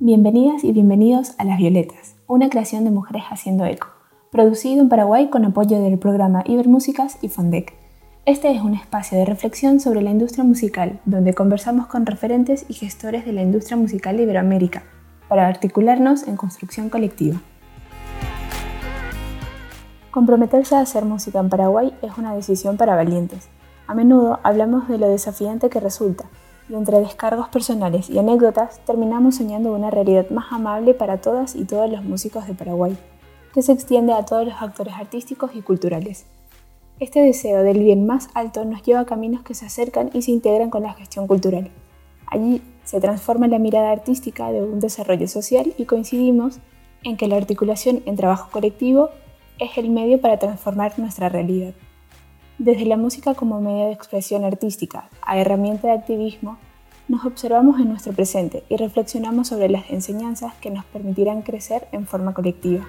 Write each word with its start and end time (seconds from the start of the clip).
Bienvenidas 0.00 0.62
y 0.62 0.70
bienvenidos 0.70 1.34
a 1.38 1.44
Las 1.44 1.58
Violetas, 1.58 2.14
una 2.28 2.48
creación 2.48 2.84
de 2.84 2.92
mujeres 2.92 3.24
haciendo 3.30 3.64
eco, 3.64 3.88
producido 4.30 4.80
en 4.80 4.88
Paraguay 4.88 5.28
con 5.28 5.44
apoyo 5.44 5.80
del 5.80 5.98
programa 5.98 6.44
Ibermúsicas 6.46 7.18
y 7.20 7.28
Fondec. 7.28 7.74
Este 8.24 8.52
es 8.52 8.62
un 8.62 8.74
espacio 8.74 9.18
de 9.18 9.24
reflexión 9.24 9.80
sobre 9.80 10.00
la 10.00 10.10
industria 10.10 10.44
musical, 10.44 11.00
donde 11.04 11.34
conversamos 11.34 11.88
con 11.88 12.06
referentes 12.06 12.64
y 12.68 12.74
gestores 12.74 13.26
de 13.26 13.32
la 13.32 13.42
industria 13.42 13.76
musical 13.76 14.16
de 14.16 14.22
Iberoamérica, 14.22 14.84
para 15.28 15.48
articularnos 15.48 16.28
en 16.28 16.36
construcción 16.36 16.90
colectiva. 16.90 17.40
Comprometerse 20.12 20.76
a 20.76 20.80
hacer 20.80 21.06
música 21.06 21.40
en 21.40 21.48
Paraguay 21.48 21.92
es 22.02 22.16
una 22.16 22.36
decisión 22.36 22.76
para 22.76 22.94
valientes. 22.94 23.48
A 23.88 23.94
menudo 23.94 24.38
hablamos 24.44 24.86
de 24.86 24.98
lo 24.98 25.08
desafiante 25.08 25.68
que 25.68 25.80
resulta, 25.80 26.26
y 26.68 26.74
entre 26.74 27.00
descargos 27.00 27.48
personales 27.48 28.10
y 28.10 28.18
anécdotas 28.18 28.80
terminamos 28.84 29.36
soñando 29.36 29.72
una 29.72 29.90
realidad 29.90 30.28
más 30.30 30.52
amable 30.52 30.94
para 30.94 31.20
todas 31.20 31.56
y 31.56 31.64
todos 31.64 31.90
los 31.90 32.04
músicos 32.04 32.46
de 32.46 32.54
Paraguay, 32.54 32.96
que 33.54 33.62
se 33.62 33.72
extiende 33.72 34.12
a 34.12 34.24
todos 34.24 34.46
los 34.46 34.60
actores 34.60 34.94
artísticos 34.94 35.52
y 35.54 35.62
culturales. 35.62 36.26
Este 37.00 37.20
deseo 37.20 37.62
del 37.62 37.78
bien 37.78 38.06
más 38.06 38.28
alto 38.34 38.64
nos 38.64 38.82
lleva 38.82 39.00
a 39.00 39.06
caminos 39.06 39.42
que 39.42 39.54
se 39.54 39.66
acercan 39.66 40.10
y 40.12 40.22
se 40.22 40.32
integran 40.32 40.68
con 40.68 40.82
la 40.82 40.94
gestión 40.94 41.26
cultural. 41.26 41.70
Allí 42.26 42.60
se 42.84 43.00
transforma 43.00 43.46
la 43.48 43.58
mirada 43.58 43.90
artística 43.90 44.50
de 44.50 44.62
un 44.62 44.80
desarrollo 44.80 45.28
social 45.28 45.72
y 45.78 45.84
coincidimos 45.84 46.58
en 47.04 47.16
que 47.16 47.28
la 47.28 47.36
articulación 47.36 48.02
en 48.06 48.16
trabajo 48.16 48.50
colectivo 48.50 49.10
es 49.58 49.78
el 49.78 49.90
medio 49.90 50.20
para 50.20 50.38
transformar 50.38 50.98
nuestra 50.98 51.28
realidad. 51.28 51.72
Desde 52.58 52.86
la 52.86 52.96
música 52.96 53.34
como 53.34 53.60
medio 53.60 53.86
de 53.86 53.92
expresión 53.92 54.44
artística 54.44 55.08
a 55.22 55.38
herramienta 55.38 55.88
de 55.88 55.94
activismo, 55.94 56.58
nos 57.08 57.24
observamos 57.24 57.80
en 57.80 57.88
nuestro 57.88 58.12
presente 58.12 58.62
y 58.68 58.76
reflexionamos 58.76 59.48
sobre 59.48 59.68
las 59.68 59.90
enseñanzas 59.90 60.54
que 60.60 60.70
nos 60.70 60.84
permitirán 60.84 61.42
crecer 61.42 61.88
en 61.92 62.06
forma 62.06 62.34
colectiva. 62.34 62.86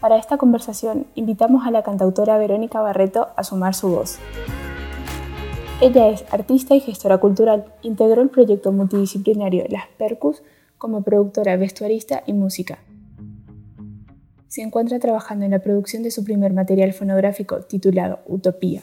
Para 0.00 0.18
esta 0.18 0.36
conversación 0.36 1.06
invitamos 1.14 1.66
a 1.66 1.70
la 1.70 1.82
cantautora 1.82 2.36
Verónica 2.38 2.80
Barreto 2.80 3.28
a 3.36 3.44
sumar 3.44 3.74
su 3.74 3.88
voz. 3.88 4.18
Ella 5.80 6.08
es 6.08 6.24
artista 6.30 6.74
y 6.74 6.80
gestora 6.80 7.18
cultural, 7.18 7.64
integró 7.82 8.22
el 8.22 8.28
proyecto 8.28 8.70
multidisciplinario 8.70 9.64
Las 9.68 9.88
Percus 9.98 10.42
como 10.78 11.02
productora, 11.02 11.56
vestuarista 11.56 12.22
y 12.26 12.34
música, 12.34 12.78
se 14.54 14.62
encuentra 14.62 15.00
trabajando 15.00 15.44
en 15.44 15.50
la 15.50 15.58
producción 15.58 16.04
de 16.04 16.12
su 16.12 16.22
primer 16.22 16.52
material 16.52 16.92
fonográfico 16.92 17.62
titulado 17.62 18.20
Utopía. 18.26 18.82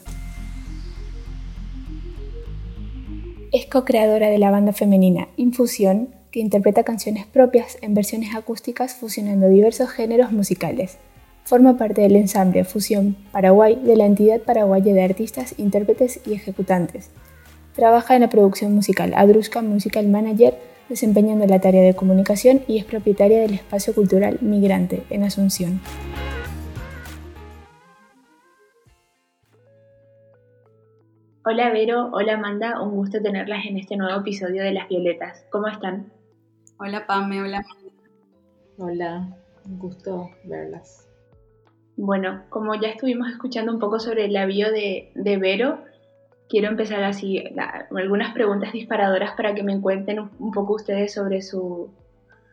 Es 3.52 3.66
co-creadora 3.66 4.30
de 4.30 4.38
la 4.38 4.50
banda 4.50 4.72
femenina 4.72 5.28
Infusión, 5.36 6.08
que 6.30 6.40
interpreta 6.40 6.84
canciones 6.84 7.26
propias 7.26 7.76
en 7.82 7.92
versiones 7.92 8.34
acústicas 8.34 8.94
fusionando 8.94 9.46
diversos 9.50 9.90
géneros 9.90 10.32
musicales. 10.32 10.96
Forma 11.44 11.76
parte 11.76 12.00
del 12.00 12.16
ensamble 12.16 12.64
Fusión 12.64 13.14
Paraguay 13.30 13.76
de 13.76 13.94
la 13.94 14.06
entidad 14.06 14.40
paraguaya 14.40 14.94
de 14.94 15.02
artistas, 15.02 15.54
intérpretes 15.58 16.20
y 16.24 16.32
ejecutantes. 16.32 17.10
Trabaja 17.74 18.14
en 18.14 18.22
la 18.22 18.30
producción 18.30 18.74
musical 18.74 19.12
Adruska 19.14 19.60
Musical 19.60 20.08
Manager 20.08 20.58
desempeñando 20.88 21.46
la 21.46 21.60
tarea 21.60 21.82
de 21.82 21.94
comunicación 21.94 22.62
y 22.66 22.78
es 22.78 22.86
propietaria 22.86 23.40
del 23.40 23.52
espacio 23.52 23.94
cultural 23.94 24.38
Migrante 24.40 25.02
en 25.10 25.24
Asunción. 25.24 25.78
Hola 31.44 31.72
Vero, 31.72 32.08
hola 32.12 32.34
Amanda, 32.34 32.80
un 32.80 32.94
gusto 32.94 33.20
tenerlas 33.20 33.66
en 33.66 33.76
este 33.76 33.96
nuevo 33.96 34.20
episodio 34.20 34.62
de 34.62 34.70
Las 34.70 34.88
Violetas. 34.88 35.44
¿Cómo 35.50 35.66
están? 35.66 36.12
Hola 36.78 37.04
Pame, 37.04 37.42
hola 37.42 37.64
Hola, 38.78 39.26
un 39.66 39.78
gusto 39.80 40.30
verlas. 40.44 41.08
Bueno, 41.96 42.44
como 42.48 42.76
ya 42.76 42.90
estuvimos 42.90 43.28
escuchando 43.28 43.72
un 43.72 43.80
poco 43.80 43.98
sobre 43.98 44.26
el 44.26 44.36
avión 44.36 44.72
de, 44.72 45.10
de 45.16 45.36
Vero, 45.36 45.80
quiero 46.48 46.68
empezar 46.68 47.02
así, 47.02 47.42
algunas 47.90 48.32
preguntas 48.34 48.72
disparadoras 48.72 49.32
para 49.32 49.52
que 49.52 49.64
me 49.64 49.80
cuenten 49.80 50.20
un, 50.20 50.52
poco 50.52 50.74
ustedes 50.74 51.12
sobre, 51.12 51.42
su, 51.42 51.90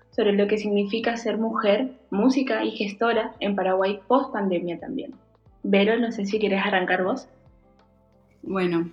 sobre 0.10 0.34
lo 0.34 0.48
que 0.48 0.58
significa 0.58 1.16
ser 1.16 1.38
mujer, 1.38 1.92
música 2.10 2.64
y 2.64 2.72
gestora 2.72 3.36
en 3.40 3.56
Paraguay 3.56 4.00
post 4.08 4.34
pandemia 4.34 4.80
también. 4.80 5.14
Vero, 5.62 6.00
no 6.00 6.12
sé 6.12 6.26
si 6.26 6.40
quieres 6.40 6.66
arrancar 6.66 7.04
vos. 7.04 7.30
Bueno, 8.42 8.90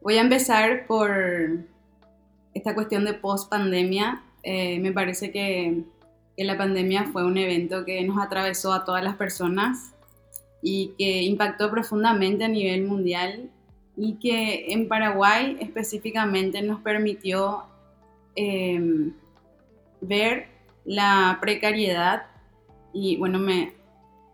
voy 0.00 0.18
a 0.18 0.20
empezar 0.20 0.86
por 0.86 1.10
esta 2.54 2.74
cuestión 2.74 3.04
de 3.04 3.14
post 3.14 3.50
pandemia. 3.50 4.22
Eh, 4.42 4.78
me 4.78 4.92
parece 4.92 5.30
que, 5.30 5.82
la 6.36 6.58
pandemia 6.58 7.04
fue 7.12 7.24
un 7.24 7.36
evento 7.38 7.84
que 7.84 8.02
nos 8.02 8.18
atravesó 8.20 8.72
a 8.72 8.84
todas 8.84 9.04
las 9.04 9.14
personas 9.14 9.94
y 10.60 10.92
que 10.98 11.22
impactó 11.22 11.70
profundamente 11.70 12.44
a 12.44 12.48
nivel 12.48 12.84
mundial 12.84 13.48
y 13.96 14.14
que 14.14 14.72
en 14.72 14.88
Paraguay 14.88 15.56
específicamente 15.60 16.60
nos 16.62 16.80
permitió 16.80 17.64
em, 18.34 19.12
ver 20.00 20.48
la 20.84 21.38
precariedad 21.40 22.24
y 22.92 23.16
bueno, 23.18 23.38
me, 23.38 23.74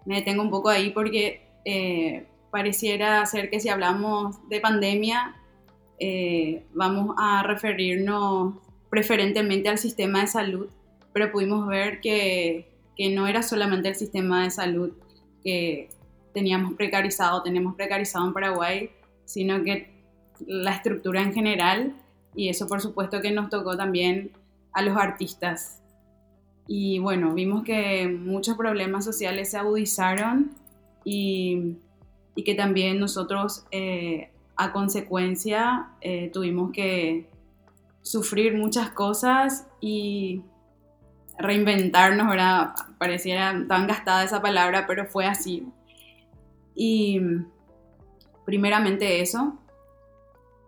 me, 0.06 0.16
detengo 0.16 0.42
un 0.42 0.50
poco 0.50 0.70
ahí 0.70 0.90
porque 0.90 1.42
eh, 1.64 2.26
pareciera 2.50 3.24
ser 3.26 3.50
que 3.50 3.60
si 3.60 3.68
hablamos 3.68 4.36
de 4.48 4.60
pandemia 4.60 5.36
eh, 5.98 6.64
vamos 6.74 7.14
a 7.18 7.42
referirnos 7.42 8.54
preferentemente 8.88 9.68
al 9.68 9.78
sistema 9.78 10.20
de 10.20 10.28
salud, 10.28 10.68
pero 11.12 11.32
pudimos 11.32 11.66
ver 11.66 12.00
que, 12.00 12.68
que 12.96 13.10
no 13.10 13.26
era 13.26 13.42
solamente 13.42 13.88
el 13.88 13.96
sistema 13.96 14.44
de 14.44 14.50
salud 14.50 14.92
que 15.42 15.90
teníamos 16.32 16.74
precarizado, 16.74 17.42
tenemos 17.42 17.74
precarizado 17.74 18.26
en 18.26 18.32
Paraguay, 18.32 18.90
sino 19.24 19.62
que 19.62 19.90
la 20.46 20.72
estructura 20.72 21.20
en 21.22 21.32
general 21.32 21.94
y 22.34 22.48
eso 22.48 22.68
por 22.68 22.80
supuesto 22.80 23.20
que 23.20 23.32
nos 23.32 23.50
tocó 23.50 23.76
también 23.76 24.30
a 24.72 24.82
los 24.82 24.96
artistas. 24.96 25.82
Y 26.66 26.98
bueno, 26.98 27.34
vimos 27.34 27.64
que 27.64 28.06
muchos 28.06 28.56
problemas 28.56 29.04
sociales 29.04 29.50
se 29.50 29.56
agudizaron 29.56 30.52
y, 31.04 31.78
y 32.38 32.44
que 32.44 32.54
también 32.54 33.00
nosotros 33.00 33.64
eh, 33.72 34.30
a 34.54 34.70
consecuencia 34.70 35.88
eh, 36.00 36.30
tuvimos 36.32 36.70
que 36.70 37.26
sufrir 38.00 38.56
muchas 38.56 38.90
cosas 38.90 39.66
y 39.80 40.42
reinventarnos, 41.36 42.28
¿verdad? 42.28 42.74
Pareciera 42.96 43.64
tan 43.66 43.88
gastada 43.88 44.22
esa 44.22 44.40
palabra, 44.40 44.86
pero 44.86 45.06
fue 45.06 45.26
así. 45.26 45.66
Y 46.76 47.20
primeramente 48.44 49.20
eso. 49.20 49.58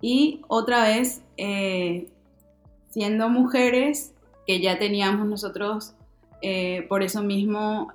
Y 0.01 0.41
otra 0.49 0.83
vez, 0.83 1.23
eh, 1.37 2.09
siendo 2.89 3.29
mujeres, 3.29 4.13
que 4.45 4.61
ya 4.61 4.77
teníamos 4.77 5.25
nosotros, 5.29 5.95
por 6.89 7.05
eso 7.05 7.23
mismo, 7.23 7.93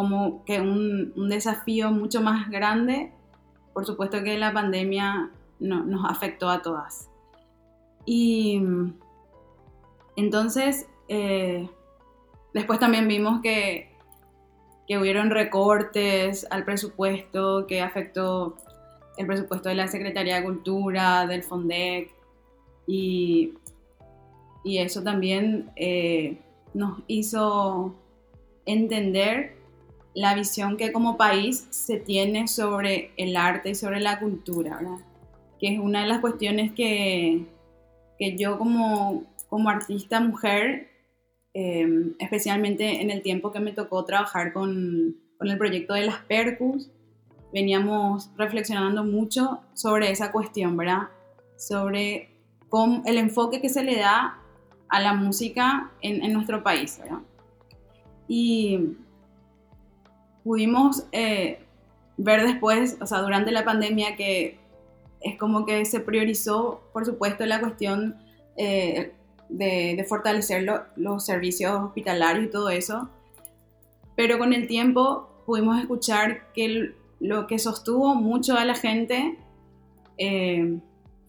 como 0.00 0.42
que 0.46 0.62
un, 0.62 1.28
desafío 1.28 1.90
mucho 1.90 2.22
más 2.22 2.48
grande, 2.48 3.12
por 3.74 3.84
supuesto 3.84 4.22
que 4.24 4.38
la 4.38 4.50
pandemia 4.50 5.28
nos 5.58 6.10
afectó 6.10 6.48
a 6.48 6.62
todas. 6.62 7.10
Y 8.06 8.62
entonces, 10.16 10.88
después 12.54 12.78
también 12.78 13.08
vimos 13.08 13.42
que, 13.42 13.90
que 14.88 14.96
hubieron 14.96 15.28
recortes 15.28 16.46
al 16.50 16.64
presupuesto 16.64 17.66
que 17.66 17.82
afectó 17.82 18.56
el 19.18 19.26
presupuesto 19.26 19.68
de 19.68 19.74
la 19.74 19.86
Secretaría 19.86 20.36
de 20.36 20.44
Cultura, 20.44 21.26
del 21.26 21.42
FONDEC, 21.42 22.10
y, 22.86 23.52
y 24.64 24.78
eso 24.78 25.02
también 25.02 25.70
eh, 25.76 26.38
nos 26.72 27.00
hizo 27.06 27.94
entender 28.64 29.59
la 30.14 30.34
visión 30.34 30.76
que 30.76 30.92
como 30.92 31.16
país 31.16 31.66
se 31.70 31.98
tiene 31.98 32.48
sobre 32.48 33.12
el 33.16 33.36
arte 33.36 33.70
y 33.70 33.74
sobre 33.74 34.00
la 34.00 34.18
cultura, 34.18 34.76
¿verdad? 34.76 35.04
que 35.60 35.74
es 35.74 35.78
una 35.78 36.02
de 36.02 36.08
las 36.08 36.20
cuestiones 36.20 36.72
que, 36.72 37.46
que 38.18 38.36
yo 38.36 38.58
como, 38.58 39.24
como 39.48 39.68
artista 39.68 40.18
mujer, 40.20 40.88
eh, 41.52 41.86
especialmente 42.18 43.02
en 43.02 43.10
el 43.10 43.22
tiempo 43.22 43.52
que 43.52 43.60
me 43.60 43.72
tocó 43.72 44.04
trabajar 44.04 44.54
con, 44.54 45.16
con 45.38 45.48
el 45.48 45.58
proyecto 45.58 45.94
de 45.94 46.06
las 46.06 46.16
Percus, 46.24 46.90
veníamos 47.52 48.30
reflexionando 48.36 49.04
mucho 49.04 49.60
sobre 49.74 50.10
esa 50.10 50.32
cuestión, 50.32 50.76
¿verdad? 50.76 51.08
Sobre 51.56 52.30
cómo, 52.68 53.02
el 53.04 53.18
enfoque 53.18 53.60
que 53.60 53.68
se 53.68 53.84
le 53.84 53.96
da 53.96 54.38
a 54.88 55.00
la 55.00 55.12
música 55.12 55.92
en, 56.00 56.32
nuestro 56.32 56.62
país, 56.62 56.98
¿verdad? 56.98 57.20
Y 58.28 58.96
pudimos 60.44 61.04
eh, 61.12 61.60
ver 62.16 62.42
después, 62.46 62.96
o 63.00 63.06
sea, 63.06 63.20
durante 63.20 63.50
la 63.50 63.64
pandemia, 63.64 64.16
que 64.16 64.58
es 65.20 65.36
como 65.38 65.66
que 65.66 65.84
se 65.84 66.00
priorizó, 66.00 66.82
por 66.92 67.04
supuesto, 67.04 67.44
la 67.46 67.60
cuestión, 67.60 68.16
eh, 68.56 69.12
de, 69.48 70.04
fortalecer 70.08 70.66
los 70.96 71.24
servicios 71.24 71.72
hospitalarios 71.72 72.44
y 72.44 72.50
todo 72.50 72.70
eso. 72.70 73.08
Pero 74.16 74.38
con 74.38 74.52
el 74.52 74.66
tiempo 74.66 75.28
pudimos 75.46 75.80
escuchar 75.80 76.52
que 76.52 76.94
lo 77.20 77.46
que 77.46 77.58
sostuvo 77.58 78.14
mucho 78.14 78.56
a 78.56 78.64
la 78.64 78.74
gente 78.74 79.38
eh, 80.18 80.78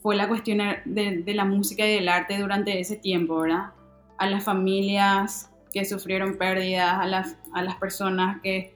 fue 0.02 0.16
la 0.16 0.28
cuestión 0.28 0.60
de, 0.86 1.24
de, 1.24 1.34
la 1.34 1.46
música 1.46 1.86
y 1.86 1.96
del 1.96 2.10
arte 2.10 2.38
durante 2.38 2.80
ese 2.80 2.96
tiempo, 2.96 3.40
¿verdad? 3.40 3.72
A 4.18 4.30
las 4.30 4.44
familias 4.44 5.50
que 5.74 5.86
sufrieron 5.86 6.38
pérdidas, 6.38 7.00
a 7.00 7.06
las, 7.06 7.38
a 7.54 7.62
las 7.62 7.76
personas 7.76 8.42
que, 8.42 8.74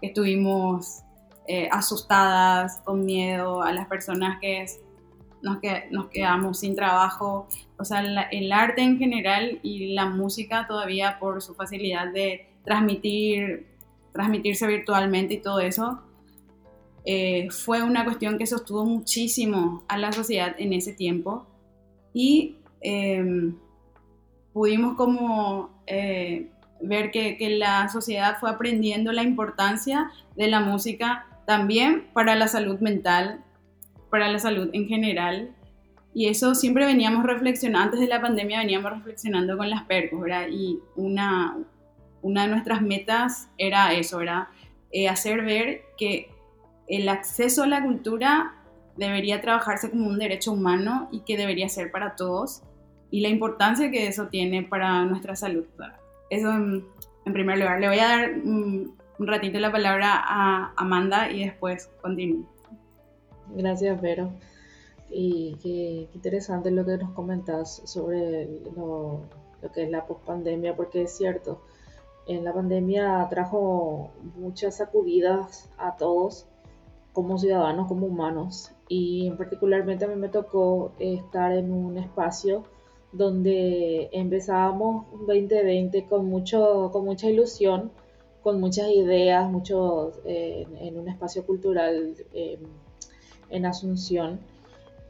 estuvimos 0.00 1.02
eh, 1.46 1.68
asustadas, 1.70 2.78
con 2.84 3.04
miedo, 3.04 3.62
a 3.62 3.72
las 3.72 3.86
personas 3.86 4.38
que 4.40 4.66
nos, 5.42 5.58
que 5.60 5.88
nos 5.90 6.08
quedamos 6.08 6.60
sin 6.60 6.74
trabajo. 6.74 7.46
O 7.78 7.84
sea, 7.84 8.00
el 8.30 8.52
arte 8.52 8.82
en 8.82 8.98
general 8.98 9.60
y 9.62 9.94
la 9.94 10.06
música 10.06 10.66
todavía 10.66 11.18
por 11.18 11.42
su 11.42 11.54
facilidad 11.54 12.12
de 12.12 12.48
transmitir, 12.64 13.66
transmitirse 14.12 14.66
virtualmente 14.66 15.34
y 15.34 15.40
todo 15.42 15.60
eso, 15.60 16.02
eh, 17.08 17.48
fue 17.50 17.82
una 17.82 18.04
cuestión 18.04 18.36
que 18.36 18.46
sostuvo 18.46 18.84
muchísimo 18.84 19.84
a 19.86 19.96
la 19.96 20.10
sociedad 20.10 20.56
en 20.58 20.72
ese 20.72 20.92
tiempo 20.92 21.46
y 22.12 22.56
em, 22.80 23.56
pudimos 24.52 24.96
como 24.96 25.84
eh, 25.86 26.50
ver 26.80 27.10
que, 27.10 27.36
que, 27.36 27.50
la 27.50 27.88
sociedad 27.88 28.36
fue 28.38 28.50
aprendiendo 28.50 29.12
la 29.12 29.22
importancia 29.22 30.10
de 30.36 30.48
la 30.48 30.60
música 30.60 31.26
también 31.46 32.06
para 32.12 32.34
la 32.34 32.48
salud 32.48 32.80
mental, 32.80 33.40
para 34.10 34.28
la 34.28 34.38
salud 34.38 34.70
en 34.72 34.86
general. 34.86 35.50
Y 36.14 36.28
eso 36.28 36.54
siempre 36.54 36.86
veníamos 36.86 37.24
reflexionando, 37.24 37.84
antes 37.84 38.00
de 38.00 38.06
la 38.06 38.20
pandemia 38.20 38.60
veníamos 38.60 38.90
reflexionando 38.90 39.56
con 39.56 39.68
las 39.68 39.84
percos, 39.84 40.20
¿verdad? 40.20 40.48
Y 40.50 40.78
una, 40.96 41.56
una 42.22 42.42
de 42.42 42.48
nuestras 42.48 42.80
metas 42.82 43.48
era 43.58 43.92
eso, 43.92 44.18
¿verdad? 44.18 44.48
Eh, 44.92 45.08
hacer 45.08 45.44
ver 45.44 45.82
que 45.98 46.30
el 46.88 47.08
acceso 47.08 47.64
a 47.64 47.66
la 47.66 47.82
cultura 47.82 48.54
debería 48.96 49.40
trabajarse 49.40 49.90
como 49.90 50.06
un 50.06 50.18
derecho 50.18 50.52
humano 50.52 51.08
y 51.12 51.20
que 51.20 51.36
debería 51.36 51.68
ser 51.68 51.90
para 51.90 52.16
todos 52.16 52.62
y 53.10 53.20
la 53.20 53.28
importancia 53.28 53.90
que 53.90 54.06
eso 54.06 54.28
tiene 54.28 54.62
para 54.62 55.04
nuestra 55.04 55.36
salud. 55.36 55.64
Eso 56.30 56.50
en, 56.50 56.84
primer 57.32 57.58
lugar. 57.58 57.80
Le 57.80 57.88
voy 57.88 57.98
a 57.98 58.08
dar 58.08 58.30
un, 58.30 58.96
ratito 59.18 59.58
la 59.58 59.72
palabra 59.72 60.12
a 60.14 60.72
Amanda 60.76 61.30
y 61.30 61.44
después 61.44 61.88
continúo. 62.02 62.46
Gracias, 63.54 64.00
Vero. 64.00 64.30
Y 65.10 65.56
qué, 65.62 66.08
interesante 66.14 66.70
lo 66.70 66.84
que 66.84 66.98
nos 66.98 67.12
comentas 67.12 67.82
sobre 67.84 68.46
lo, 68.76 69.22
lo 69.62 69.72
que 69.72 69.84
es 69.84 69.90
la 69.90 70.06
pospandemia, 70.06 70.74
porque 70.74 71.02
es 71.02 71.16
cierto, 71.16 71.62
en 72.26 72.44
la 72.44 72.52
pandemia 72.52 73.26
trajo 73.30 74.10
muchas 74.36 74.76
sacudidas 74.76 75.68
a 75.78 75.96
todos 75.96 76.46
como 77.12 77.38
ciudadanos, 77.38 77.88
como 77.88 78.06
humanos. 78.06 78.72
Y 78.88 79.30
particularmente 79.32 80.04
a 80.04 80.08
mí 80.08 80.16
me 80.16 80.28
tocó 80.28 80.92
estar 80.98 81.52
en 81.52 81.72
un 81.72 81.96
espacio 81.98 82.64
donde 83.12 84.08
empezábamos 84.12 85.06
2020 85.26 86.06
con, 86.06 86.26
mucho, 86.26 86.90
con 86.92 87.04
mucha 87.04 87.28
ilusión, 87.28 87.90
con 88.42 88.60
muchas 88.60 88.90
ideas, 88.90 89.50
muchos 89.50 90.20
eh, 90.24 90.66
en 90.80 90.98
un 90.98 91.08
espacio 91.08 91.44
cultural 91.44 92.14
em, 92.32 92.60
en 93.50 93.66
Asunción, 93.66 94.40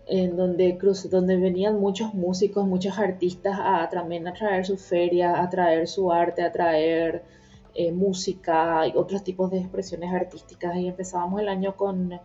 en 0.06 0.36
donde, 0.36 0.78
donde 1.10 1.36
venían 1.36 1.80
muchos 1.80 2.14
músicos, 2.14 2.66
muchos 2.66 2.98
artistas 2.98 3.58
a, 3.60 3.88
también 3.90 4.26
a 4.28 4.32
traer 4.32 4.64
su 4.64 4.76
feria, 4.76 5.42
a 5.42 5.50
traer 5.50 5.88
su 5.88 6.12
arte, 6.12 6.42
a 6.42 6.52
traer 6.52 7.24
eh, 7.74 7.92
música 7.92 8.86
y 8.86 8.96
otros 8.96 9.24
tipos 9.24 9.50
de 9.50 9.58
expresiones 9.58 10.14
artísticas. 10.14 10.76
Y 10.76 10.88
empezábamos 10.88 11.40
el 11.40 11.48
año 11.48 11.76
con 11.76 12.18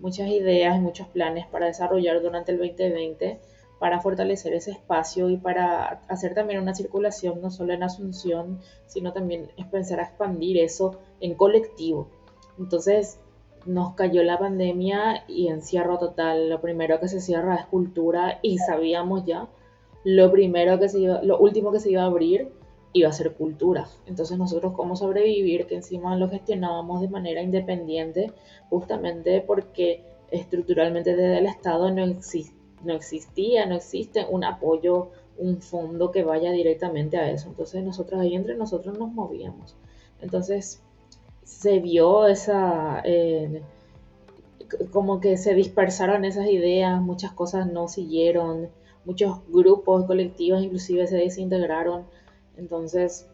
muchas 0.00 0.28
ideas 0.28 0.76
y 0.76 0.80
muchos 0.80 1.08
planes 1.08 1.46
para 1.46 1.66
desarrollar 1.66 2.22
durante 2.22 2.52
el 2.52 2.58
2020 2.58 3.38
para 3.78 4.00
fortalecer 4.00 4.54
ese 4.54 4.70
espacio 4.70 5.28
y 5.28 5.36
para 5.36 6.00
hacer 6.08 6.34
también 6.34 6.60
una 6.60 6.74
circulación 6.74 7.40
no 7.42 7.50
solo 7.50 7.72
en 7.74 7.82
Asunción, 7.82 8.60
sino 8.86 9.12
también 9.12 9.50
es 9.56 9.66
pensar 9.66 10.00
a 10.00 10.04
expandir 10.04 10.58
eso 10.58 10.98
en 11.20 11.34
colectivo. 11.34 12.08
Entonces 12.58 13.20
nos 13.66 13.94
cayó 13.94 14.22
la 14.22 14.38
pandemia 14.38 15.24
y 15.28 15.48
encierro 15.48 15.98
total. 15.98 16.48
Lo 16.48 16.60
primero 16.60 17.00
que 17.00 17.08
se 17.08 17.20
cierra 17.20 17.56
es 17.56 17.66
cultura 17.66 18.38
y 18.42 18.58
sabíamos 18.58 19.24
ya 19.26 19.48
lo 20.08 20.30
primero 20.30 20.78
que 20.78 20.88
se 20.88 21.00
iba, 21.00 21.20
lo 21.22 21.36
último 21.36 21.72
que 21.72 21.80
se 21.80 21.90
iba 21.90 22.02
a 22.02 22.06
abrir 22.06 22.52
iba 22.92 23.08
a 23.08 23.12
ser 23.12 23.34
cultura. 23.34 23.88
Entonces 24.06 24.38
nosotros 24.38 24.72
cómo 24.72 24.94
sobrevivir, 24.94 25.66
que 25.66 25.74
encima 25.74 26.16
lo 26.16 26.30
gestionábamos 26.30 27.00
de 27.00 27.08
manera 27.08 27.42
independiente, 27.42 28.32
justamente 28.70 29.40
porque 29.40 30.04
estructuralmente 30.30 31.16
desde 31.16 31.38
el 31.38 31.46
Estado 31.46 31.90
no, 31.90 32.04
no 32.84 32.94
existía, 32.94 33.66
no 33.66 33.74
existe 33.74 34.26
un 34.28 34.44
apoyo, 34.44 35.10
un 35.38 35.60
fondo 35.60 36.10
que 36.10 36.24
vaya 36.24 36.50
directamente 36.52 37.16
a 37.16 37.30
eso. 37.30 37.48
Entonces 37.48 37.82
nosotros 37.84 38.20
ahí 38.20 38.34
entre 38.34 38.56
nosotros 38.56 38.98
nos 38.98 39.12
movíamos. 39.12 39.76
Entonces 40.20 40.82
se 41.44 41.78
vio 41.78 42.26
esa... 42.26 43.02
Eh, 43.04 43.62
como 44.90 45.20
que 45.20 45.36
se 45.36 45.54
dispersaron 45.54 46.24
esas 46.24 46.48
ideas, 46.48 47.00
muchas 47.00 47.30
cosas 47.30 47.70
no 47.70 47.86
siguieron, 47.86 48.68
muchos 49.04 49.38
grupos 49.48 50.06
colectivos 50.06 50.60
inclusive 50.60 51.06
se 51.06 51.16
desintegraron 51.16 52.04
entonces, 52.56 53.26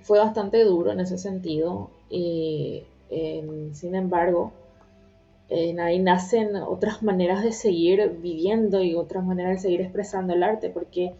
fue 0.00 0.18
bastante 0.18 0.64
duro 0.64 0.92
en 0.92 1.00
ese 1.00 1.18
sentido. 1.18 1.90
Y, 2.10 2.84
sin 3.72 3.94
embargo, 3.94 4.52
ahí 5.80 5.98
nacen 5.98 6.56
otras 6.56 7.02
maneras 7.02 7.42
de 7.42 7.52
seguir 7.52 8.18
viviendo 8.20 8.82
y 8.82 8.94
otras 8.94 9.24
maneras 9.24 9.54
de 9.54 9.58
seguir 9.60 9.80
expresando 9.82 10.34
el 10.34 10.42
arte, 10.42 10.70
porque 10.70 11.14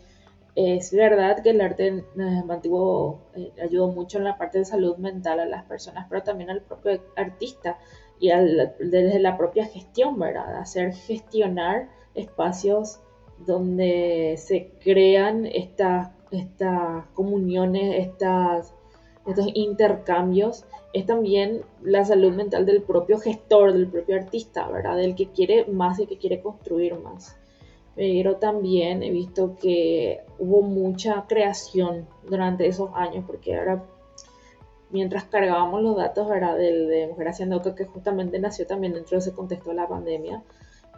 es 0.54 0.92
verdad 0.92 1.42
que 1.42 1.50
el 1.50 1.60
arte 1.60 2.04
eh, 2.18 3.52
ayudó 3.62 3.88
mucho 3.88 4.18
en 4.18 4.24
la 4.24 4.36
parte 4.36 4.58
de 4.58 4.64
salud 4.64 4.96
mental 4.96 5.40
a 5.40 5.46
las 5.46 5.64
personas, 5.64 6.06
pero 6.08 6.22
también 6.22 6.50
al 6.50 6.62
propio 6.62 7.00
artista 7.16 7.78
y 8.20 8.28
desde 8.28 9.18
la 9.18 9.36
propia 9.36 9.66
gestión, 9.66 10.18
¿verdad? 10.18 10.56
Hacer 10.56 10.92
gestionar 10.92 11.88
espacios 12.14 13.00
donde 13.46 14.34
se 14.38 14.70
crean 14.80 15.46
estas 15.46 16.10
estas 16.32 17.06
comuniones, 17.14 18.06
estas, 18.06 18.74
estos 19.26 19.46
intercambios, 19.54 20.64
es 20.92 21.06
también 21.06 21.62
la 21.82 22.04
salud 22.04 22.32
mental 22.34 22.66
del 22.66 22.82
propio 22.82 23.18
gestor, 23.18 23.72
del 23.72 23.88
propio 23.88 24.16
artista, 24.16 24.68
¿verdad? 24.68 24.96
Del 24.96 25.14
que 25.14 25.28
quiere 25.28 25.64
más 25.66 25.98
y 26.00 26.06
que 26.06 26.18
quiere 26.18 26.40
construir 26.40 26.98
más. 26.98 27.36
Pero 27.94 28.36
también 28.36 29.02
he 29.02 29.10
visto 29.10 29.56
que 29.60 30.22
hubo 30.38 30.62
mucha 30.62 31.26
creación 31.28 32.06
durante 32.28 32.66
esos 32.66 32.90
años, 32.94 33.24
porque 33.26 33.56
ahora, 33.56 33.84
mientras 34.90 35.24
cargábamos 35.24 35.82
los 35.82 35.96
datos, 35.96 36.28
¿verdad? 36.28 36.56
Del, 36.56 36.88
de 36.88 37.08
Mujer 37.08 37.28
Haciendo 37.28 37.62
que 37.74 37.84
justamente 37.84 38.38
nació 38.38 38.66
también 38.66 38.94
dentro 38.94 39.16
de 39.16 39.20
ese 39.20 39.32
contexto 39.32 39.70
de 39.70 39.76
la 39.76 39.88
pandemia, 39.88 40.42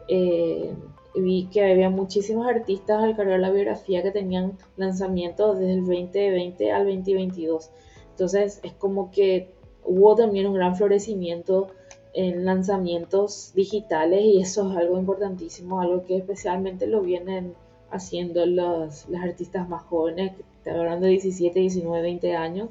eh, 0.08 0.74
vi 1.14 1.46
que 1.46 1.70
había 1.70 1.90
muchísimos 1.90 2.46
artistas 2.46 3.02
al 3.02 3.16
cargar 3.16 3.40
la 3.40 3.50
biografía 3.50 4.02
que 4.02 4.10
tenían 4.10 4.58
lanzamientos 4.76 5.58
desde 5.58 5.74
el 5.74 5.80
2020 5.80 6.72
al 6.72 6.84
2022. 6.84 7.70
Entonces 8.14 8.60
es 8.62 8.72
como 8.74 9.10
que 9.10 9.48
hubo 9.84 10.14
también 10.14 10.46
un 10.46 10.54
gran 10.54 10.76
florecimiento 10.76 11.66
en 12.12 12.44
lanzamientos 12.44 13.50
digitales 13.56 14.22
y 14.22 14.40
eso 14.40 14.70
es 14.70 14.76
algo 14.76 14.96
importantísimo, 14.96 15.80
algo 15.80 16.04
que 16.04 16.18
especialmente 16.18 16.86
lo 16.86 17.00
vienen 17.02 17.54
haciendo 17.90 18.46
los, 18.46 19.08
los 19.08 19.20
artistas 19.20 19.68
más 19.68 19.82
jóvenes, 19.82 20.32
hablando 20.64 21.06
de 21.06 21.12
17, 21.12 21.58
19, 21.58 22.02
20 22.02 22.36
años, 22.36 22.68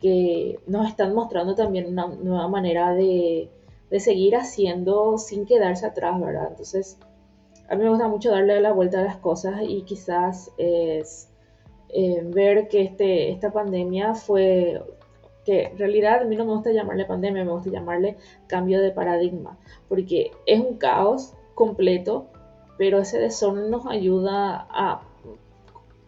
que 0.00 0.60
nos 0.68 0.88
están 0.88 1.12
mostrando 1.12 1.56
también 1.56 1.86
una 1.86 2.06
nueva 2.06 2.46
manera 2.46 2.94
de, 2.94 3.50
de 3.90 4.00
seguir 4.00 4.36
haciendo 4.36 5.18
sin 5.18 5.44
quedarse 5.44 5.86
atrás, 5.86 6.20
¿verdad? 6.20 6.46
Entonces, 6.50 6.98
a 7.68 7.74
mí 7.74 7.82
me 7.82 7.90
gusta 7.90 8.06
mucho 8.06 8.30
darle 8.30 8.60
la 8.60 8.72
vuelta 8.72 9.00
a 9.00 9.04
las 9.04 9.16
cosas 9.16 9.60
y 9.66 9.82
quizás 9.82 10.52
es 10.56 11.27
eh, 11.90 12.22
ver 12.24 12.68
que 12.68 12.82
este, 12.82 13.30
esta 13.30 13.50
pandemia 13.50 14.14
fue, 14.14 14.82
que 15.44 15.64
en 15.64 15.78
realidad 15.78 16.22
a 16.22 16.24
mí 16.24 16.36
no 16.36 16.44
me 16.44 16.52
gusta 16.52 16.72
llamarle 16.72 17.04
pandemia, 17.04 17.44
me 17.44 17.52
gusta 17.52 17.70
llamarle 17.70 18.16
cambio 18.46 18.80
de 18.80 18.90
paradigma, 18.90 19.58
porque 19.88 20.32
es 20.46 20.60
un 20.60 20.76
caos 20.76 21.34
completo, 21.54 22.26
pero 22.76 22.98
ese 22.98 23.18
desorden 23.18 23.70
nos 23.70 23.86
ayuda 23.86 24.66
a, 24.70 25.02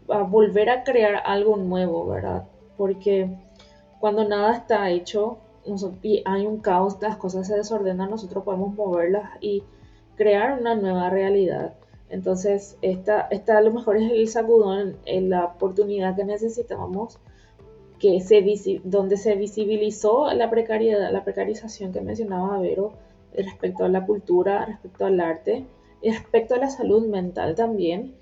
a 0.09 0.23
volver 0.23 0.71
a 0.71 0.85
crear 0.85 1.23
algo 1.25 1.57
nuevo, 1.57 2.07
¿verdad? 2.07 2.45
Porque 2.77 3.31
cuando 3.99 4.25
nada 4.27 4.53
está 4.55 4.91
hecho 4.91 5.39
y 6.03 6.23
hay 6.25 6.47
un 6.47 6.61
caos, 6.61 6.97
las 7.01 7.17
cosas 7.17 7.47
se 7.47 7.57
desordenan, 7.57 8.11
nosotros 8.11 8.45
podemos 8.45 8.75
moverlas 8.75 9.31
y 9.41 9.63
crear 10.17 10.59
una 10.59 10.75
nueva 10.75 11.11
realidad. 11.11 11.75
Entonces, 12.11 12.77
esta, 12.83 13.29
esta 13.31 13.59
a 13.59 13.63
lo 13.63 13.73
mejor 13.73 13.97
es 13.97 14.11
el 14.11 14.29
sacudón, 14.29 14.97
en 15.07 15.31
la 15.31 15.45
oportunidad 15.45 16.17
que 16.17 16.25
necesitábamos, 16.25 17.19
que 18.01 18.21
se, 18.21 18.81
donde 18.83 19.17
se 19.17 19.37
visibilizó 19.37 20.33
la 20.33 20.51
precariedad, 20.51 21.13
la 21.13 21.23
precarización 21.23 21.93
que 21.93 22.01
mencionaba 22.01 22.59
Vero 22.59 22.95
respecto 23.33 23.85
a 23.85 23.89
la 23.89 24.07
cultura, 24.07 24.65
respecto 24.65 25.07
al 25.07 25.21
arte 25.21 25.67
y 26.03 26.11
respecto 26.11 26.55
a 26.55 26.59
la 26.59 26.71
salud 26.71 27.07
mental 27.07 27.55
también. 27.55 28.15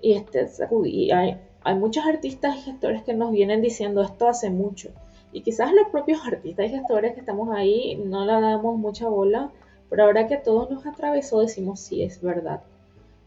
Y, 0.00 0.14
este, 0.14 0.48
y 0.84 1.10
hay, 1.12 1.36
muchos 1.76 2.04
artistas 2.04 2.56
y 2.56 2.60
gestores 2.62 3.02
que 3.02 3.14
nos 3.14 3.30
vienen 3.30 3.62
diciendo 3.62 4.02
esto 4.02 4.26
hace 4.26 4.50
mucho. 4.50 4.90
Y 5.32 5.42
quizás 5.42 5.72
los 5.72 5.88
propios 5.88 6.26
artistas 6.26 6.66
y 6.66 6.70
gestores 6.70 7.14
que 7.14 7.20
estamos 7.20 7.54
ahí 7.54 8.02
no 8.04 8.24
le 8.24 8.32
damos 8.32 8.78
mucha 8.78 9.08
bola, 9.08 9.50
pero 9.90 10.04
ahora 10.04 10.26
que 10.26 10.36
todo 10.36 10.68
nos 10.70 10.86
atravesó 10.86 11.40
decimos 11.40 11.78
sí, 11.80 12.02
es 12.02 12.20
verdad. 12.22 12.62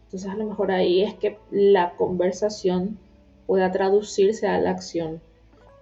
Entonces 0.10 0.32
a 0.32 0.36
lo 0.38 0.46
mejor 0.48 0.72
ahí 0.72 1.04
es 1.04 1.13
que 1.13 1.38
la 1.51 1.96
conversación 1.96 2.98
pueda 3.46 3.72
traducirse 3.72 4.48
a 4.48 4.60
la 4.60 4.72
acción, 4.72 5.22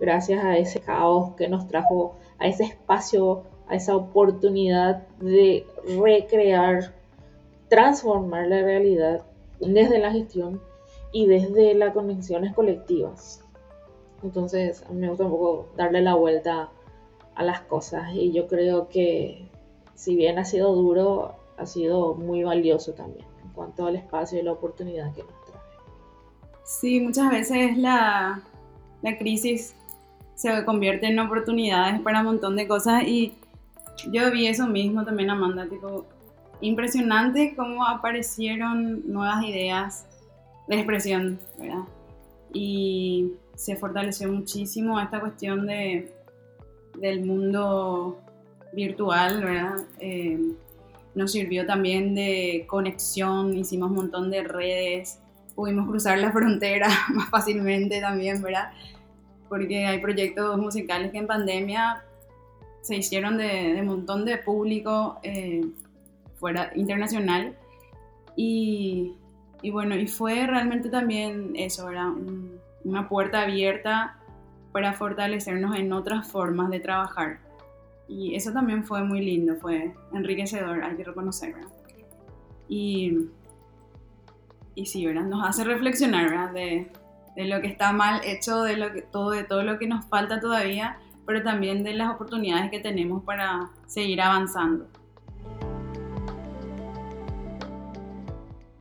gracias 0.01 0.43
a 0.43 0.57
ese 0.57 0.81
caos 0.81 1.35
que 1.37 1.47
nos 1.47 1.69
trajo, 1.69 2.17
a 2.37 2.45
ese 2.45 2.65
espacio, 2.65 3.43
a 3.69 3.75
esa 3.75 3.95
oportunidad 3.95 5.07
de 5.19 5.65
recrear, 5.97 6.93
transformar 7.69 8.49
la 8.49 8.63
realidad 8.63 9.25
desde 9.61 9.97
la 9.97 10.11
gestión 10.11 10.61
y 11.13 11.25
desde 11.27 11.73
las 11.73 11.93
conexiones 11.93 12.53
colectivas. 12.53 13.41
Entonces 14.23 14.83
a 14.83 14.89
mí 14.89 14.99
me 14.99 15.07
gusta 15.07 15.23
un 15.23 15.31
poco 15.31 15.69
darle 15.77 16.01
la 16.01 16.15
vuelta 16.15 16.69
a 17.33 17.43
las 17.45 17.61
cosas 17.61 18.13
y 18.13 18.33
yo 18.33 18.47
creo 18.47 18.89
que 18.89 19.47
si 19.95 20.17
bien 20.17 20.37
ha 20.37 20.43
sido 20.43 20.75
duro, 20.75 21.35
ha 21.55 21.65
sido 21.65 22.13
muy 22.13 22.43
valioso 22.43 22.91
también 22.91 23.36
cuanto 23.57 23.87
al 23.87 23.97
espacio 23.97 24.39
y 24.39 24.43
la 24.43 24.53
oportunidad 24.53 25.13
que 25.13 25.23
nos 25.23 25.45
trae. 25.45 25.61
Sí, 26.63 27.01
muchas 27.01 27.29
veces 27.31 27.77
la, 27.77 28.41
la 29.01 29.17
crisis 29.17 29.75
se 30.35 30.63
convierte 30.63 31.07
en 31.07 31.19
oportunidades 31.19 31.99
para 32.01 32.19
un 32.19 32.27
montón 32.27 32.55
de 32.55 32.67
cosas 32.67 33.03
y 33.03 33.33
yo 34.11 34.31
vi 34.31 34.47
eso 34.47 34.67
mismo 34.67 35.03
también, 35.03 35.31
Amanda, 35.31 35.67
tipo, 35.67 36.05
impresionante 36.61 37.55
cómo 37.55 37.85
aparecieron 37.85 39.11
nuevas 39.11 39.43
ideas 39.43 40.05
de 40.67 40.75
expresión, 40.75 41.39
¿verdad? 41.57 41.83
Y 42.53 43.33
se 43.55 43.75
fortaleció 43.75 44.31
muchísimo 44.31 44.99
esta 44.99 45.19
cuestión 45.19 45.65
de, 45.65 46.13
del 46.99 47.25
mundo 47.25 48.19
virtual, 48.73 49.43
¿verdad? 49.43 49.85
Eh, 49.99 50.39
nos 51.17 51.31
sirvió 51.31 51.65
también 51.65 52.13
de 52.13 52.65
conexión, 52.67 53.57
hicimos 53.57 53.89
un 53.89 53.97
montón 53.97 54.29
de 54.29 54.43
redes, 54.43 55.19
pudimos 55.55 55.87
cruzar 55.87 56.19
la 56.19 56.31
frontera 56.37 56.87
más 57.09 57.29
fácilmente 57.29 57.99
también, 57.99 58.41
¿verdad? 58.41 58.71
Porque 59.49 59.87
hay 59.87 59.99
proyectos 59.99 60.57
musicales 60.57 61.11
que 61.11 61.17
en 61.17 61.27
pandemia 61.27 62.03
se 62.81 62.95
hicieron 62.95 63.37
de, 63.37 63.75
un 63.79 63.87
montón 63.87 64.25
de 64.25 64.37
público 64.37 65.19
eh, 65.23 65.65
fuera 66.39 66.71
internacional 66.75 67.57
y, 68.35 69.15
bueno, 69.71 69.95
y 69.95 70.07
fue 70.07 70.45
realmente 70.45 70.89
también 70.89 71.53
eso, 71.55 71.87
¿verdad? 71.87 72.11
una 72.83 73.09
puerta 73.09 73.41
abierta 73.41 74.19
para 74.71 74.93
fortalecernos 74.93 75.75
en 75.75 75.91
otras 75.91 76.31
formas 76.31 76.69
de 76.69 76.79
trabajar 76.79 77.46
y 78.07 78.35
eso 78.35 78.53
también 78.53 78.83
fue 78.83 79.03
muy 79.03 79.23
lindo, 79.23 79.55
fue 79.57 79.93
enriquecedor, 80.13 80.83
hay 80.83 80.95
que 80.95 81.03
reconocer, 81.03 81.53
¿verdad? 81.53 81.71
Y, 82.69 83.29
y 84.75 84.85
sí, 84.85 85.05
¿verdad? 85.05 85.23
Nos 85.23 85.47
hace 85.47 85.63
reflexionar, 85.63 86.29
¿verdad? 86.29 86.51
De, 86.51 86.91
de, 87.35 87.45
lo 87.45 87.61
que 87.61 87.67
está 87.67 87.91
mal 87.91 88.21
hecho, 88.23 88.63
de, 88.63 88.77
lo 88.77 88.93
que, 88.93 89.01
todo, 89.01 89.31
de 89.31 89.43
todo 89.43 89.63
lo 89.63 89.77
que 89.77 89.87
nos 89.87 90.05
falta 90.05 90.39
todavía, 90.39 90.99
pero 91.25 91.43
también 91.43 91.83
de 91.83 91.93
las 91.93 92.13
oportunidades 92.13 92.71
que 92.71 92.79
tenemos 92.79 93.23
para 93.23 93.69
seguir 93.85 94.21
avanzando. 94.21 94.87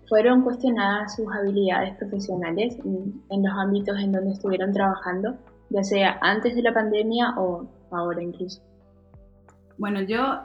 ¿Fueron 0.08 0.42
cuestionadas 0.42 1.16
sus 1.16 1.26
habilidades 1.34 1.96
profesionales 1.96 2.78
en 2.84 3.42
los 3.42 3.52
ámbitos 3.58 3.98
en 3.98 4.12
donde 4.12 4.30
estuvieron 4.30 4.72
trabajando, 4.72 5.34
ya 5.70 5.82
sea 5.82 6.18
antes 6.22 6.54
de 6.54 6.62
la 6.62 6.72
pandemia 6.72 7.34
o 7.36 7.66
ahora 7.90 8.22
incluso? 8.22 8.62
Bueno, 9.78 10.00
yo 10.02 10.40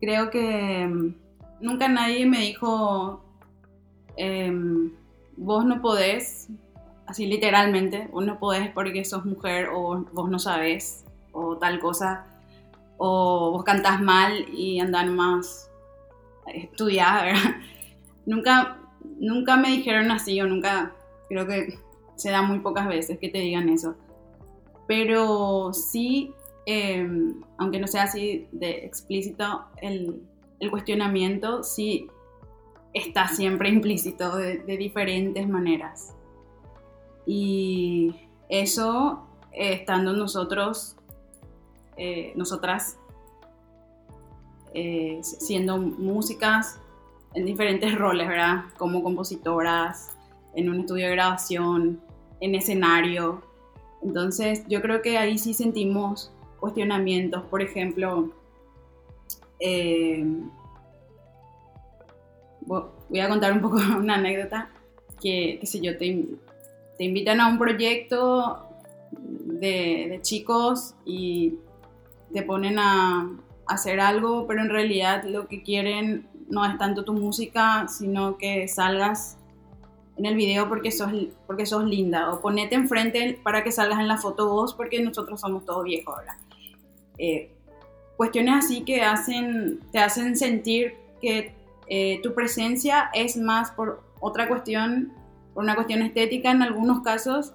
creo 0.00 0.30
que 0.30 0.86
mm, 0.86 1.14
nunca 1.60 1.88
nadie 1.88 2.26
me 2.26 2.40
dijo, 2.40 3.22
em, 4.16 4.92
vos 5.36 5.64
no 5.64 5.80
podés, 5.80 6.48
así 7.06 7.26
literalmente, 7.26 8.08
vos 8.12 8.24
no 8.24 8.38
podés 8.38 8.70
porque 8.70 9.04
sos 9.04 9.24
mujer 9.24 9.68
o 9.72 10.04
vos 10.12 10.30
no 10.30 10.38
sabés 10.38 11.04
o 11.32 11.56
tal 11.56 11.80
cosa, 11.80 12.26
o 12.96 13.50
vos 13.52 13.64
cantás 13.64 14.00
mal 14.00 14.46
y 14.52 14.80
andan 14.80 15.14
más 15.16 15.70
estudiar, 16.46 17.24
¿verdad? 17.32 17.56
Nunca, 18.26 18.78
nunca 19.18 19.56
me 19.56 19.68
dijeron 19.70 20.10
así 20.10 20.40
o 20.40 20.46
nunca, 20.46 20.92
creo 21.28 21.46
que 21.46 21.78
se 22.16 22.30
da 22.30 22.42
muy 22.42 22.58
pocas 22.60 22.86
veces 22.88 23.18
que 23.18 23.28
te 23.28 23.38
digan 23.38 23.68
eso. 23.68 23.96
Pero 24.86 25.72
sí 25.72 26.32
Em, 26.70 27.40
aunque 27.56 27.78
no 27.78 27.86
sea 27.86 28.02
así 28.02 28.46
de 28.52 28.84
explícito, 28.84 29.64
el, 29.80 30.20
cuestionamiento 30.70 31.62
sí 31.62 32.08
está 32.92 33.26
siempre 33.28 33.70
implícito 33.70 34.36
de, 34.36 34.58
diferentes 34.76 35.48
maneras. 35.48 36.14
Y 37.24 38.14
eso, 38.50 39.26
estando 39.50 40.12
nosotros, 40.12 40.96
eh, 41.96 42.34
nosotras, 42.36 42.98
eh, 44.74 45.20
siendo 45.22 45.78
músicas 45.78 46.78
en 47.32 47.46
diferentes 47.46 47.96
roles, 47.96 48.28
¿verdad? 48.28 48.64
Como 48.76 49.02
compositoras, 49.02 50.10
en 50.54 50.68
un 50.68 50.80
estudio 50.80 51.06
de 51.06 51.12
grabación, 51.12 51.98
en 52.40 52.54
escenario. 52.54 53.40
Entonces, 54.02 54.64
yo 54.68 54.82
creo 54.82 55.00
que 55.00 55.16
ahí 55.16 55.38
sí 55.38 55.54
sentimos 55.54 56.30
cuestionamientos. 56.58 57.44
Por 57.44 57.62
ejemplo, 57.62 58.30
eh, 59.60 60.24
voy 62.60 63.20
a 63.20 63.28
contar 63.28 63.52
un 63.52 63.60
poco 63.60 63.76
una 63.98 64.16
anécdota 64.16 64.70
que, 65.20 65.60
si 65.64 65.80
yo, 65.80 65.96
te, 65.98 66.26
te, 66.96 67.04
invitan 67.04 67.40
a 67.40 67.48
un 67.48 67.58
proyecto 67.58 68.68
de, 69.10 70.18
chicos 70.22 70.94
y 71.04 71.54
te 72.32 72.42
ponen 72.42 72.78
a, 72.78 73.30
hacer 73.66 74.00
algo, 74.00 74.46
pero 74.46 74.62
en 74.62 74.70
realidad 74.70 75.24
lo 75.24 75.46
que 75.46 75.62
quieren 75.62 76.26
no 76.48 76.64
es 76.64 76.78
tanto 76.78 77.04
tu 77.04 77.12
música, 77.12 77.86
sino 77.86 78.38
que 78.38 78.66
salgas 78.66 79.36
en 80.16 80.24
el 80.24 80.36
video 80.36 80.70
porque 80.70 80.90
sos, 80.90 81.12
porque 81.46 81.66
sos 81.66 81.84
linda 81.84 82.32
o 82.32 82.40
ponete 82.40 82.76
enfrente 82.76 83.38
para 83.42 83.62
que 83.62 83.70
salgas 83.70 84.00
en 84.00 84.08
la 84.08 84.16
foto 84.16 84.48
vos 84.48 84.72
porque 84.72 85.02
nosotros 85.02 85.38
somos 85.40 85.66
todos 85.66 85.84
viejos, 85.84 86.16
¿verdad? 86.16 86.36
Eh, 87.18 87.50
cuestiones 88.16 88.64
así 88.64 88.82
que 88.82 89.02
hacen, 89.02 89.80
te 89.92 89.98
hacen 89.98 90.36
sentir 90.36 90.94
que 91.20 91.54
eh, 91.86 92.20
tu 92.22 92.34
presencia 92.34 93.10
es 93.14 93.36
más 93.36 93.70
por 93.70 94.02
otra 94.20 94.48
cuestión, 94.48 95.12
por 95.54 95.64
una 95.64 95.74
cuestión 95.74 96.02
estética 96.02 96.50
en 96.50 96.62
algunos 96.62 97.02
casos, 97.02 97.52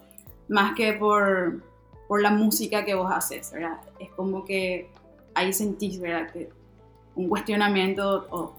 más 0.47 0.75
que 0.75 0.93
por, 0.93 1.63
por 2.07 2.21
la 2.21 2.31
música 2.31 2.85
que 2.85 2.95
vos 2.95 3.11
haces, 3.11 3.51
¿verdad? 3.51 3.79
Es 3.99 4.09
como 4.11 4.43
que 4.45 4.89
ahí 5.35 5.53
sentís, 5.53 5.99
¿verdad? 5.99 6.31
Que 6.31 6.49
un 7.15 7.29
cuestionamiento 7.29 8.27
o 8.29 8.53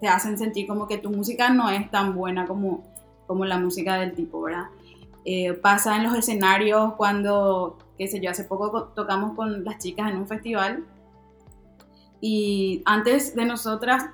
te 0.00 0.08
hacen 0.08 0.38
sentir 0.38 0.66
como 0.66 0.86
que 0.86 0.98
tu 0.98 1.10
música 1.10 1.50
no 1.50 1.68
es 1.70 1.90
tan 1.90 2.14
buena 2.14 2.46
como, 2.46 2.84
como 3.26 3.44
la 3.44 3.58
música 3.58 3.96
del 3.96 4.14
tipo, 4.14 4.42
¿verdad? 4.42 4.66
Eh, 5.24 5.52
pasa 5.54 5.96
en 5.96 6.04
los 6.04 6.14
escenarios 6.14 6.94
cuando 6.94 7.78
qué 7.98 8.06
sé 8.06 8.20
yo, 8.20 8.30
hace 8.30 8.44
poco 8.44 8.92
tocamos 8.94 9.34
con 9.34 9.64
las 9.64 9.78
chicas 9.78 10.10
en 10.10 10.18
un 10.18 10.28
festival 10.28 10.84
y 12.20 12.82
antes 12.84 13.34
de 13.34 13.44
nosotras 13.44 14.06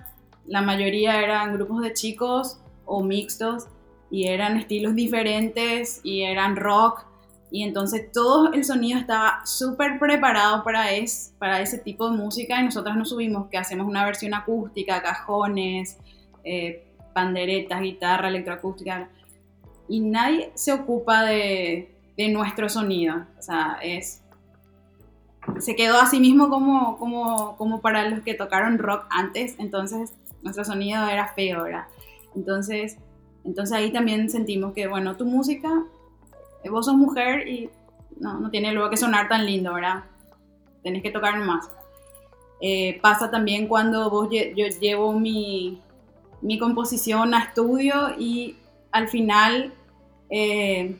la 0.46 0.62
mayoría 0.62 1.22
eran 1.22 1.54
grupos 1.54 1.82
de 1.82 1.92
chicos 1.92 2.60
o 2.84 3.02
mixtos 3.02 3.66
y 4.10 4.28
eran 4.28 4.56
estilos 4.56 4.94
diferentes 4.94 6.00
y 6.02 6.22
eran 6.22 6.56
rock. 6.56 7.06
Y 7.50 7.62
entonces 7.62 8.10
todo 8.12 8.52
el 8.52 8.64
sonido 8.64 8.98
estaba 8.98 9.46
súper 9.46 9.98
preparado 9.98 10.64
para, 10.64 10.92
es, 10.92 11.34
para 11.38 11.60
ese 11.60 11.78
tipo 11.78 12.10
de 12.10 12.16
música 12.16 12.60
y 12.60 12.64
nosotras 12.64 12.96
nos 12.96 13.10
subimos 13.10 13.48
que 13.48 13.58
hacemos 13.58 13.86
una 13.86 14.04
versión 14.04 14.34
acústica, 14.34 15.02
cajones, 15.02 15.98
eh, 16.42 16.84
panderetas, 17.12 17.80
guitarra, 17.80 18.28
electroacústica. 18.28 19.08
Y 19.88 20.00
nadie 20.00 20.50
se 20.54 20.72
ocupa 20.72 21.22
de, 21.24 21.93
de 22.16 22.28
nuestro 22.28 22.68
sonido. 22.68 23.26
O 23.38 23.42
sea, 23.42 23.78
es, 23.82 24.22
se 25.58 25.76
quedó 25.76 25.98
así 25.98 26.20
mismo 26.20 26.48
como, 26.48 26.98
como, 26.98 27.56
como 27.56 27.80
para 27.80 28.08
los 28.08 28.20
que 28.20 28.34
tocaron 28.34 28.78
rock 28.78 29.06
antes, 29.10 29.56
entonces 29.58 30.12
nuestro 30.42 30.64
sonido 30.64 31.06
era 31.08 31.28
feo, 31.28 31.64
¿verdad? 31.64 31.86
Entonces, 32.34 32.96
Entonces 33.44 33.76
ahí 33.76 33.92
también 33.92 34.30
sentimos 34.30 34.72
que, 34.72 34.86
bueno, 34.86 35.16
tu 35.16 35.24
música, 35.26 35.84
eh, 36.62 36.70
vos 36.70 36.86
sos 36.86 36.96
mujer 36.96 37.46
y 37.46 37.70
no, 38.18 38.40
no 38.40 38.50
tiene 38.50 38.72
luego 38.72 38.90
que 38.90 38.96
sonar 38.96 39.28
tan 39.28 39.44
lindo, 39.44 39.74
¿verdad? 39.74 40.04
Tenés 40.82 41.02
que 41.02 41.10
tocar 41.10 41.38
más. 41.38 41.70
Eh, 42.60 42.98
pasa 43.02 43.30
también 43.30 43.68
cuando 43.68 44.08
vos 44.08 44.28
yo 44.30 44.66
llevo 44.80 45.12
mi, 45.12 45.80
mi, 46.40 46.58
composición 46.58 47.34
a 47.34 47.44
estudio 47.44 48.14
y 48.18 48.56
al 48.90 49.08
final 49.08 49.74
eh, 50.30 50.96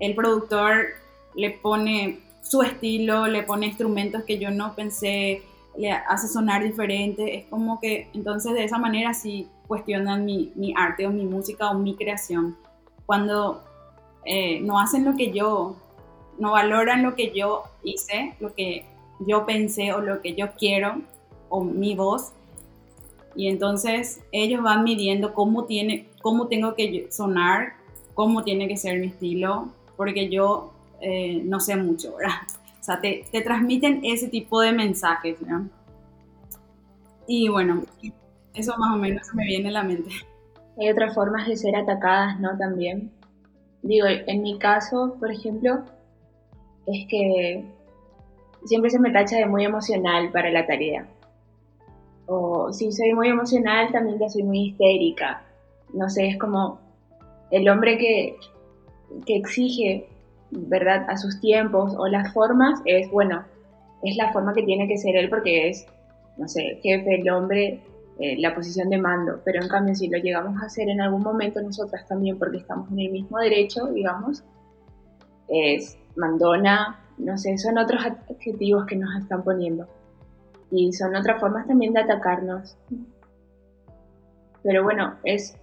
el 0.00 0.14
productor 0.14 0.86
le 1.34 1.50
pone 1.50 2.20
su 2.42 2.62
estilo, 2.62 3.26
le 3.26 3.42
pone 3.42 3.66
instrumentos 3.66 4.24
que 4.24 4.38
yo 4.38 4.50
no 4.50 4.74
pensé, 4.74 5.42
le 5.76 5.90
hace 5.90 6.28
sonar 6.28 6.62
diferente. 6.62 7.36
Es 7.36 7.46
como 7.46 7.80
que 7.80 8.08
entonces 8.14 8.52
de 8.54 8.64
esa 8.64 8.78
manera 8.78 9.14
sí 9.14 9.48
cuestionan 9.66 10.24
mi, 10.24 10.52
mi 10.54 10.72
arte 10.76 11.06
o 11.06 11.10
mi 11.10 11.24
música 11.24 11.70
o 11.70 11.74
mi 11.74 11.96
creación. 11.96 12.56
Cuando 13.04 13.62
eh, 14.24 14.60
no 14.60 14.78
hacen 14.78 15.04
lo 15.04 15.16
que 15.16 15.32
yo, 15.32 15.76
no 16.38 16.52
valoran 16.52 17.02
lo 17.02 17.14
que 17.14 17.32
yo 17.32 17.64
hice, 17.82 18.34
lo 18.40 18.54
que 18.54 18.84
yo 19.20 19.46
pensé 19.46 19.92
o 19.92 20.00
lo 20.00 20.20
que 20.20 20.34
yo 20.34 20.52
quiero 20.58 21.00
o 21.48 21.62
mi 21.62 21.94
voz. 21.94 22.32
Y 23.34 23.48
entonces 23.48 24.20
ellos 24.32 24.62
van 24.62 24.82
midiendo 24.82 25.34
cómo, 25.34 25.64
tiene, 25.64 26.08
cómo 26.22 26.48
tengo 26.48 26.74
que 26.74 27.08
sonar, 27.10 27.74
cómo 28.14 28.44
tiene 28.44 28.66
que 28.66 28.76
ser 28.76 28.98
mi 28.98 29.08
estilo, 29.08 29.68
porque 29.96 30.28
yo 30.28 30.72
eh, 31.00 31.42
no 31.44 31.60
sé 31.60 31.76
mucho, 31.76 32.16
¿verdad? 32.16 32.36
O 32.80 32.84
sea, 32.86 33.00
te, 33.00 33.24
te, 33.32 33.40
transmiten 33.40 34.00
ese 34.04 34.28
tipo 34.28 34.60
de 34.60 34.72
mensajes, 34.72 35.40
¿no? 35.42 35.68
Y 37.26 37.48
bueno, 37.48 37.82
eso 38.54 38.74
más 38.78 38.94
o 38.94 38.96
menos 38.96 39.34
me 39.34 39.44
viene 39.44 39.68
a 39.70 39.72
la 39.72 39.82
mente. 39.82 40.10
Hay 40.78 40.90
otras 40.90 41.14
formas 41.14 41.48
de 41.48 41.56
ser 41.56 41.74
atacadas, 41.74 42.38
¿no? 42.38 42.56
También. 42.56 43.10
Digo, 43.82 44.06
en 44.08 44.42
mi 44.42 44.58
caso, 44.58 45.16
por 45.18 45.30
ejemplo, 45.30 45.84
es 46.86 47.06
que 47.08 47.64
siempre 48.64 48.90
se 48.90 48.98
me 48.98 49.10
tacha 49.10 49.36
de 49.36 49.46
muy 49.46 49.64
emocional 49.64 50.30
para 50.32 50.50
la 50.50 50.66
tarea. 50.66 51.06
O 52.26 52.72
si 52.72 52.92
soy 52.92 53.12
muy 53.12 53.28
emocional, 53.28 53.90
también 53.92 54.18
ya 54.18 54.28
soy 54.28 54.42
muy 54.42 54.68
histérica. 54.68 55.42
No 55.92 56.08
sé, 56.08 56.28
es 56.28 56.38
como 56.38 56.80
el 57.50 57.68
hombre 57.68 57.96
que, 57.98 58.36
que 59.24 59.36
exige, 59.36 60.08
¿verdad?, 60.50 61.06
a 61.08 61.16
sus 61.16 61.40
tiempos 61.40 61.94
o 61.96 62.06
las 62.08 62.32
formas, 62.32 62.80
es, 62.84 63.10
bueno, 63.10 63.44
es 64.02 64.16
la 64.16 64.32
forma 64.32 64.52
que 64.54 64.62
tiene 64.62 64.88
que 64.88 64.98
ser 64.98 65.16
él 65.16 65.28
porque 65.28 65.68
es, 65.68 65.86
no 66.36 66.48
sé, 66.48 66.78
jefe, 66.82 67.20
el 67.20 67.30
hombre, 67.30 67.80
eh, 68.18 68.36
la 68.38 68.54
posición 68.54 68.88
de 68.88 68.98
mando. 68.98 69.40
Pero 69.44 69.62
en 69.62 69.68
cambio, 69.68 69.94
si 69.94 70.08
lo 70.08 70.18
llegamos 70.18 70.60
a 70.62 70.66
hacer 70.66 70.88
en 70.88 71.00
algún 71.00 71.22
momento 71.22 71.60
nosotras 71.60 72.06
también, 72.06 72.38
porque 72.38 72.58
estamos 72.58 72.90
en 72.90 73.00
el 73.00 73.10
mismo 73.10 73.38
derecho, 73.38 73.86
digamos, 73.86 74.44
es 75.48 75.98
mandona, 76.16 77.00
no 77.18 77.36
sé, 77.38 77.56
son 77.58 77.78
otros 77.78 78.04
adjetivos 78.04 78.86
que 78.86 78.96
nos 78.96 79.14
están 79.20 79.42
poniendo. 79.42 79.86
Y 80.70 80.92
son 80.92 81.14
otras 81.14 81.40
formas 81.40 81.66
también 81.66 81.92
de 81.92 82.00
atacarnos. 82.00 82.76
Pero 84.62 84.82
bueno, 84.82 85.14
es, 85.22 85.56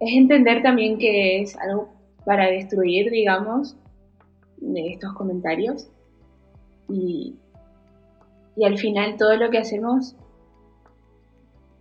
es 0.00 0.16
entender 0.16 0.62
también 0.62 0.98
que 0.98 1.40
es 1.40 1.56
algo 1.58 1.95
para 2.26 2.50
destruir, 2.50 3.10
digamos, 3.10 3.76
estos 4.74 5.14
comentarios. 5.14 5.88
Y, 6.88 7.36
y 8.56 8.64
al 8.64 8.76
final 8.76 9.16
todo 9.16 9.36
lo 9.36 9.48
que 9.48 9.58
hacemos 9.58 10.16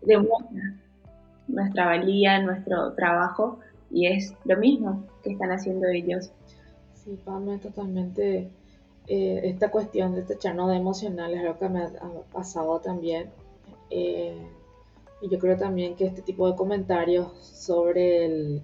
demuestra 0.03 0.75
nuestra 1.47 1.85
valía, 1.85 2.41
nuestro 2.41 2.93
trabajo, 2.93 3.59
y 3.89 4.07
es 4.07 4.33
lo 4.45 4.57
mismo 4.57 5.03
que 5.23 5.31
están 5.31 5.51
haciendo 5.51 5.87
ellos. 5.87 6.31
Sí, 6.93 7.17
Pame, 7.25 7.57
totalmente. 7.57 8.49
Eh, 9.07 9.41
esta 9.43 9.69
cuestión 9.69 10.15
de 10.15 10.23
techarnos 10.23 10.69
de 10.69 10.77
emocional 10.77 11.33
es 11.33 11.41
algo 11.41 11.59
que 11.59 11.69
me 11.69 11.83
ha, 11.83 11.91
pasado 12.31 12.79
también. 12.79 13.29
Eh, 13.89 14.47
y 15.21 15.29
yo 15.29 15.39
creo 15.39 15.57
también 15.57 15.95
que 15.95 16.05
este 16.05 16.21
tipo 16.21 16.49
de 16.49 16.55
comentarios 16.55 17.31
sobre 17.41 18.61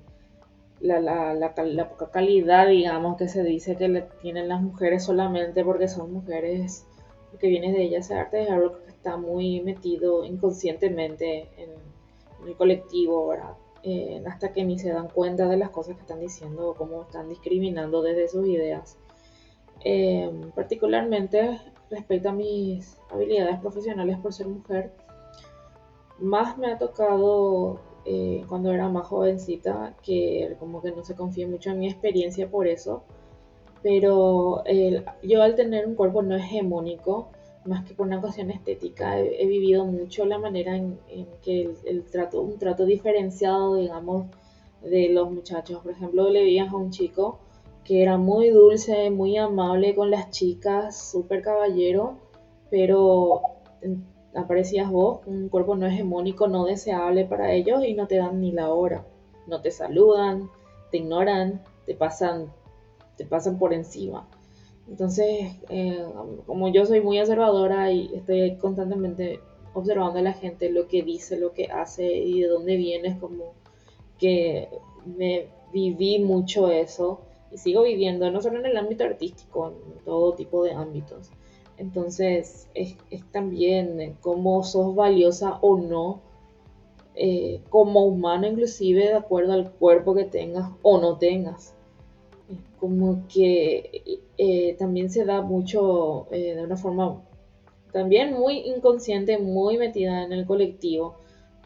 la, 0.82 1.00
la, 1.00 1.34
la, 1.34 1.89
poca 1.89 2.10
calidad, 2.12 2.67
digamos, 2.67 3.17
que 3.17 3.28
se 3.28 3.44
dice 3.44 3.76
que 3.76 4.04
tienen 4.22 4.50
las 4.50 4.62
mujeres 4.62 5.04
solamente 5.04 5.63
porque 5.63 5.88
son 5.88 6.12
mujeres, 6.12 6.88
porque 7.30 7.48
viene 7.48 7.72
de 7.72 7.84
ellas 7.84 8.12
arte, 8.12 8.44
es 8.44 8.50
algo 8.50 8.74
que 8.74 8.89
está 8.89 9.17
muy 9.17 9.62
metido 9.62 10.26
inconscientemente 10.26 11.50
en, 11.58 11.70
en 12.41 12.48
el 12.48 12.56
colectivo, 12.56 13.28
¿verdad? 13.28 13.54
Eh, 13.84 14.24
hasta 14.28 14.54
que 14.54 14.63
ni 14.63 14.78
se 14.78 14.91
dan 14.91 15.08
cuenta 15.08 15.48
de 15.48 15.58
las 15.58 15.72
cosas 15.72 15.96
que 15.96 16.02
están 16.02 16.20
diciendo 16.20 16.70
o 16.70 16.76
cómo 16.76 17.02
están 17.04 17.30
discriminando 17.30 18.02
desde 18.04 18.28
sus 18.28 18.48
ideas. 18.48 18.98
Eh, 19.84 20.30
particularmente 20.54 21.60
respecto 21.89 22.30
a 22.30 22.34
mis 22.34 22.98
habilidades 23.10 23.60
profesionales 23.60 24.20
por 24.20 24.34
ser 24.34 24.48
mujer, 24.48 24.91
más 26.20 26.58
me 26.60 26.72
ha 26.72 26.78
tocado 26.78 27.80
eh, 28.06 28.44
cuando 28.48 28.72
era 28.72 28.90
más 28.90 29.08
jovencita, 29.08 29.96
que 30.04 30.56
como 30.60 30.82
que 30.82 30.92
no 30.92 31.04
se 31.04 31.16
confía 31.16 31.48
mucho 31.48 31.72
en 31.72 31.80
mi 31.80 31.88
experiencia 31.88 32.50
por 32.50 32.68
eso, 32.68 33.04
pero 33.84 34.64
yo 35.24 35.42
al 35.42 35.56
tener 35.56 35.88
un 35.88 35.96
cuerpo 35.96 36.22
no 36.22 36.36
hegemónico, 36.36 37.30
más 37.66 37.86
que 37.86 37.94
por 37.94 38.08
una 38.08 38.22
cuestión 38.22 38.50
estética, 38.50 39.20
he, 39.20 39.46
vivido 39.46 39.86
mucho 39.86 40.26
la 40.26 40.40
manera 40.40 40.76
en, 40.76 40.98
que 41.44 41.74
el, 41.86 42.04
trato, 42.06 42.42
un 42.42 42.58
trato 42.58 42.86
diferenciado, 42.86 43.76
digamos, 43.76 44.28
de 44.82 45.10
los 45.10 45.32
muchachos. 45.32 45.82
Por 45.82 45.92
ejemplo, 45.92 46.30
le 46.30 46.42
veías 46.42 46.70
a 46.72 46.76
un 46.76 46.90
chico 46.92 47.40
que 47.84 48.02
era 48.02 48.18
muy 48.18 48.50
dulce, 48.50 49.10
muy 49.12 49.38
amable 49.38 49.96
con 49.96 50.12
las 50.12 50.32
chicas, 50.32 51.12
súper 51.12 51.42
caballero, 51.42 52.18
pero 52.70 53.42
aparecías 54.36 54.89
vos, 54.89 55.22
un 55.26 55.50
cuerpo 55.50 55.76
no 55.76 55.88
hegemónico, 55.88 56.48
no 56.48 56.65
deseable 56.65 57.26
para 57.26 57.54
ellos 57.54 57.84
y 57.86 57.94
no 57.94 58.08
te 58.08 58.17
dan 58.17 58.41
ni 58.41 58.52
la 58.52 58.70
hora. 58.74 59.06
No 59.48 59.62
te 59.62 59.72
saludan, 59.72 60.50
te 60.91 60.98
ignoran, 60.98 61.62
te 61.86 61.96
pasan, 61.96 62.52
te 63.17 63.26
pasan 63.26 63.58
por 63.58 63.74
encima. 63.74 64.28
Entonces, 64.88 65.56
eh, 65.70 66.06
como 66.46 66.70
yo 66.70 66.86
soy 66.86 67.02
muy 67.02 67.20
observadora 67.20 67.91
y 67.91 68.13
estoy 68.15 68.56
constantemente 68.58 69.39
observando 69.74 70.20
a 70.20 70.22
la 70.22 70.34
gente, 70.34 70.70
lo 70.70 70.88
que 70.88 71.04
dice, 71.04 71.38
lo 71.38 71.54
que 71.54 71.65
hace 71.65 72.06
y 72.06 72.41
de 72.41 72.48
dónde 72.48 72.76
viene, 72.76 73.10
es 73.10 73.17
como 73.17 73.54
que 74.17 74.70
me 75.06 75.48
viví 75.72 76.20
mucho 76.20 76.70
eso 76.70 77.22
y 77.52 77.58
sigo 77.58 77.84
viviendo, 77.84 78.30
no 78.32 78.41
solo 78.41 78.60
en 78.60 78.65
el 78.65 78.78
ámbito 78.78 79.04
artístico, 79.04 79.70
en 79.70 80.04
todo 80.06 80.34
tipo 80.34 80.63
de 80.63 80.72
ámbitos. 80.72 81.32
Entonces, 81.82 82.70
es, 82.74 82.96
también 83.32 84.15
cómo 84.22 84.63
sos 84.63 84.96
valiosa 84.96 85.58
o 85.62 85.78
no, 85.78 86.22
eh, 87.15 87.62
como 87.70 88.06
humano 88.06 88.48
inclusive, 88.48 89.08
de 89.08 89.15
acuerdo 89.15 89.54
al 89.54 89.72
cuerpo 89.72 90.15
que 90.15 90.26
tengas 90.26 90.70
o 90.82 91.00
no 91.00 91.17
tengas 91.17 91.74
como 92.82 93.28
que 93.28 94.20
eh, 94.39 94.76
también 94.80 95.12
se 95.12 95.24
da 95.24 95.41
mucho 95.41 96.28
eh, 96.32 96.56
de 96.56 96.63
una 96.63 96.78
forma 96.78 97.22
también 97.91 98.34
muy 98.34 98.58
inconsciente, 98.58 99.38
muy 99.38 99.78
metida 99.78 100.24
en 100.24 100.34
el 100.34 100.48
colectivo. 100.48 101.15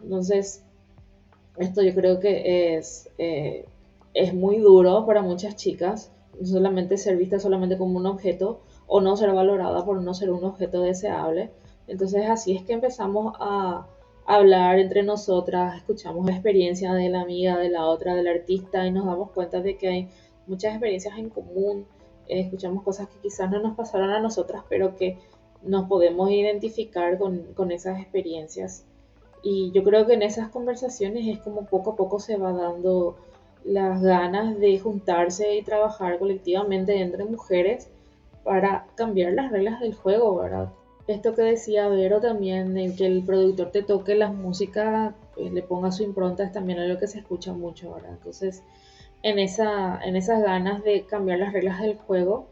Entonces, 0.04 0.66
esto 1.58 1.82
yo 1.82 1.94
creo 1.96 2.20
que 2.20 2.76
es, 2.76 3.10
eh, 3.18 3.66
es 4.14 4.34
muy 4.34 4.58
duro 4.58 5.06
para 5.06 5.22
muchas 5.22 5.56
chicas, 5.56 6.12
no 6.38 6.46
solamente 6.46 6.98
ser 6.98 7.16
vista 7.16 7.40
solamente 7.40 7.78
como 7.78 7.98
un 7.98 8.08
objeto 8.08 8.60
o 8.88 9.02
no 9.02 9.18
ser 9.18 9.34
valorada 9.34 9.84
por 9.86 10.02
no 10.02 10.14
ser 10.14 10.32
un 10.32 10.44
objeto 10.44 10.82
deseable. 10.82 11.52
Entonces 11.88 12.30
así 12.30 12.56
es 12.56 12.64
que 12.64 12.74
empezamos 12.74 13.34
a 13.40 13.88
hablar 14.26 14.80
entre 14.80 15.04
nosotras, 15.04 15.78
escuchamos 15.78 16.26
la 16.26 16.34
experiencia 16.34 16.94
de 16.94 17.10
la 17.10 17.22
amiga, 17.22 17.58
de 17.58 17.70
la 17.70 17.86
otra, 17.86 18.16
del 18.16 18.28
artista 18.28 18.86
y 18.86 18.92
nos 18.92 19.06
damos 19.06 19.32
cuenta 19.32 19.62
de 19.62 19.78
que 19.78 19.88
hay 19.88 20.10
muchas 20.48 20.72
experiencias 20.74 21.18
en 21.18 21.30
común, 21.30 21.86
eh, 22.28 22.42
escuchamos 22.42 22.84
cosas 22.84 23.08
que 23.08 23.20
quizás 23.20 23.52
no 23.52 23.60
nos 23.60 23.76
pasaron 23.76 24.10
a 24.10 24.20
nosotras, 24.20 24.64
pero 24.68 24.96
que 24.96 25.20
nos 25.62 25.88
podemos 25.88 26.32
identificar 26.32 27.18
con, 27.18 27.54
con, 27.54 27.72
esas 27.72 28.00
experiencias. 28.00 28.86
Y 29.44 29.72
yo 29.74 29.84
creo 29.84 30.08
que 30.08 30.14
en 30.14 30.24
esas 30.24 30.50
conversaciones 30.50 31.28
es 31.28 31.40
como 31.40 31.66
poco 31.66 31.92
a 31.92 31.96
poco 31.96 32.20
se 32.20 32.38
va 32.38 32.52
dando 32.52 33.18
las 33.64 34.02
ganas 34.02 34.60
de 34.60 34.80
juntarse 34.80 35.56
y 35.56 35.64
trabajar 35.64 36.20
colectivamente 36.20 37.00
entre 37.00 37.26
mujeres 37.26 37.90
para 38.46 38.86
cambiar 38.96 39.34
las 39.34 39.52
reglas 39.52 39.82
del 39.82 39.94
juego, 39.94 40.38
¿verdad? 40.38 40.70
Esto 41.08 41.36
que 41.36 41.42
decía 41.42 41.90
Vero 41.90 42.22
también, 42.22 42.78
en 42.78 42.96
que 42.96 43.06
el 43.06 43.24
productor 43.24 43.72
te 43.72 43.84
toque 43.84 44.16
las 44.16 44.34
músicas, 44.34 45.14
pues, 45.36 45.52
le 45.52 45.62
ponga 45.62 45.92
su 45.92 46.04
impronta, 46.04 46.44
es 46.44 46.54
también 46.54 46.80
algo 46.80 46.98
que 46.98 47.08
se 47.08 47.20
escucha 47.20 47.52
mucho, 47.52 47.94
¿verdad? 47.94 48.12
Entonces, 48.12 48.64
en, 49.22 49.38
esa, 49.40 50.00
en 50.04 50.16
esas 50.16 50.42
ganas 50.42 50.84
de 50.84 51.04
cambiar 51.04 51.40
las 51.40 51.52
reglas 51.52 51.82
del 51.82 51.98
juego, 51.98 52.48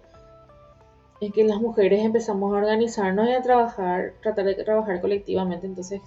es 1.21 1.31
que 1.31 1.43
las 1.43 1.61
mujeres 1.61 2.03
empezamos 2.03 2.53
a 2.53 2.57
organizarnos 2.57 3.29
y 3.29 3.31
a 3.31 3.41
trabajar, 3.41 4.13
tratar 4.21 4.45
de 4.45 4.55
trabajar 4.55 4.99
colectivamente. 4.99 5.65
Entonces, 5.65 6.01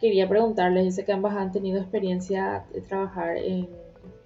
quería 0.00 0.28
preguntarles, 0.28 0.84
dice 0.84 1.04
que 1.04 1.12
ambas 1.12 1.36
han 1.36 1.52
tenido 1.52 1.80
experiencia 1.80 2.64
de 2.72 2.80
trabajar 2.80 3.36
en, 3.36 3.68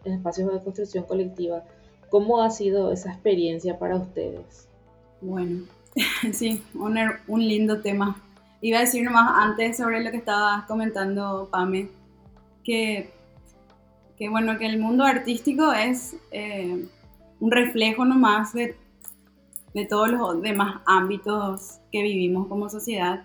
espacios 0.05 0.53
de 0.53 0.61
construcción 0.61 1.05
colectiva. 1.05 1.65
¿Cómo 2.11 2.43
ha 2.43 2.51
sido 2.51 2.93
esa 2.93 3.11
experiencia 3.13 3.79
para 3.79 3.97
ustedes? 3.97 4.69
Bueno, 5.23 5.63
sí, 6.33 6.63
un, 6.75 7.41
lindo 7.41 7.81
tema. 7.81 8.21
Iba 8.61 8.79
a 8.79 8.83
decir 8.83 9.03
nomás 9.05 9.31
antes 9.35 9.79
sobre 9.79 10.05
lo 10.05 10.11
que 10.11 10.19
estabas 10.19 10.67
comentando, 10.67 11.49
Pame, 11.51 11.89
que, 12.63 13.11
que 14.19 14.29
bueno, 14.29 14.59
que 14.59 14.67
el 14.67 14.79
mundo 14.79 15.05
artístico 15.05 15.73
es 15.73 16.17
eh, 16.31 16.87
un 17.41 17.51
reflejo 17.51 18.05
nomás 18.05 18.53
de, 18.53 18.77
de 19.73 19.87
todos 19.87 20.11
los 20.11 20.43
demás 20.43 20.83
ámbitos 20.85 21.79
que 21.91 22.03
vivimos 22.03 22.47
como 22.49 22.69
sociedad 22.69 23.25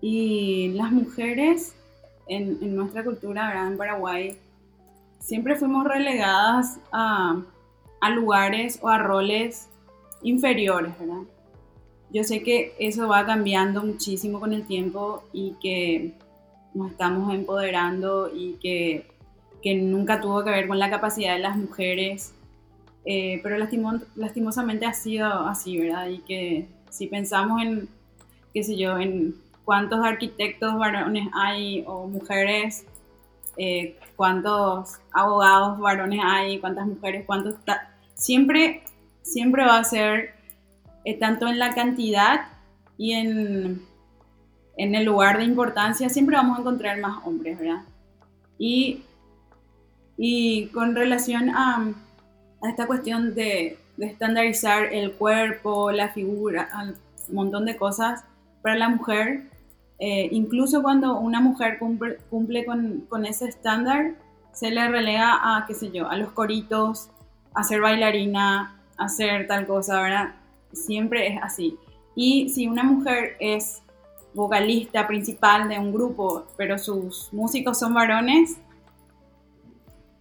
y 0.00 0.68
las 0.74 0.92
mujeres 0.92 1.74
en, 2.28 2.74
nuestra 2.74 3.04
cultura, 3.04 3.66
en 3.66 3.76
Paraguay, 3.76 4.38
siempre 5.18 5.56
fuimos 5.56 5.84
relegadas 5.84 6.78
a, 6.92 7.42
lugares 8.14 8.78
o 8.82 8.88
a 8.88 8.98
roles 8.98 9.68
inferiores, 10.22 10.98
¿verdad? 10.98 11.22
Yo 12.10 12.24
sé 12.24 12.42
que 12.42 12.74
eso 12.78 13.08
va 13.08 13.26
cambiando 13.26 13.82
muchísimo 13.82 14.40
con 14.40 14.52
el 14.52 14.66
tiempo 14.66 15.24
y 15.32 15.54
que 15.60 16.12
nos 16.74 16.92
estamos 16.92 17.34
empoderando 17.34 18.30
y 18.32 18.54
que, 18.54 19.14
nunca 19.82 20.20
tuvo 20.20 20.44
que 20.44 20.50
ver 20.50 20.68
con 20.68 20.78
la 20.78 20.88
capacidad 20.88 21.34
de 21.34 21.40
las 21.40 21.56
mujeres, 21.56 22.32
eh, 23.04 23.40
pero 23.42 23.56
lastimosamente 23.58 24.86
ha 24.86 24.94
sido 24.94 25.26
así, 25.26 25.76
¿verdad? 25.80 26.08
Y 26.08 26.18
que 26.18 26.68
si 26.88 27.08
pensamos 27.08 27.60
en, 27.60 27.88
qué 28.54 28.62
sé 28.62 28.76
yo, 28.76 28.96
en 28.96 29.34
cuántos 29.64 30.04
arquitectos 30.04 30.78
varones 30.78 31.28
hay 31.34 31.82
o 31.88 32.06
mujeres, 32.06 32.86
eh, 33.56 33.98
cuántos 34.14 35.00
abogados 35.12 35.80
varones 35.80 36.20
hay, 36.22 36.60
cuántas 36.60 36.86
mujeres, 36.86 37.24
cuántos... 37.26 37.56
Siempre, 38.14 38.82
siempre 39.26 39.64
va 39.64 39.78
a 39.78 39.84
ser, 39.84 40.34
eh, 41.04 41.18
tanto 41.18 41.46
en 41.48 41.58
la 41.58 41.74
cantidad 41.74 42.48
y 42.96 43.12
en, 43.12 43.82
en 44.76 44.94
el 44.94 45.04
lugar 45.04 45.38
de 45.38 45.44
importancia, 45.44 46.08
siempre 46.08 46.36
vamos 46.36 46.56
a 46.56 46.60
encontrar 46.60 46.98
más 47.00 47.24
hombres, 47.26 47.58
¿verdad? 47.58 47.82
Y, 48.58 49.02
y 50.16 50.68
con 50.68 50.94
relación 50.94 51.50
a, 51.50 51.92
a 52.62 52.68
esta 52.70 52.86
cuestión 52.86 53.34
de, 53.34 53.78
de 53.96 54.06
estandarizar 54.06 54.92
el 54.92 55.12
cuerpo, 55.12 55.90
la 55.90 56.08
figura, 56.08 56.68
un 57.28 57.34
montón 57.34 57.64
de 57.64 57.76
cosas, 57.76 58.24
para 58.62 58.76
la 58.76 58.88
mujer 58.88 59.44
eh, 59.98 60.28
incluso 60.30 60.82
cuando 60.82 61.18
una 61.18 61.40
mujer 61.40 61.78
cumple, 61.78 62.64
con, 62.66 63.26
ese 63.26 63.48
estándar, 63.48 64.14
se 64.52 64.70
le 64.70 64.88
relega 64.88 65.56
a, 65.56 65.66
qué 65.66 65.74
sé 65.74 65.90
yo, 65.90 66.08
a 66.08 66.16
los 66.16 66.32
coritos, 66.32 67.10
a 67.54 67.62
ser 67.62 67.80
bailarina, 67.80 68.75
hacer 68.96 69.46
tal 69.46 69.66
cosa, 69.66 70.00
¿verdad? 70.00 70.34
Siempre 70.72 71.28
es 71.28 71.42
así. 71.42 71.76
Y 72.14 72.48
si 72.50 72.66
una 72.66 72.82
mujer 72.82 73.36
es 73.40 73.82
vocalista 74.34 75.06
principal 75.06 75.68
de 75.68 75.78
un 75.78 75.92
grupo, 75.92 76.46
pero 76.56 76.78
sus 76.78 77.32
músicos 77.32 77.78
son 77.78 77.94
varones, 77.94 78.58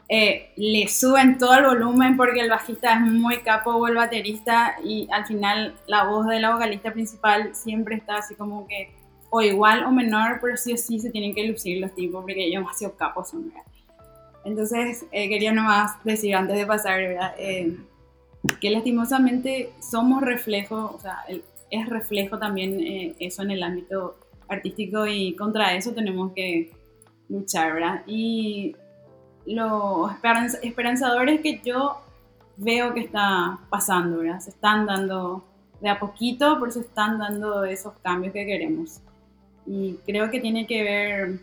eh, 0.08 0.52
le 0.56 0.88
suben 0.88 1.38
todo 1.38 1.56
el 1.56 1.66
volumen 1.66 2.16
porque 2.16 2.40
el 2.40 2.50
bajista 2.50 2.94
es 2.94 3.02
muy 3.02 3.38
capo 3.38 3.72
o 3.72 3.88
el 3.88 3.96
baterista 3.96 4.76
y 4.84 5.08
al 5.12 5.26
final 5.26 5.76
la 5.88 6.06
voz 6.06 6.28
de 6.28 6.40
la 6.40 6.54
vocalista 6.54 6.94
principal 6.94 7.56
siempre 7.56 7.96
está 7.96 8.18
así 8.18 8.36
como 8.36 8.68
que 8.68 8.94
o 9.32 9.42
igual 9.42 9.84
o 9.84 9.92
menor, 9.92 10.40
pero 10.42 10.56
sí 10.58 10.74
o 10.74 10.78
sí 10.78 11.00
se 11.00 11.10
tienen 11.10 11.34
que 11.34 11.48
lucir 11.48 11.82
los 11.82 11.94
tipos 11.96 12.22
porque 12.22 12.46
ellos 12.46 12.62
demasiado 12.62 12.96
capos 12.96 13.32
son, 13.32 13.52
Entonces, 14.46 15.06
eh, 15.12 15.28
quería 15.28 15.52
nomás 15.52 15.92
decir 16.04 16.36
antes 16.36 16.56
de 16.56 16.66
pasar, 16.66 17.00
eh, 17.38 17.76
que 18.60 18.70
lastimosamente 18.70 19.72
somos 19.80 20.22
reflejo, 20.22 20.94
o 20.96 21.00
sea, 21.00 21.20
es 21.70 21.90
reflejo 21.90 22.38
también 22.38 22.80
eh, 22.80 23.16
eso 23.20 23.42
en 23.44 23.52
el 23.52 23.64
ámbito 23.64 24.18
artístico 24.48 25.08
y 25.08 25.36
contra 25.36 25.76
eso 25.76 25.94
tenemos 25.94 26.34
que 26.34 26.72
luchar, 27.30 27.74
¿verdad? 27.74 28.04
Y 28.06 28.76
lo 29.46 30.10
esperanzador 30.62 31.30
es 31.30 31.42
que 31.42 31.62
yo 31.64 32.02
veo 32.58 32.94
que 32.94 33.02
está 33.02 33.60
pasando, 33.70 34.20
¿verdad? 34.20 34.40
Se 34.40 34.52
están 34.52 34.86
dando 34.86 35.44
de 35.82 35.90
a 35.90 36.00
poquito, 36.00 36.58
pero 36.60 36.72
se 36.72 36.80
están 36.82 37.20
dando 37.20 37.66
esos 37.66 37.94
cambios 38.02 38.34
que 38.34 38.46
queremos. 38.46 39.02
Y 39.66 39.96
creo 40.06 40.30
que 40.30 40.40
tiene 40.40 40.68
que 40.68 40.84
ver 40.84 41.40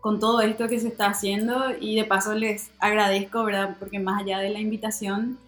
con 0.00 0.20
todo 0.20 0.40
esto 0.40 0.68
que 0.68 0.78
se 0.78 0.88
está 0.88 1.08
haciendo 1.08 1.72
y 1.80 1.96
de 1.96 2.04
paso 2.04 2.34
les 2.34 2.70
agradezco, 2.78 3.44
¿verdad? 3.44 3.76
Porque 3.78 3.98
más 3.98 4.22
allá 4.22 4.38
de 4.38 4.50
la 4.50 4.60
invitación, 4.60 5.38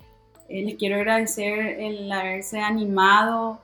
eh, 0.51 0.65
les 0.65 0.75
quiero 0.75 0.97
agradecer 0.97 1.81
el 1.81 2.11
haberse 2.11 2.61
animado 2.61 3.61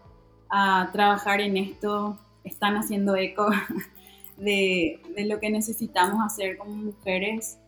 a 0.49 0.89
trabajar 0.93 1.41
en 1.41 1.57
esto. 1.57 2.17
Están 2.45 2.77
haciendo 2.77 3.17
eco 3.17 3.49
de, 4.37 5.01
lo 5.27 5.41
que 5.41 5.51
necesitamos 5.51 6.25
hacer 6.25 6.57
como 6.57 6.75
mujeres. 6.77 7.59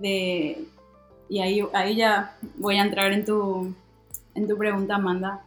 De, 0.00 0.66
y 1.28 1.40
ahí, 1.40 1.62
ahí 1.72 1.94
ya 1.96 2.36
voy 2.56 2.78
a 2.78 2.82
entrar 2.82 3.12
en 3.12 3.24
tu, 3.24 3.72
en 4.34 4.48
tu 4.48 4.58
pregunta, 4.58 4.96
Amanda, 4.96 5.44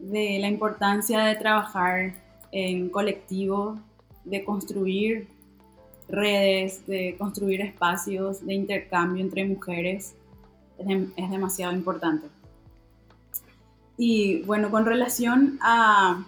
de 0.00 0.38
la 0.40 0.48
importancia 0.48 1.20
de 1.20 1.36
trabajar 1.36 2.14
en 2.50 2.88
colectivo, 2.88 3.78
de 4.24 4.44
construir 4.44 5.28
redes, 6.08 6.84
de 6.88 7.14
construir 7.18 7.60
espacios 7.60 8.44
de 8.44 8.54
intercambio 8.54 9.22
entre 9.22 9.44
mujeres, 9.44 10.14
es, 10.78 11.30
demasiado 11.30 11.72
importante. 11.72 12.26
Y 13.98 14.42
bueno, 14.42 14.70
con 14.70 14.86
relación 14.86 15.58
a, 15.60 16.24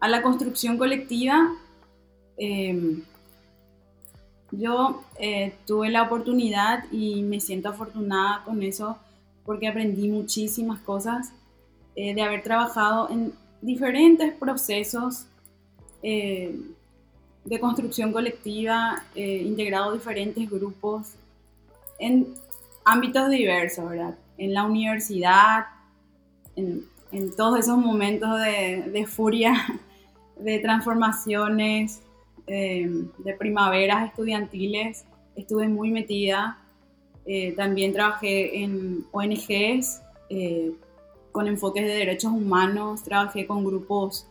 a 0.00 0.08
la 0.08 0.20
construcción 0.20 0.76
colectiva, 0.76 1.52
em, 2.36 3.04
yo 4.50 5.04
eh, 5.20 5.54
tuve 5.64 5.90
la 5.90 6.02
oportunidad 6.02 6.84
y 6.90 7.22
me 7.22 7.38
siento 7.38 7.68
afortunada 7.68 8.42
con 8.44 8.62
eso 8.64 8.98
porque 9.46 9.68
aprendí 9.68 10.08
muchísimas 10.08 10.80
cosas 10.80 11.32
eh, 11.94 12.14
de 12.14 12.22
haber 12.22 12.42
trabajado 12.42 13.08
en 13.08 13.32
diferentes 13.60 14.34
procesos 14.34 15.26
eh, 16.02 16.60
de 17.44 17.60
construcción 17.60 18.12
colectiva, 18.12 19.04
integrado 19.14 19.92
diferentes 19.92 20.48
grupos 20.48 21.14
en 21.98 22.34
ámbitos 22.84 23.30
diversos, 23.30 23.88
¿verdad? 23.88 24.16
En 24.38 24.54
la 24.54 24.64
universidad, 24.64 25.66
en, 26.56 26.90
todos 27.36 27.58
esos 27.58 27.76
momentos 27.76 28.40
de, 28.40 29.06
furia, 29.06 29.54
de 30.38 30.58
transformaciones, 30.60 32.00
eh, 32.46 32.90
de 33.18 33.34
primaveras 33.34 34.08
estudiantiles, 34.08 35.04
estuve 35.36 35.68
muy 35.68 35.90
metida. 35.90 36.58
también 37.56 37.92
trabajé 37.92 38.62
en 38.62 39.04
ONGs 39.12 40.00
con 41.32 41.46
enfoques 41.46 41.84
de 41.84 41.94
derechos 41.94 42.32
humanos, 42.32 43.02
trabajé 43.02 43.46
con 43.46 43.64
grupos 43.64 44.26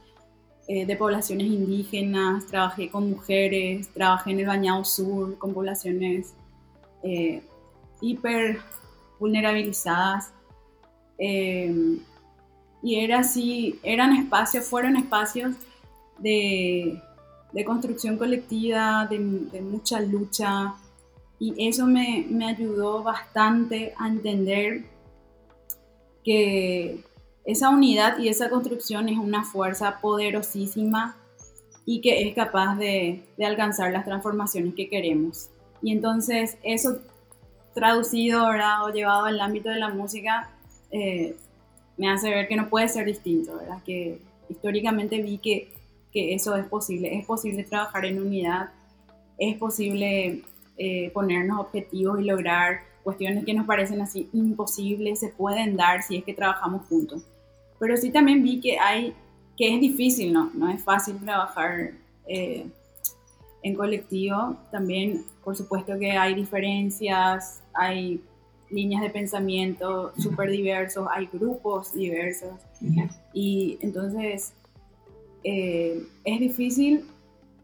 eh, 0.68 0.86
de 0.86 0.96
poblaciones 0.96 1.48
indígenas, 1.48 2.46
trabajé 2.46 2.90
con 2.90 3.10
mujeres, 3.10 3.90
trabajé 3.90 4.32
en 4.32 4.40
el 4.40 4.46
Bañado 4.46 4.86
Sur 4.86 5.38
con 5.38 5.54
poblaciones 5.54 6.34
eh, 7.04 7.42
hiper 8.00 8.60
vulnerabilizadas. 9.20 10.32
Eh, 11.18 11.98
y 12.82 13.00
era 13.00 13.20
así, 13.20 13.80
eran 13.84 14.16
espacios, 14.16 14.66
fueron 14.66 14.96
espacios 14.96 15.56
de, 16.20 17.02
construcción 17.66 18.18
colectiva, 18.18 19.08
de, 19.10 19.20
mucha 19.62 20.00
lucha, 20.00 20.74
y 21.40 21.68
eso 21.68 21.86
me, 21.86 22.26
me 22.30 22.46
ayudó 22.46 23.04
bastante 23.04 23.94
a 23.98 24.08
entender 24.08 24.86
que 26.24 27.04
esa 27.46 27.70
unidad 27.70 28.20
y 28.20 28.30
esa 28.30 28.50
construcción 28.50 29.10
es 29.10 29.18
una 29.18 29.44
fuerza 29.44 30.00
poderosísima 30.00 31.16
y 31.86 32.02
que 32.02 32.28
es 32.28 32.36
capaz 32.36 32.76
de, 32.76 33.24
alcanzar 33.44 33.92
las 33.92 34.06
transformaciones 34.06 34.76
que 34.76 34.90
queremos. 34.90 35.50
Y 35.82 35.92
entonces 35.92 36.58
eso 36.64 37.00
traducido 37.74 38.46
o 38.46 38.90
llevado 38.90 39.26
al 39.26 39.40
ámbito 39.40 39.70
de 39.70 39.78
la 39.78 39.90
música 39.90 40.52
eh, 40.92 41.36
me 41.98 42.10
hace 42.10 42.30
ver 42.30 42.48
que 42.48 42.56
no 42.56 42.70
puede 42.70 42.88
ser 42.90 43.06
distinto, 43.06 43.58
¿verdad? 43.58 43.82
que 43.84 44.20
históricamente 44.50 45.22
vi 45.22 45.38
que, 45.38 45.72
que, 46.12 46.34
eso 46.34 46.56
es 46.56 46.66
posible, 46.66 47.18
es 47.18 47.26
posible 47.26 47.64
trabajar 47.64 48.06
en 48.06 48.22
unidad, 48.22 48.70
es 49.38 49.58
posible 49.58 50.44
eh, 50.78 51.12
ponernos 51.14 51.60
objetivos 51.60 52.20
y 52.20 52.24
lograr 52.24 52.82
cuestiones 53.04 53.46
que 53.46 53.54
nos 53.54 53.66
parecen 53.66 54.02
así 54.02 54.30
imposibles 54.34 55.20
se 55.20 55.30
pueden 55.30 55.76
dar 55.76 56.04
si 56.04 56.18
es 56.18 56.24
que 56.24 56.34
trabajamos 56.34 56.88
juntos. 56.88 57.24
Pero 57.80 57.98
sí 57.98 58.12
también 58.12 58.44
vi 58.44 58.60
que 58.60 58.78
hay, 58.78 59.14
que 59.58 59.74
es 59.74 59.82
difícil, 59.82 60.34
¿no? 60.34 60.52
No 60.54 60.70
es 60.70 60.84
fácil 60.84 61.18
trabajar 61.20 61.92
eh, 62.28 62.68
en 63.64 63.76
colectivo 63.76 64.56
también, 64.72 65.26
por 65.44 65.56
supuesto 65.56 65.98
que 66.00 66.12
hay 66.12 66.34
diferencias, 66.36 67.62
hay 67.74 68.22
líneas 68.72 69.02
de 69.02 69.10
pensamiento 69.10 70.14
súper 70.18 70.50
diversos, 70.50 71.08
hay 71.12 71.28
grupos 71.32 71.94
diversos. 71.94 72.54
Y 73.34 73.78
entonces 73.82 74.54
eh, 75.44 76.04
es 76.24 76.40
difícil, 76.40 77.06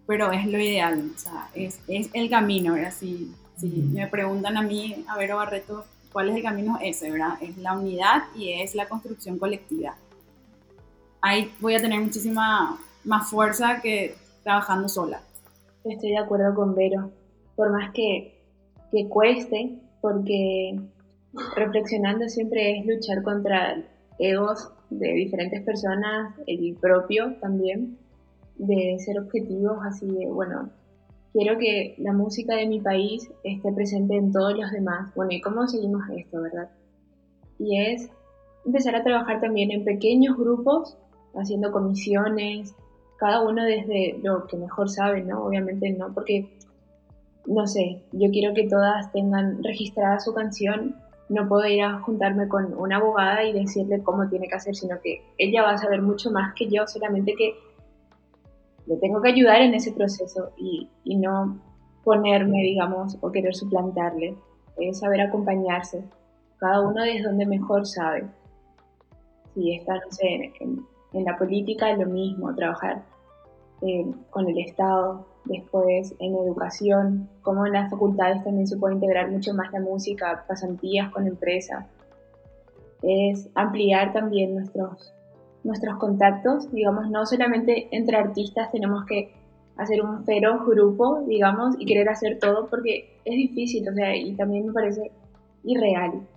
pero 0.06 0.32
es 0.32 0.46
lo 0.46 0.60
ideal, 0.60 1.12
o 1.15 1.17
sea, 1.20 1.50
es, 1.54 1.80
es 1.88 2.10
el 2.13 2.30
camino, 2.30 2.74
¿verdad? 2.74 2.93
Si, 2.98 3.32
si 3.58 3.67
me 3.67 4.08
preguntan 4.08 4.58
a 4.58 4.62
mí, 4.62 5.04
a 5.08 5.17
ver, 5.17 5.34
Barreto, 5.34 5.86
¿cuál 6.12 6.30
es 6.30 6.36
el 6.36 6.43
camino? 6.43 6.78
Ese, 6.82 7.12
¿verdad? 7.12 7.38
Es 7.41 7.58
la 7.58 7.78
unidad 7.78 8.24
y 8.36 8.54
es 8.54 8.76
la 8.76 8.88
construcción 8.88 9.38
colectiva. 9.38 9.96
Ahí 11.22 11.52
voy 11.60 11.76
a 11.76 11.82
tener 11.82 12.00
muchísima 12.00 12.80
más 13.04 13.30
fuerza 13.30 13.82
que 13.82 14.15
trabajando 14.43 14.88
sola. 14.88 15.22
Estoy 15.84 16.12
de 16.12 16.17
acuerdo 16.17 16.54
con 16.54 16.76
Vero, 16.76 17.12
por 17.56 17.72
más 17.72 17.91
que, 17.91 18.39
que 18.91 19.08
cueste, 19.08 19.78
porque 20.02 20.80
reflexionando 21.56 22.28
siempre 22.28 22.80
es 22.80 22.86
luchar 22.86 23.23
contra 23.23 23.84
egos 24.19 24.71
de 24.89 25.13
diferentes 25.13 25.62
personas, 25.63 26.34
el 26.47 26.76
propio 26.80 27.36
también, 27.41 27.97
de 28.58 28.97
ser 29.00 29.19
objetivos 29.19 29.78
así 29.86 30.08
de, 30.08 30.28
bueno, 30.28 30.69
quiero 31.34 31.58
que 31.58 31.95
la 32.00 32.13
música 32.13 32.56
de 32.56 32.67
mi 32.67 32.80
país 32.80 33.30
esté 33.43 33.71
presente 33.71 34.15
en 34.15 34.32
todos 34.32 34.58
los 34.58 34.71
demás. 34.71 35.13
Bueno, 35.15 35.32
¿y 35.34 35.41
cómo 35.41 35.67
seguimos 35.67 36.04
esto, 36.15 36.41
verdad? 36.41 36.69
Y 37.60 37.80
es 37.80 38.10
empezar 38.65 38.95
a 38.95 39.04
trabajar 39.04 39.39
también 39.39 39.71
en 39.71 39.84
pequeños 39.84 40.38
grupos, 40.38 40.97
haciendo 41.36 41.71
comisiones, 41.71 42.73
cada 43.17 43.41
uno 43.41 43.63
desde 43.63 44.19
lo 44.23 44.45
que 44.47 44.58
mejor 44.58 44.89
sabe, 44.89 45.23
¿no? 45.23 45.43
Obviamente 45.43 45.89
no, 45.91 46.13
porque, 46.13 46.50
no 47.45 47.67
sé, 47.67 48.02
yo 48.12 48.30
quiero 48.32 48.54
que 48.54 48.67
todas 48.67 49.12
tengan 49.12 49.63
registrada 49.63 50.19
su 50.19 50.34
canción 50.34 50.95
no 51.30 51.48
puedo 51.48 51.68
ir 51.68 51.84
a 51.84 52.00
juntarme 52.00 52.48
con 52.48 52.74
una 52.74 52.98
abogada 52.98 53.44
y 53.44 53.54
decirle 53.54 54.02
cómo 54.02 54.28
tiene 54.30 54.48
que 54.48 54.56
hacer, 54.56 54.76
sino 54.76 55.00
que 55.02 55.22
ella 55.38 55.63
va 55.63 55.72
a 55.72 55.78
saber 55.78 56.02
mucho 56.02 56.32
más 56.32 56.54
que 56.54 56.70
yo, 56.70 56.88
solamente 56.88 57.34
que 57.36 57.56
le 58.86 58.96
tengo 58.98 59.22
que 59.22 59.30
ayudar 59.30 59.62
en 59.62 59.74
ese 59.74 59.92
proceso 59.92 60.52
y, 60.58 60.90
no 61.18 61.60
ponerme, 62.04 62.60
digamos, 62.60 63.18
o 63.20 63.32
querer 63.32 63.54
suplantarle, 63.54 64.38
es 64.78 65.00
saber 65.00 65.22
acompañarse, 65.22 66.04
cada 66.58 66.82
uno 66.82 67.04
desde 67.04 67.24
donde 67.24 67.46
mejor 67.46 67.86
sabe. 67.86 68.26
Si 69.54 69.76
está, 69.76 69.96
no 69.96 70.12
sé, 70.12 70.54
en, 70.62 70.86
la 71.26 71.38
política, 71.38 71.92
es 71.92 71.98
lo 71.98 72.06
mismo, 72.06 72.54
trabajar 72.56 73.04
eh, 73.82 74.06
con 74.30 74.48
el 74.48 74.58
Estado, 74.60 75.26
después 75.48 76.14
en 76.20 76.36
educación, 76.36 77.30
como 77.42 77.66
en 77.66 77.74
las 77.74 77.90
facultades 77.90 78.44
también 78.44 78.68
se 78.68 78.78
puede 78.78 78.96
integrar 78.96 79.32
mucho 79.32 79.54
más 79.54 79.72
la 79.72 79.80
música, 79.80 80.46
pasantías 80.48 81.10
con 81.12 81.28
empresas. 81.28 81.86
Es 83.02 83.50
ampliar 83.56 84.14
también 84.14 84.56
nuestros, 84.56 85.14
nuestros 85.64 85.98
contactos, 85.98 86.72
digamos, 86.72 87.10
no 87.10 87.26
solamente 87.26 87.88
entre 87.92 88.18
artistas 88.18 88.72
tenemos 88.72 89.06
que 89.06 89.34
hacer 89.78 90.02
un 90.04 90.24
feroz 90.26 90.66
grupo, 90.66 91.22
digamos, 91.28 91.76
y 91.80 91.86
querer 91.86 92.10
hacer 92.10 92.40
todo 92.40 92.68
porque 92.68 93.20
es 93.24 93.36
difícil, 93.36 93.88
o 93.88 93.94
sea, 93.94 94.16
y 94.16 94.36
también 94.36 94.68
me 94.68 94.74
parece 94.74 95.12
irreal, 95.64 96.28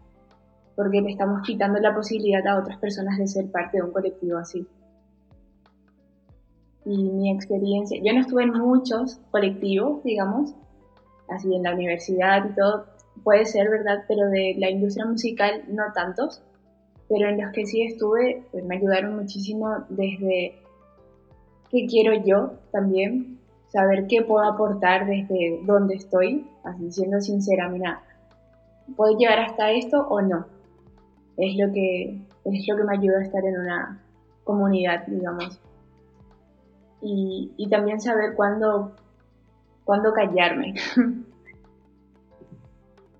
porque 0.77 1.01
le 1.01 1.13
estamos 1.13 1.43
quitando 1.47 1.79
la 1.81 1.95
posibilidad 1.95 2.47
a 2.47 2.59
otras 2.59 2.79
personas 2.79 3.19
de 3.19 3.27
ser 3.27 3.51
parte 3.51 3.79
de 3.79 3.85
un 3.85 3.93
colectivo 3.93 4.39
así 4.39 4.67
y 6.91 7.05
mi 7.05 7.31
experiencia, 7.31 8.01
yo 8.03 8.13
no 8.13 8.21
estuve 8.21 8.43
en 8.43 8.53
muchos 8.53 9.21
colectivos, 9.31 10.03
digamos, 10.03 10.57
así 11.29 11.55
en 11.55 11.63
la 11.63 11.73
universidad 11.73 12.45
y 12.51 12.55
todo, 12.57 12.87
puede 13.23 13.45
ser 13.45 13.71
verdad, 13.71 14.03
pero 14.09 14.29
de 14.29 14.57
la 14.59 14.71
industria 14.71 15.07
musical 15.07 15.63
no 15.69 15.85
tantos, 15.95 16.43
pero 17.09 17.29
en 17.29 17.41
los 17.41 17.53
que 17.53 17.65
sí 17.65 17.83
estuve, 17.83 18.43
pues 18.51 18.65
me 18.65 18.77
ayudaron 18.77 19.15
muchísimo 19.15 19.69
desde 19.89 20.57
qué 21.71 21.87
quiero 21.87 22.25
yo 22.25 22.55
también, 22.73 23.39
saber 23.69 24.09
qué 24.09 24.23
puedo 24.23 24.45
aportar 24.45 25.07
desde 25.07 25.61
donde 25.65 25.95
estoy, 25.95 26.45
así 26.65 26.91
siendo 26.91 27.21
sincera, 27.21 27.69
mira, 27.69 28.03
¿puedo 28.97 29.17
llegar 29.17 29.39
hasta 29.39 29.71
esto 29.71 30.09
o 30.09 30.21
no? 30.23 30.45
Es 31.37 31.57
lo 31.57 31.73
que, 31.73 32.21
es 32.47 32.69
lo 32.69 32.77
que 32.77 32.83
me 32.83 32.97
ayuda 32.97 33.21
a 33.21 33.23
estar 33.23 33.45
en 33.45 33.61
una 33.61 34.03
comunidad, 34.43 35.07
digamos 35.07 35.61
y, 37.03 37.69
también 37.71 38.01
saber 38.01 38.35
cuándo, 38.35 38.97
cuándo 39.85 40.13
callarme. 40.13 40.75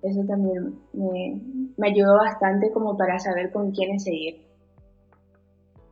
Eso 0.03 0.25
también 0.27 0.79
me, 0.93 1.41
me, 1.77 1.89
ayudó 1.89 2.17
bastante 2.17 2.71
como 2.73 2.97
para 2.97 3.19
saber 3.19 3.51
con 3.53 3.71
quiénes 3.71 4.05
seguir. 4.05 4.47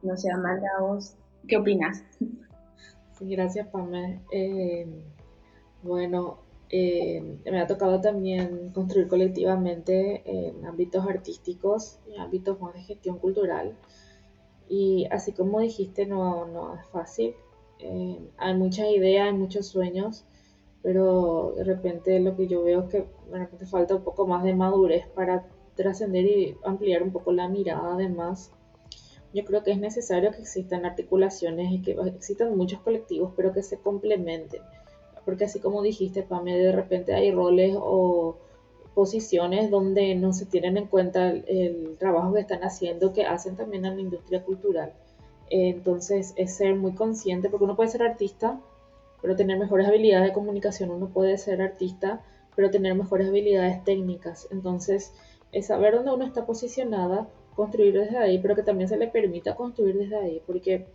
No 0.03 0.17
sé, 0.17 0.31
Amanda, 0.33 0.69
vos, 0.81 1.15
¿qué 1.47 1.59
opinas? 1.59 2.05
Sí, 3.19 3.29
gracias, 3.29 3.67
Pamela. 3.69 4.21
Eh, 4.31 4.87
bueno, 5.83 6.39
eh, 6.71 7.41
me 7.51 7.61
ha 7.61 7.67
tocado 7.67 8.01
también 8.01 8.71
construir 8.73 9.09
colectivamente 9.09 10.23
en 10.25 10.65
ámbitos 10.65 11.07
artísticos 11.07 11.99
y 12.07 12.17
ámbitos 12.17 12.61
más 12.61 12.75
de 12.75 12.83
gestión 12.83 13.19
cultural. 13.19 13.77
Y 14.69 15.07
así 15.11 15.33
como 15.33 15.61
dijiste, 15.61 16.07
no, 16.07 16.47
no 16.47 16.77
es 16.77 16.87
fácil. 16.89 17.35
Eh, 17.81 18.19
hay 18.37 18.55
muchas 18.55 18.89
ideas, 18.91 19.27
hay 19.27 19.35
muchos 19.35 19.69
sueños, 19.69 20.25
pero 20.83 21.55
de 21.57 21.65
repente 21.65 22.19
lo 22.21 22.37
que 22.37 22.47
yo 22.47 22.63
veo 22.63 22.85
es 22.85 22.91
que 22.91 23.07
de 23.59 23.67
falta 23.67 23.95
un 23.95 24.03
poco 24.03 24.27
más 24.27 24.43
de 24.45 24.55
madurez 24.55 25.07
para 25.09 25.47
trascender 25.75 26.25
y 26.25 26.57
ampliar 26.65 27.03
un 27.03 27.13
poco 27.13 27.33
la 27.33 27.49
mirada 27.49 27.95
además. 27.95 28.53
Yo 29.35 29.45
creo 29.45 29.63
que 29.63 29.73
es 29.73 29.79
necesario 29.79 30.31
que 30.33 30.39
existan 30.39 30.87
articulaciones 30.87 31.71
y 31.71 31.83
que 31.83 31.93
existan 32.17 32.57
muchos 32.57 32.81
colectivos, 32.81 33.33
pero 33.37 33.53
que 33.53 33.63
se 33.63 33.79
complementen. 33.79 34.63
Porque 35.25 35.45
así 35.45 35.61
como 35.61 35.83
dijiste, 35.83 36.23
Pame, 36.23 36.57
de 36.59 36.73
repente 36.73 37.15
hay 37.15 37.31
roles 37.31 37.77
o 37.79 38.39
posiciones 38.95 39.71
donde 39.71 40.15
no 40.15 40.33
se 40.33 40.47
tienen 40.47 40.79
en 40.79 40.87
cuenta 40.87 41.29
el, 41.29 41.45
el 41.47 41.97
trabajo 41.99 42.33
que 42.33 42.41
están 42.41 42.65
haciendo, 42.65 43.13
que 43.13 43.27
hacen 43.27 43.55
también 43.55 43.85
a 43.85 43.95
la 43.95 44.01
industria 44.01 44.43
cultural. 44.43 44.95
Entonces 45.51 46.35
es 46.37 46.55
ser 46.57 46.75
muy 46.75 46.93
consciente, 46.93 47.49
porque 47.49 47.65
uno 47.65 47.77
puede 47.77 47.91
ser 47.91 48.03
artista, 48.03 48.61
pero 49.23 49.37
tener 49.37 49.59
mejores 49.59 49.89
habilidades 49.89 50.29
de 50.29 50.33
comunicación, 50.33 50.91
uno 50.91 51.09
puede 51.09 51.39
ser 51.39 51.61
artista, 51.63 52.23
pero 52.55 52.71
tener 52.71 52.95
mejores 52.95 53.29
habilidades 53.29 53.83
técnicas. 53.85 54.49
Entonces 54.51 55.13
es 55.53 55.67
saber 55.67 55.95
dónde 55.95 56.13
uno 56.13 56.25
está 56.25 56.47
posicionada, 56.47 57.29
construir 57.55 57.95
desde 57.95 58.19
ahí, 58.19 58.39
pero 58.39 58.55
que 58.55 58.63
también 58.63 58.89
se 58.89 58.97
le 58.97 59.09
permita 59.09 59.57
construir 59.57 59.97
desde 59.97 60.17
ahí, 60.17 60.43
porque 60.47 60.87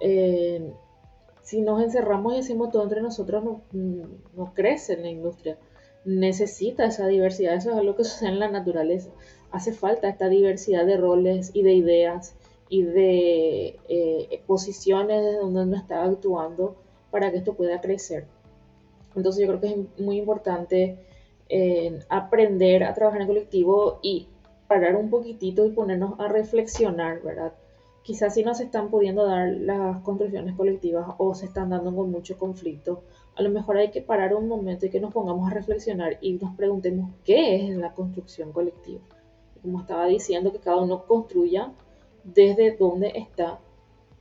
eh, 0.00 0.72
si 1.42 1.60
nos 1.60 1.82
encerramos 1.82 2.34
y 2.34 2.38
decimos 2.38 2.70
todo 2.70 2.82
entre 2.82 3.00
nosotros, 3.00 3.44
no, 3.44 3.62
no 4.34 4.54
crece 4.54 4.96
la 4.96 5.08
industria. 5.08 5.58
Necesita 6.04 6.86
esa 6.86 7.06
diversidad, 7.06 7.54
eso 7.54 7.70
es 7.70 7.76
algo 7.76 7.96
que 7.96 8.04
sucede 8.04 8.30
en 8.30 8.38
la 8.38 8.48
naturaleza. 8.48 9.10
Hace 9.50 9.72
falta 9.72 10.08
esta 10.08 10.28
diversidad 10.28 10.86
de 10.86 10.96
roles 10.96 11.50
y 11.54 11.62
de 11.62 11.74
ideas 11.74 12.36
y 12.68 12.82
de 12.82 13.78
eh, 13.88 14.42
posiciones 14.46 15.24
desde 15.24 15.38
donde 15.38 15.62
uno 15.62 15.76
está 15.76 16.04
actuando 16.04 16.76
para 17.10 17.30
que 17.30 17.38
esto 17.38 17.54
pueda 17.54 17.80
crecer. 17.80 18.26
Entonces 19.14 19.42
yo 19.42 19.48
creo 19.48 19.60
que 19.60 19.68
es 19.68 20.00
muy 20.00 20.18
importante 20.18 20.98
eh, 21.48 22.00
aprender 22.08 22.84
a 22.84 22.92
trabajar 22.94 23.22
en 23.22 23.28
colectivo 23.28 24.00
y 24.02 24.28
parar 24.68 24.96
un 24.96 25.10
poquitito 25.10 25.64
y 25.64 25.70
ponernos 25.70 26.18
a 26.18 26.28
reflexionar, 26.28 27.22
¿verdad? 27.22 27.52
Quizás 28.02 28.34
si 28.34 28.44
no 28.44 28.54
se 28.54 28.64
están 28.64 28.90
pudiendo 28.90 29.26
dar 29.26 29.48
las 29.48 30.00
construcciones 30.00 30.54
colectivas 30.54 31.06
o 31.18 31.34
se 31.34 31.46
están 31.46 31.70
dando 31.70 31.94
con 31.94 32.10
mucho 32.10 32.38
conflicto, 32.38 33.02
a 33.36 33.42
lo 33.42 33.50
mejor 33.50 33.76
hay 33.76 33.90
que 33.90 34.00
parar 34.02 34.34
un 34.34 34.48
momento 34.48 34.86
y 34.86 34.90
que 34.90 35.00
nos 35.00 35.12
pongamos 35.12 35.50
a 35.50 35.54
reflexionar 35.54 36.18
y 36.20 36.34
nos 36.34 36.54
preguntemos 36.56 37.10
qué 37.24 37.68
es 37.68 37.76
la 37.76 37.92
construcción 37.92 38.52
colectiva. 38.52 39.00
Como 39.62 39.80
estaba 39.80 40.06
diciendo, 40.06 40.52
que 40.52 40.60
cada 40.60 40.80
uno 40.80 41.04
construya 41.04 41.72
desde 42.34 42.76
donde 42.76 43.12
está 43.14 43.60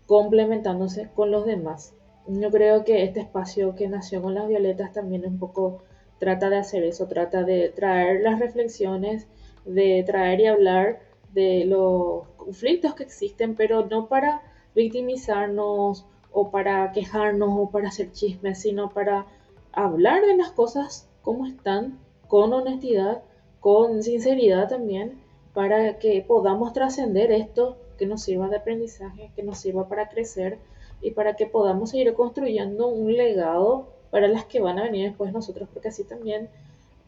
complementándose 0.05 1.09
con 1.15 1.31
los 1.31 1.45
demás. 1.45 1.93
Yo 2.27 2.51
creo 2.51 2.83
que 2.83 3.03
este 3.03 3.21
espacio 3.21 3.75
que 3.75 3.87
nació 3.87 4.21
con 4.21 4.35
las 4.35 4.47
violetas 4.47 4.93
también 4.93 5.25
un 5.25 5.39
poco 5.39 5.83
trata 6.19 6.49
de 6.49 6.57
hacer 6.57 6.83
eso, 6.83 7.07
trata 7.07 7.43
de 7.43 7.69
traer 7.69 8.21
las 8.21 8.39
reflexiones, 8.39 9.27
de 9.65 10.03
traer 10.05 10.39
y 10.39 10.45
hablar 10.47 10.99
de 11.33 11.65
los 11.65 12.27
conflictos 12.37 12.93
que 12.93 13.03
existen, 13.03 13.55
pero 13.55 13.85
no 13.85 14.07
para 14.07 14.41
victimizarnos 14.75 16.05
o 16.31 16.51
para 16.51 16.91
quejarnos 16.91 17.49
o 17.51 17.69
para 17.71 17.89
hacer 17.89 18.11
chismes, 18.11 18.59
sino 18.59 18.89
para 18.89 19.25
hablar 19.71 20.25
de 20.25 20.37
las 20.37 20.51
cosas 20.51 21.09
como 21.21 21.47
están, 21.47 21.99
con 22.27 22.53
honestidad, 22.53 23.23
con 23.59 24.03
sinceridad 24.03 24.69
también, 24.69 25.19
para 25.53 25.97
que 25.97 26.23
podamos 26.25 26.73
trascender 26.73 27.31
esto 27.31 27.77
que 27.95 28.05
nos 28.05 28.23
sirva 28.23 28.49
de 28.49 28.57
aprendizaje, 28.57 29.31
que 29.35 29.43
nos 29.43 29.57
sirva 29.57 29.87
para 29.87 30.09
crecer 30.09 30.59
y 31.01 31.11
para 31.11 31.35
que 31.35 31.45
podamos 31.45 31.91
seguir 31.91 32.13
construyendo 32.13 32.87
un 32.87 33.13
legado 33.13 33.87
para 34.11 34.27
las 34.27 34.45
que 34.45 34.61
van 34.61 34.79
a 34.79 34.83
venir 34.83 35.09
después 35.09 35.33
nosotros, 35.33 35.69
porque 35.73 35.89
así 35.89 36.03
también 36.03 36.49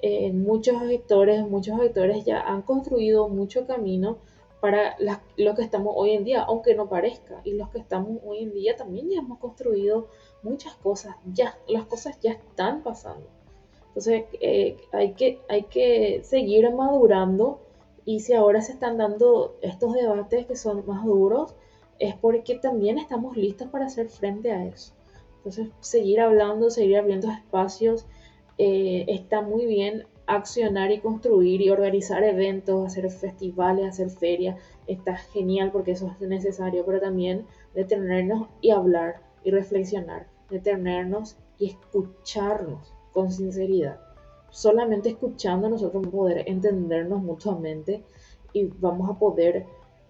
eh, 0.02 0.32
muchos 0.32 0.76
actores, 0.82 1.47
muchos 1.47 1.80
actores 1.80 2.26
ya 2.26 2.41
han 2.41 2.62
construido 2.62 3.30
mucho 3.30 3.65
camino 3.65 4.17
para 4.60 4.95
lo 5.38 5.56
que 5.56 5.62
estamos 5.62 5.93
hoy 5.95 6.12
en 6.12 6.23
día, 6.23 6.43
aunque 6.43 6.76
no 6.76 6.89
parezca, 6.89 7.41
y 7.43 7.54
los 7.54 7.69
que 7.69 7.80
estamos 7.80 8.19
hoy 8.26 8.39
en 8.39 8.54
día 8.54 8.76
también 8.76 9.10
ya 9.10 9.19
hemos 9.19 9.39
construido 9.39 10.08
muchas 10.43 10.73
cosas, 10.76 11.15
ya, 11.34 11.58
las 11.67 11.86
cosas 11.86 12.19
ya 12.21 12.32
están 12.32 12.84
pasando. 12.84 13.28
Entonces 13.88 14.26
eh, 14.41 14.78
hay, 14.91 15.13
que, 15.13 15.41
hay 15.47 15.63
que 15.63 16.21
seguir 16.23 16.71
madurando 16.71 17.62
y 18.07 18.21
si 18.21 18.33
ahora 18.33 18.61
se 18.61 18.71
están 18.71 18.97
dando 18.97 19.57
estos 19.61 19.93
debates 19.93 20.45
que 20.45 20.55
son 20.55 20.81
más 20.87 21.03
duros, 21.03 21.55
es 21.99 22.15
porque 22.15 22.55
también 22.55 22.97
estamos 22.97 23.35
listos 23.35 23.67
para 23.67 23.87
hacer 23.87 24.07
frente 24.07 24.53
a 24.53 24.63
eso. 24.63 24.93
Entonces, 25.35 25.67
seguir 25.81 26.21
hablando, 26.21 26.69
seguir 26.69 26.99
abriendo 26.99 27.29
espacios, 27.29 28.05
eh, 28.57 29.03
está 29.09 29.41
muy 29.41 29.65
bien 29.65 30.05
accionar 30.25 30.89
y 30.93 31.01
construir 31.01 31.61
y 31.61 31.69
organizar 31.69 32.23
eventos, 32.23 32.85
hacer 32.85 33.11
festivales, 33.11 33.89
hacer 33.89 34.09
ferias, 34.09 34.55
está 34.87 35.17
genial 35.17 35.71
porque 35.73 35.91
eso 35.91 36.09
es 36.09 36.25
necesario, 36.25 36.85
pero 36.85 37.01
también 37.01 37.45
detenernos 37.75 38.47
y 38.61 38.69
hablar 38.69 39.21
y 39.43 39.51
reflexionar, 39.51 40.27
detenernos 40.49 41.35
y 41.59 41.71
escucharnos 41.71 42.93
con 43.11 43.33
sinceridad. 43.33 44.06
Solamente 44.49 45.10
escuchando 45.10 45.69
nosotros 45.69 46.03
vamos 46.03 46.13
a 46.13 46.17
poder 46.17 46.49
entendernos 46.49 47.21
mutuamente 47.21 48.03
y 48.53 48.65
vamos 48.65 49.10
a 49.10 49.19
poder 49.19 49.65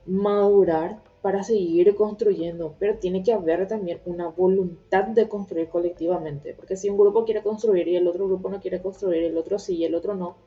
madurar 0.05 0.99
para 1.21 1.43
seguir 1.43 1.93
construyendo, 1.95 2.75
pero 2.79 2.97
tiene 2.99 3.23
que 3.23 3.33
haber 3.33 3.67
también 3.67 3.99
una 4.05 4.29
voluntad 4.29 5.05
de 5.05 5.27
construir 5.27 5.67
colectivamente, 5.67 6.53
porque 6.53 6.77
si 6.77 6.89
un 6.89 6.97
grupo 6.97 7.25
quiere 7.25 7.43
construir 7.43 7.87
y 7.87 7.97
el 7.97 8.07
otro 8.07 8.27
grupo 8.27 8.49
no 8.49 8.61
quiere 8.61 8.81
construir, 8.81 9.23
el 9.23 9.37
otro 9.37 9.59
sí 9.59 9.75
y 9.75 9.85
el 9.85 9.95
otro 9.95 10.15
no, 10.15 10.37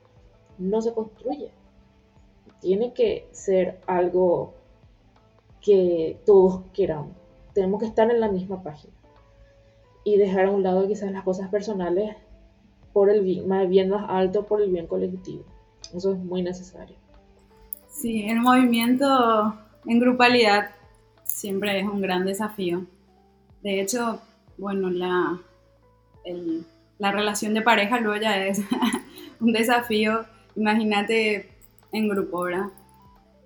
no 0.57 0.81
se 0.81 0.93
construye. 0.93 1.51
Tiene 2.61 2.93
que 2.93 3.27
ser 3.31 3.79
algo 3.85 4.53
que 5.61 6.19
todos 6.25 6.61
queramos. 6.73 7.15
Tenemos 7.53 7.79
que 7.79 7.87
estar 7.87 8.09
en 8.09 8.19
la 8.19 8.31
misma 8.31 8.63
página 8.63 8.93
y 10.03 10.17
dejar 10.17 10.45
a 10.45 10.51
un 10.51 10.63
lado 10.63 10.87
quizás 10.87 11.11
las 11.11 11.23
cosas 11.23 11.49
personales 11.49 12.15
por 12.93 13.09
el 13.09 13.21
bien 13.21 13.47
más, 13.47 13.67
bien 13.69 13.89
más 13.89 14.05
alto, 14.09 14.45
por 14.45 14.61
el 14.61 14.71
bien 14.71 14.87
colectivo. 14.87 15.43
Eso 15.93 16.13
es 16.13 16.19
muy 16.19 16.41
necesario. 16.41 16.95
Sí, 17.89 18.23
el 18.23 18.39
movimiento 18.39 19.55
en 19.85 19.99
grupalidad 19.99 20.71
siempre 21.23 21.79
es 21.79 21.85
un 21.85 22.01
gran 22.01 22.25
desafío. 22.25 22.85
De 23.61 23.81
hecho, 23.81 24.21
bueno, 24.57 24.89
la, 24.89 25.39
la 26.97 27.11
relación 27.11 27.53
de 27.53 27.61
pareja 27.61 27.99
luego 27.99 28.21
ya 28.21 28.45
es 28.45 28.61
un 29.39 29.51
desafío, 29.51 30.25
imagínate 30.55 31.49
en 31.91 32.09
grupo, 32.09 32.41
¿verdad? 32.41 32.67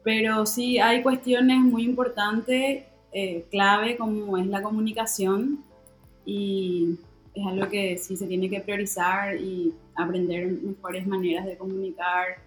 Pero 0.03 0.45
sí 0.45 0.77
hay 0.79 1.01
cuestiones 1.01 1.59
muy 1.59 1.83
importantes, 1.83 2.83
eh, 3.11 3.45
clave, 3.49 3.97
como 3.97 4.37
es 4.37 4.45
la 4.47 4.61
comunicación 4.61 5.63
y 6.25 6.97
es 7.35 7.45
algo 7.45 7.67
que 7.67 7.97
sí 7.97 8.15
se 8.15 8.27
tiene 8.27 8.49
que 8.49 8.61
priorizar 8.61 9.35
y 9.35 9.73
aprender 9.95 10.47
mejores 10.47 11.05
maneras 11.05 11.45
de 11.45 11.57
comunicar. 11.57 12.37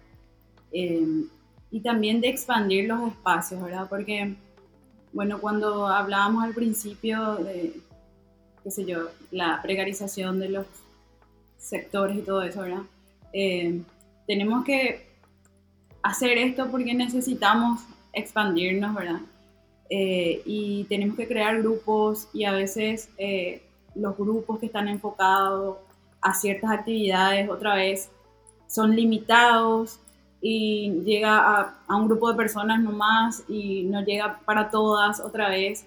Eh, 0.71 1.25
y 1.71 1.81
también 1.81 2.19
de 2.19 2.29
expandir 2.29 2.87
los 2.87 3.11
espacios, 3.11 3.61
¿verdad? 3.61 3.87
Porque, 3.89 4.35
bueno, 5.13 5.39
cuando 5.39 5.87
hablábamos 5.87 6.43
al 6.43 6.53
principio 6.53 7.35
de, 7.35 7.79
qué 8.63 8.71
sé 8.71 8.85
yo, 8.85 9.09
la 9.31 9.61
precarización 9.61 10.39
de 10.39 10.49
los 10.49 10.65
sectores 11.57 12.17
y 12.17 12.21
todo 12.21 12.41
eso, 12.41 12.61
¿verdad? 12.61 12.81
Eh, 13.33 13.81
tenemos 14.27 14.63
que 14.65 15.07
hacer 16.01 16.37
esto 16.37 16.69
porque 16.71 16.93
necesitamos 16.93 17.81
expandirnos, 18.13 18.95
¿verdad? 18.95 19.21
Eh, 19.89 20.41
y 20.45 20.85
tenemos 20.85 21.17
que 21.17 21.27
crear 21.27 21.59
grupos 21.59 22.27
y 22.33 22.45
a 22.45 22.51
veces 22.51 23.09
eh, 23.17 23.61
los 23.99 24.17
grupos 24.17 24.59
que 24.59 24.67
están 24.67 24.87
enfocados 24.87 25.77
a 26.21 26.33
ciertas 26.33 26.71
actividades 26.71 27.49
otra 27.49 27.75
vez 27.75 28.09
son 28.67 28.95
limitados 28.95 29.99
y 30.41 31.01
llega 31.03 31.75
a, 31.87 31.95
un 31.95 32.07
grupo 32.07 32.29
de 32.29 32.37
personas 32.37 32.81
nomás 32.81 33.43
y 33.49 33.83
no 33.83 34.03
llega 34.03 34.39
para 34.45 34.69
todas 34.69 35.19
otra 35.19 35.49
vez, 35.49 35.85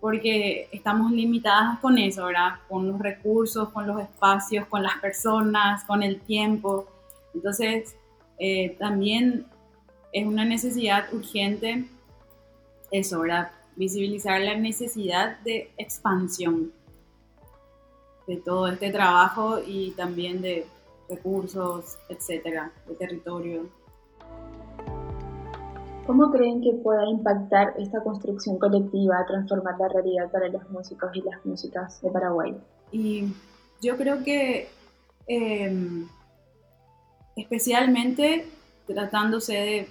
porque 0.00 0.68
estamos 0.72 1.12
limitadas 1.12 1.78
con 1.78 1.98
eso, 1.98 2.26
¿verdad? 2.26 2.54
Con 2.68 2.88
los 2.88 2.98
recursos, 2.98 3.68
con 3.68 3.86
los 3.86 4.00
espacios, 4.00 4.66
con 4.66 4.82
las 4.82 4.98
personas, 4.98 5.84
con 5.84 6.02
el 6.02 6.20
tiempo. 6.20 6.86
Entonces, 7.34 7.94
eh, 8.38 8.76
también 8.80 9.46
es 10.12 10.26
una 10.26 10.44
necesidad 10.44 11.04
urgente 11.12 11.86
eso, 12.90 13.20
¿verdad? 13.20 13.50
Visibilizar 13.76 14.40
la 14.40 14.56
necesidad 14.56 15.38
de 15.40 15.72
expansión 15.78 16.72
de 18.32 18.40
todo 18.40 18.66
este 18.66 18.90
trabajo 18.90 19.58
y 19.66 19.90
también 19.90 20.40
de 20.40 20.66
recursos, 21.08 21.98
etcétera, 22.08 22.72
de 22.88 22.94
territorio. 22.94 23.68
¿Cómo 26.06 26.30
creen 26.30 26.62
que 26.62 26.72
pueda 26.82 27.06
impactar 27.06 27.74
esta 27.78 28.02
construcción 28.02 28.58
colectiva 28.58 29.18
a 29.18 29.26
transformar 29.26 29.78
la 29.78 29.88
realidad 29.88 30.30
para 30.32 30.48
los 30.48 30.68
músicos 30.70 31.10
y 31.14 31.20
las 31.20 31.44
músicas 31.44 32.00
de 32.00 32.10
Paraguay? 32.10 32.56
Y 32.90 33.34
yo 33.82 33.98
creo 33.98 34.24
que 34.24 34.68
em, 35.26 36.08
especialmente 37.36 38.46
tratándose 38.86 39.52
de 39.52 39.88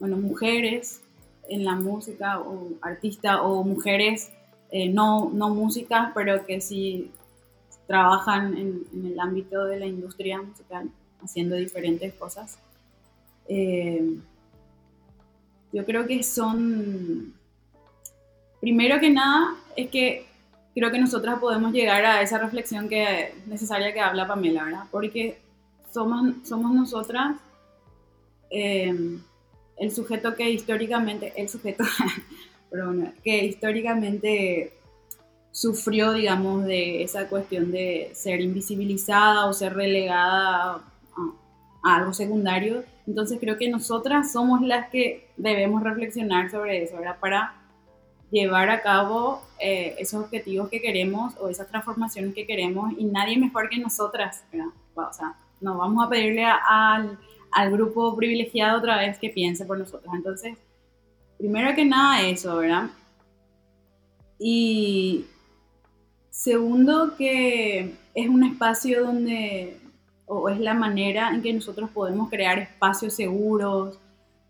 bueno, 0.00 0.16
mujeres 0.16 1.02
en 1.48 1.64
la 1.66 1.76
música 1.76 2.40
o 2.40 2.70
artistas 2.80 3.38
o 3.42 3.62
mujeres 3.62 4.32
eh, 4.70 4.88
no, 4.88 5.30
no 5.34 5.50
músicas, 5.50 6.12
pero 6.14 6.46
que 6.46 6.62
sí 6.62 7.12
trabajan 7.86 8.56
en, 8.56 8.84
el 9.06 9.18
ámbito 9.20 9.64
de 9.66 9.78
la 9.78 9.86
industria 9.86 10.40
musical 10.40 10.88
haciendo 11.22 11.56
diferentes 11.56 12.12
cosas. 12.14 12.58
Eh, 13.48 14.16
yo 15.72 15.84
creo 15.84 16.06
que 16.06 16.22
son, 16.22 17.34
primero 18.60 19.00
que 19.00 19.10
nada, 19.10 19.56
es 19.76 19.88
que 19.90 20.26
creo 20.74 20.90
que 20.90 20.98
nosotras 20.98 21.38
podemos 21.38 21.72
llegar 21.72 22.04
a 22.04 22.22
esa 22.22 22.38
reflexión 22.38 22.88
que 22.88 23.34
necesaria 23.46 23.92
que 23.92 24.00
habla 24.00 24.26
Pamela. 24.26 24.86
Porque 24.90 25.38
somos, 25.92 26.34
somos 26.44 26.72
nosotras 26.72 27.36
eh, 28.50 29.18
el 29.78 29.90
sujeto 29.90 30.34
que 30.34 30.50
históricamente, 30.50 31.32
el 31.36 31.48
sujeto, 31.48 31.84
que 33.24 33.44
históricamente 33.44 34.74
sufrió, 35.52 36.12
digamos, 36.12 36.64
de 36.64 37.04
esa 37.04 37.28
cuestión 37.28 37.70
de 37.70 38.10
ser 38.14 38.40
invisibilizada 38.40 39.46
o 39.46 39.52
ser 39.52 39.74
relegada 39.74 40.82
a 41.84 41.96
algo 41.96 42.12
secundario 42.12 42.84
entonces 43.06 43.38
creo 43.40 43.58
que 43.58 43.68
nosotras 43.68 44.32
somos 44.32 44.62
las 44.62 44.88
que 44.90 45.28
debemos 45.36 45.82
reflexionar 45.82 46.50
sobre 46.50 46.82
eso, 46.82 46.96
¿verdad? 46.96 47.18
Para 47.18 47.54
llevar 48.30 48.70
a 48.70 48.80
cabo 48.80 49.42
eh, 49.58 49.96
esos 49.98 50.24
objetivos 50.24 50.68
que 50.68 50.80
queremos 50.80 51.34
o 51.38 51.48
esas 51.48 51.68
transformaciones 51.68 52.34
que 52.34 52.46
queremos 52.46 52.92
y 52.96 53.04
nadie 53.04 53.38
mejor 53.38 53.68
que 53.68 53.78
nosotras, 53.78 54.44
¿verdad? 54.52 54.68
O 54.94 55.12
sea, 55.12 55.34
no 55.60 55.76
vamos 55.78 56.06
a 56.06 56.08
pedirle 56.08 56.44
al, 56.44 57.18
al 57.50 57.72
grupo 57.72 58.16
privilegiado 58.16 58.78
otra 58.78 58.98
vez 58.98 59.18
que 59.18 59.30
piense 59.30 59.64
por 59.66 59.78
nosotros. 59.78 60.12
Entonces, 60.14 60.56
primero 61.38 61.74
que 61.74 61.84
nada 61.84 62.22
eso, 62.22 62.56
¿verdad? 62.56 62.90
Y 64.38 65.26
segundo 66.42 67.14
que 67.16 67.94
es 68.14 68.28
un 68.28 68.42
espacio 68.42 69.04
donde 69.04 69.78
o 70.26 70.48
es 70.48 70.58
la 70.58 70.74
manera 70.74 71.30
en 71.30 71.40
que 71.40 71.52
nosotros 71.52 71.90
podemos 71.90 72.30
crear 72.30 72.58
espacios 72.58 73.14
seguros, 73.14 73.98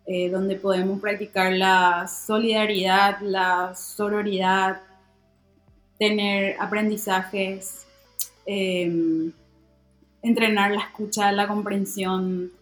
eh, 0.06 0.30
donde 0.30 0.56
podemos 0.56 1.00
practicar 1.00 1.52
la 1.52 2.06
solidaridad, 2.08 3.20
la 3.20 3.74
sororidad, 3.74 4.80
tener 5.98 6.56
aprendizajes, 6.60 7.86
em, 8.46 9.32
entrenar 10.22 10.70
la 10.70 10.80
escucha, 10.80 11.30
la 11.32 11.46
comprensión, 11.46 12.52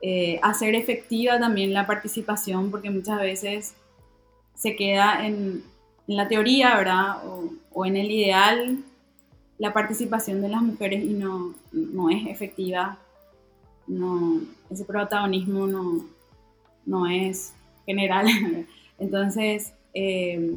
eh, 0.00 0.38
hacer 0.42 0.74
efectiva 0.74 1.40
también 1.40 1.72
la 1.72 1.86
participación, 1.86 2.70
porque 2.70 2.90
muchas 2.90 3.20
veces 3.20 3.74
se 4.54 4.76
queda 4.76 5.26
en, 5.26 5.64
la 6.06 6.28
teoría, 6.28 6.76
¿verdad? 6.76 7.26
o 7.26 7.50
en 7.84 7.96
el 7.96 8.10
ideal 8.10 8.78
la 9.58 9.72
participación 9.72 10.42
de 10.42 10.48
las 10.48 10.62
mujeres 10.62 11.02
y 11.04 11.14
no, 11.14 11.54
no 11.72 12.10
es 12.10 12.26
efectiva, 12.26 12.98
no, 13.86 14.40
ese 14.70 14.84
protagonismo 14.84 15.66
no, 15.66 16.04
no 16.86 17.06
es 17.06 17.52
general. 17.86 18.26
Entonces, 18.98 19.72
eh, 19.92 20.56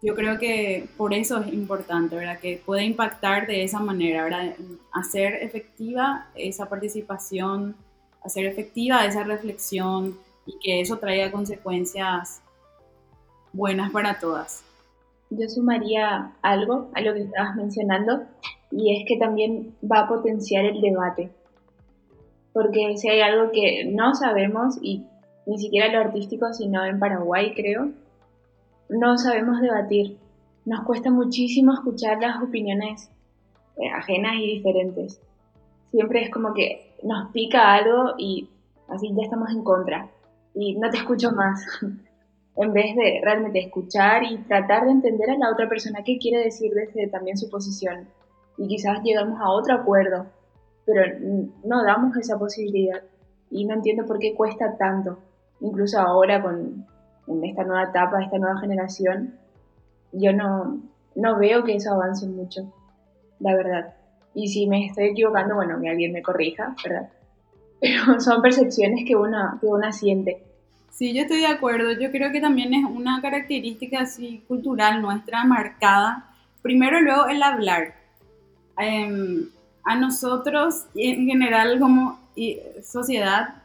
yo 0.00 0.14
creo 0.14 0.38
que 0.38 0.88
por 0.96 1.12
eso 1.12 1.40
es 1.40 1.52
importante, 1.52 2.16
¿verdad? 2.16 2.38
Que 2.38 2.62
puede 2.64 2.84
impactar 2.84 3.46
de 3.46 3.64
esa 3.64 3.80
manera, 3.80 4.24
¿verdad? 4.24 4.54
Hacer 4.92 5.34
efectiva 5.42 6.28
esa 6.34 6.68
participación, 6.68 7.74
hacer 8.22 8.46
efectiva 8.46 9.04
esa 9.04 9.24
reflexión 9.24 10.16
y 10.46 10.58
que 10.60 10.80
eso 10.80 10.98
traiga 10.98 11.32
consecuencias 11.32 12.40
buenas 13.52 13.90
para 13.90 14.18
todas. 14.20 14.62
Yo 15.30 15.48
sumaría 15.48 16.32
algo 16.42 16.90
a 16.94 17.00
lo 17.00 17.14
que 17.14 17.22
estabas 17.22 17.56
mencionando 17.56 18.22
y 18.70 18.96
es 18.96 19.08
que 19.08 19.18
también 19.18 19.74
va 19.82 20.00
a 20.00 20.08
potenciar 20.08 20.64
el 20.64 20.80
debate. 20.80 21.30
Porque 22.52 22.96
si 22.96 23.08
hay 23.08 23.20
algo 23.20 23.50
que 23.52 23.84
no 23.84 24.14
sabemos, 24.14 24.78
y 24.82 25.04
ni 25.46 25.58
siquiera 25.58 25.92
lo 25.92 26.00
artístico, 26.00 26.52
sino 26.52 26.84
en 26.84 26.98
Paraguay 26.98 27.54
creo, 27.54 27.90
no 28.88 29.18
sabemos 29.18 29.60
debatir. 29.60 30.18
Nos 30.64 30.84
cuesta 30.84 31.10
muchísimo 31.10 31.72
escuchar 31.72 32.20
las 32.20 32.42
opiniones 32.42 33.10
eh, 33.76 33.88
ajenas 33.88 34.34
y 34.36 34.54
diferentes. 34.54 35.20
Siempre 35.90 36.22
es 36.22 36.30
como 36.30 36.52
que 36.52 36.94
nos 37.02 37.30
pica 37.32 37.74
algo 37.74 38.14
y 38.18 38.48
así 38.88 39.10
ya 39.14 39.22
estamos 39.22 39.50
en 39.50 39.62
contra. 39.62 40.08
Y 40.54 40.74
no 40.74 40.90
te 40.90 40.98
escucho 40.98 41.32
más. 41.32 41.64
en 42.60 42.72
vez 42.72 42.96
de 42.96 43.20
realmente 43.22 43.60
escuchar 43.60 44.24
y 44.24 44.38
tratar 44.38 44.84
de 44.84 44.90
entender 44.90 45.30
a 45.30 45.38
la 45.38 45.50
otra 45.52 45.68
persona 45.68 46.02
qué 46.04 46.18
quiere 46.18 46.42
decir 46.42 46.72
desde 46.74 47.06
también 47.08 47.36
su 47.36 47.48
posición. 47.48 48.08
Y 48.56 48.66
quizás 48.66 49.00
llegamos 49.04 49.40
a 49.40 49.50
otro 49.50 49.76
acuerdo, 49.76 50.26
pero 50.84 51.02
no 51.64 51.84
damos 51.84 52.16
esa 52.16 52.36
posibilidad. 52.36 53.00
Y 53.50 53.64
no 53.64 53.74
entiendo 53.74 54.04
por 54.06 54.18
qué 54.18 54.34
cuesta 54.34 54.76
tanto. 54.76 55.18
Incluso 55.60 56.00
ahora 56.00 56.42
con 56.42 56.84
esta 57.44 57.62
nueva 57.62 57.84
etapa, 57.90 58.22
esta 58.22 58.38
nueva 58.38 58.58
generación, 58.60 59.34
yo 60.12 60.32
no, 60.32 60.80
no 61.14 61.38
veo 61.38 61.62
que 61.62 61.76
eso 61.76 61.92
avance 61.92 62.26
mucho, 62.26 62.72
la 63.38 63.54
verdad. 63.54 63.94
Y 64.34 64.48
si 64.48 64.66
me 64.66 64.86
estoy 64.86 65.10
equivocando, 65.10 65.54
bueno, 65.54 65.80
que 65.80 65.88
alguien 65.88 66.12
me 66.12 66.22
corrija, 66.22 66.74
¿verdad? 66.84 67.08
Pero 67.80 68.18
son 68.20 68.42
percepciones 68.42 69.04
que 69.06 69.14
uno, 69.14 69.58
que 69.60 69.66
uno 69.66 69.92
siente. 69.92 70.47
Sí, 70.98 71.14
yo 71.14 71.22
estoy 71.22 71.38
de 71.38 71.46
acuerdo. 71.46 71.92
Yo 71.92 72.10
creo 72.10 72.32
que 72.32 72.40
también 72.40 72.74
es 72.74 72.84
una 72.84 73.22
característica 73.22 74.00
así 74.00 74.42
cultural 74.48 75.00
nuestra 75.00 75.44
marcada. 75.44 76.28
Primero, 76.60 77.00
luego 77.00 77.28
el 77.28 77.40
hablar. 77.40 77.94
Em, 78.76 79.48
a 79.84 79.94
nosotros, 79.94 80.86
en 80.96 81.24
general, 81.26 81.78
como 81.78 82.18
sociedad, 82.82 83.62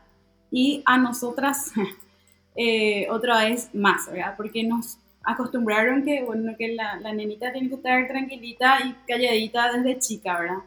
y 0.52 0.84
a 0.86 1.00
nosotras 1.00 1.72
eh, 2.56 3.08
otra 3.10 3.46
vez 3.46 3.74
más, 3.74 4.06
¿verdad? 4.12 4.36
Porque 4.38 4.64
nos 4.64 5.00
acostumbraron 5.24 6.04
que, 6.04 6.22
bueno, 6.22 6.54
que 6.56 6.76
la, 6.76 7.00
la, 7.00 7.14
nenita 7.14 7.52
tiene 7.52 7.68
que 7.70 7.76
estar 7.76 8.08
tranquilita 8.08 8.78
y 8.86 8.94
calladita 9.08 9.74
desde 9.74 9.98
chica, 9.98 10.40
¿verdad? 10.40 10.60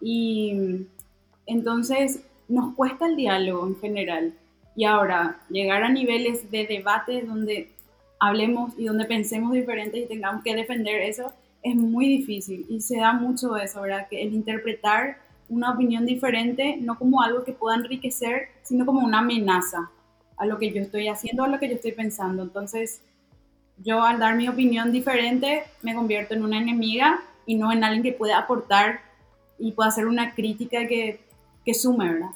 Y 0.00 0.86
entonces 1.44 2.22
nos 2.48 2.74
cuesta 2.74 3.06
el 3.06 3.16
diálogo 3.16 3.66
en 3.66 3.78
general. 3.78 4.32
Y 4.78 4.84
ahora, 4.84 5.40
llegar 5.50 5.82
a 5.82 5.88
niveles 5.88 6.52
de 6.52 6.64
debate 6.64 7.22
donde 7.22 7.72
hablemos 8.20 8.74
y 8.78 8.84
donde 8.84 9.06
pensemos 9.06 9.52
diferentes 9.52 10.00
y 10.00 10.06
tengamos 10.06 10.44
que 10.44 10.54
defender 10.54 11.02
eso, 11.02 11.32
es 11.64 11.74
muy 11.74 12.06
difícil. 12.06 12.64
Y 12.68 12.80
se 12.80 12.98
da 12.98 13.12
mucho 13.12 13.56
eso, 13.56 13.82
¿verdad? 13.82 14.06
Que 14.08 14.22
el 14.22 14.32
interpretar 14.32 15.18
una 15.48 15.72
opinión 15.72 16.06
diferente 16.06 16.76
no 16.80 16.96
como 16.96 17.22
algo 17.22 17.42
que 17.42 17.52
pueda 17.52 17.74
enriquecer, 17.74 18.50
sino 18.62 18.86
como 18.86 19.04
una 19.04 19.18
amenaza 19.18 19.90
a 20.36 20.46
lo 20.46 20.60
que 20.60 20.70
yo 20.72 20.80
estoy 20.80 21.08
haciendo, 21.08 21.42
a 21.42 21.48
lo 21.48 21.58
que 21.58 21.68
yo 21.68 21.74
estoy 21.74 21.90
pensando. 21.90 22.44
Entonces, 22.44 23.00
yo 23.78 24.04
al 24.04 24.20
dar 24.20 24.36
mi 24.36 24.48
opinión 24.48 24.92
diferente, 24.92 25.64
me 25.82 25.96
convierto 25.96 26.34
en 26.34 26.44
una 26.44 26.58
enemiga 26.58 27.18
y 27.46 27.56
no 27.56 27.72
en 27.72 27.82
alguien 27.82 28.04
que 28.04 28.12
pueda 28.12 28.38
aportar 28.38 29.00
y 29.58 29.72
pueda 29.72 29.88
hacer 29.88 30.06
una 30.06 30.36
crítica 30.36 30.86
que, 30.86 31.18
que 31.64 31.74
sume, 31.74 32.12
¿verdad? 32.12 32.30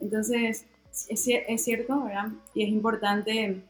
Entonces, 0.00 0.64
es, 0.90 1.26
es 1.26 1.64
cierto, 1.64 2.04
¿verdad? 2.04 2.28
Y 2.54 2.64
es 2.64 2.68
importante 2.68 3.62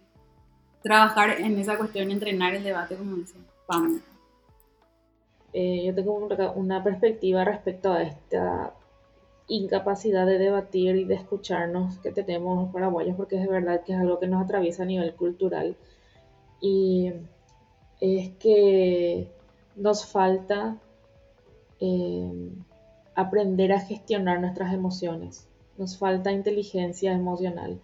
trabajar 0.83 1.41
en 1.41 1.59
esa 1.59 1.77
cuestión, 1.77 2.11
entrenar 2.11 2.55
el 2.55 2.65
debate, 2.65 2.97
como 2.97 3.17
dice 3.17 3.35
Pamela. 3.67 4.01
Eh, 5.53 5.85
yo 5.85 5.95
tengo 5.95 6.29
una 6.55 6.85
perspectiva 6.85 7.45
respecto 7.45 7.93
a 7.93 8.03
esta 8.03 8.75
incapacidad 9.49 10.27
de 10.27 10.39
debatir 10.39 10.97
y 10.97 11.05
de 11.05 11.15
escucharnos 11.15 11.99
que 11.99 12.13
tenemos 12.13 12.63
los 12.63 12.73
paraguayos, 12.73 13.17
porque 13.17 13.37
es 13.37 13.43
de 13.43 13.49
verdad 13.49 13.83
que 13.83 13.95
es 13.95 13.99
algo 13.99 14.21
que 14.21 14.27
nos 14.27 14.45
atraviesa 14.45 14.83
a 14.83 14.87
nivel 14.87 15.15
cultural. 15.15 15.77
Y 16.61 17.13
es 18.01 18.31
que 18.37 19.33
nos 19.75 20.07
falta 20.07 20.77
eh, 21.81 22.51
aprender 23.15 23.73
a 23.73 23.81
gestionar 23.81 24.41
nuestras 24.41 24.73
emociones, 24.73 25.48
nos 25.79 25.99
falta 25.99 26.33
inteligencia 26.33 27.13
emocional. 27.13 27.81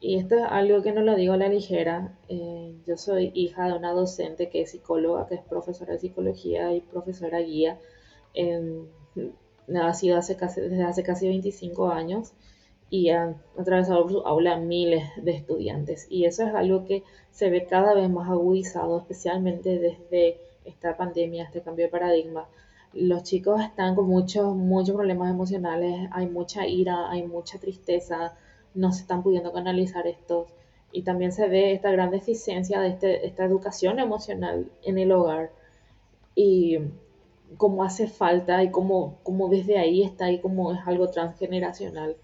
Y 0.00 0.18
esto 0.18 0.36
es 0.36 0.44
algo 0.48 0.82
que 0.82 0.92
no 0.92 1.02
lo 1.02 1.14
digo 1.14 1.34
a 1.34 1.36
la 1.36 1.48
ligera. 1.48 2.18
Eh, 2.28 2.74
yo 2.86 2.96
soy 2.96 3.32
hija 3.34 3.66
de 3.68 3.74
una 3.74 3.92
docente 3.92 4.48
que 4.48 4.62
es 4.62 4.70
psicóloga, 4.70 5.26
que 5.28 5.36
es 5.36 5.42
profesora 5.42 5.92
de 5.94 6.00
psicología 6.00 6.74
y 6.74 6.80
profesora 6.80 7.40
guía 7.40 7.78
en 8.34 8.88
ha 9.78 9.94
sido 9.94 10.18
hace 10.18 10.36
casi, 10.36 10.60
desde 10.60 10.82
hace 10.82 11.02
casi 11.02 11.28
25 11.28 11.90
años 11.90 12.32
y 12.88 13.10
han 13.10 13.36
atravesado 13.56 14.02
por 14.02 14.12
su 14.12 14.18
aula 14.20 14.56
miles 14.56 15.04
de 15.22 15.32
estudiantes. 15.32 16.06
Y 16.10 16.24
eso 16.24 16.44
es 16.44 16.54
algo 16.54 16.84
que 16.84 17.04
se 17.30 17.50
ve 17.50 17.66
cada 17.66 17.94
vez 17.94 18.10
más 18.10 18.28
agudizado, 18.28 18.98
especialmente 18.98 19.78
desde 19.78 20.38
esta 20.64 20.96
pandemia, 20.96 21.44
este 21.44 21.62
cambio 21.62 21.86
de 21.86 21.90
paradigma. 21.90 22.48
Los 22.92 23.22
chicos 23.22 23.60
están 23.62 23.94
con 23.94 24.06
muchos, 24.06 24.54
muchos 24.56 24.96
problemas 24.96 25.30
emocionales, 25.30 26.08
hay 26.12 26.26
mucha 26.26 26.66
ira, 26.66 27.10
hay 27.10 27.26
mucha 27.26 27.58
tristeza, 27.58 28.36
no 28.74 28.92
se 28.92 29.02
están 29.02 29.22
pudiendo 29.22 29.52
canalizar 29.52 30.06
estos. 30.06 30.48
Y 30.92 31.02
también 31.02 31.32
se 31.32 31.48
ve 31.48 31.72
esta 31.72 31.92
gran 31.92 32.10
deficiencia 32.10 32.80
de 32.80 32.88
este, 32.88 33.26
esta 33.26 33.44
educación 33.44 34.00
emocional 34.00 34.70
en 34.82 34.98
el 34.98 35.12
hogar. 35.12 35.52
Y 36.34 36.78
cómo 37.56 37.84
hace 37.84 38.06
falta 38.06 38.62
y 38.62 38.70
cómo, 38.70 39.18
desde 39.50 39.78
ahí 39.78 40.02
está 40.02 40.26
ahí 40.26 40.40
como 40.40 40.72
es 40.72 40.80
algo 40.86 41.08
transgeneracional. 41.10 42.16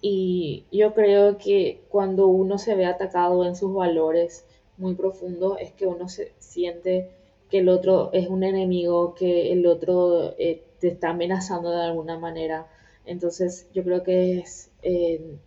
Y 0.00 0.64
yo 0.70 0.94
creo 0.94 1.38
que 1.38 1.84
cuando 1.88 2.26
uno 2.28 2.58
se 2.58 2.74
ve 2.74 2.86
atacado 2.86 3.46
en 3.46 3.56
sus 3.56 3.74
valores 3.74 4.46
muy 4.76 4.94
profundos 4.94 5.56
es 5.60 5.72
que 5.72 5.86
uno 5.86 6.08
se 6.08 6.34
siente 6.38 7.10
que 7.50 7.58
el 7.58 7.68
otro 7.68 8.10
es 8.12 8.28
un 8.28 8.42
enemigo, 8.42 9.14
que 9.14 9.52
el 9.52 9.66
otro 9.66 10.34
eh, 10.38 10.62
te 10.80 10.88
está 10.88 11.10
amenazando 11.10 11.70
de 11.70 11.84
alguna 11.84 12.18
manera. 12.18 12.66
Entonces 13.04 13.68
yo 13.72 13.84
creo 13.84 14.02
que 14.02 14.38
es 14.38 14.70
eh, 14.82 15.38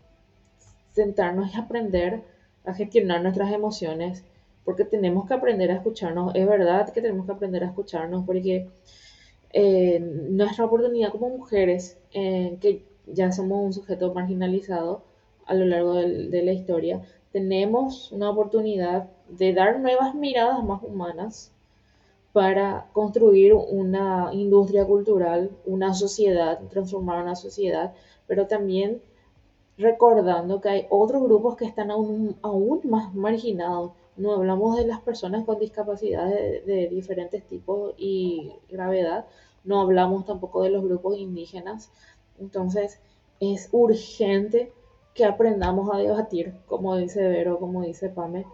sentarnos 0.94 1.54
y 1.54 1.58
aprender 1.58 2.22
a 2.66 2.74
gestionar 2.74 3.22
nuestras 3.22 3.52
emociones, 3.52 4.24
porque 4.66 4.86
tenemos 4.86 5.28
que 5.28 5.34
aprender 5.34 5.72
a 5.72 5.76
escucharnos. 5.76 6.36
Es 6.36 6.48
verdad 6.48 6.92
que 6.94 7.02
tenemos 7.02 7.26
que 7.26 7.32
aprender 7.34 7.64
a 7.64 7.68
escucharnos, 7.68 8.26
porque 8.26 8.68
eh, 9.52 10.00
nuestra 10.00 10.66
oportunidad 10.66 11.12
como 11.12 11.30
mujeres, 11.30 11.98
eh, 12.14 12.58
que 12.62 12.84
ya 13.08 13.32
somos 13.32 13.66
un 13.66 13.74
sujeto 13.74 14.14
marginalizado 14.14 15.04
a 15.46 15.54
lo 15.56 15.66
largo 15.66 15.96
de, 15.96 16.44
la 16.44 16.52
historia, 16.52 17.02
tenemos 17.32 18.12
una 18.12 18.30
oportunidad 18.30 19.10
de 19.30 19.54
dar 19.54 19.80
nuevas 19.80 20.14
miradas 20.16 20.64
más 20.64 20.84
humanas 20.84 21.52
para 22.34 22.88
construir 22.94 23.54
una 23.54 24.30
industria 24.34 24.86
cultural, 24.86 25.52
una 25.66 25.94
sociedad, 25.94 26.60
transformar 26.70 27.24
una 27.24 27.36
sociedad, 27.36 27.94
pero 28.28 28.48
también 28.48 29.02
recordando 29.78 30.62
que 30.62 30.70
hay 30.70 30.88
otros 30.90 31.24
grupos 31.24 31.56
que 31.56 31.66
están 31.66 31.90
aún, 31.90 32.38
más 32.84 33.16
marginados. 33.16 33.94
No 34.18 34.34
hablamos 34.34 34.76
de 34.78 34.86
las 34.86 35.00
personas 35.02 35.46
con 35.46 35.60
discapacidades 35.60 36.66
de, 36.66 36.74
de 36.74 36.88
diferentes 36.90 37.46
tipos 37.48 37.94
y 37.98 38.52
gravedad, 38.70 39.26
no 39.64 39.82
hablamos 39.82 40.26
tampoco 40.26 40.64
de 40.64 40.70
los 40.70 40.84
grupos 40.84 41.18
indígenas. 41.18 41.92
Entonces 42.40 43.00
es 43.40 43.70
urgente 43.72 44.72
que 45.14 45.26
aprendamos 45.26 45.90
a 45.94 45.98
debatir, 45.98 46.54
como 46.66 46.96
dice 46.96 47.28
Vero, 47.28 47.60
como 47.60 47.82
dice 47.82 48.10
Pame. 48.10 48.46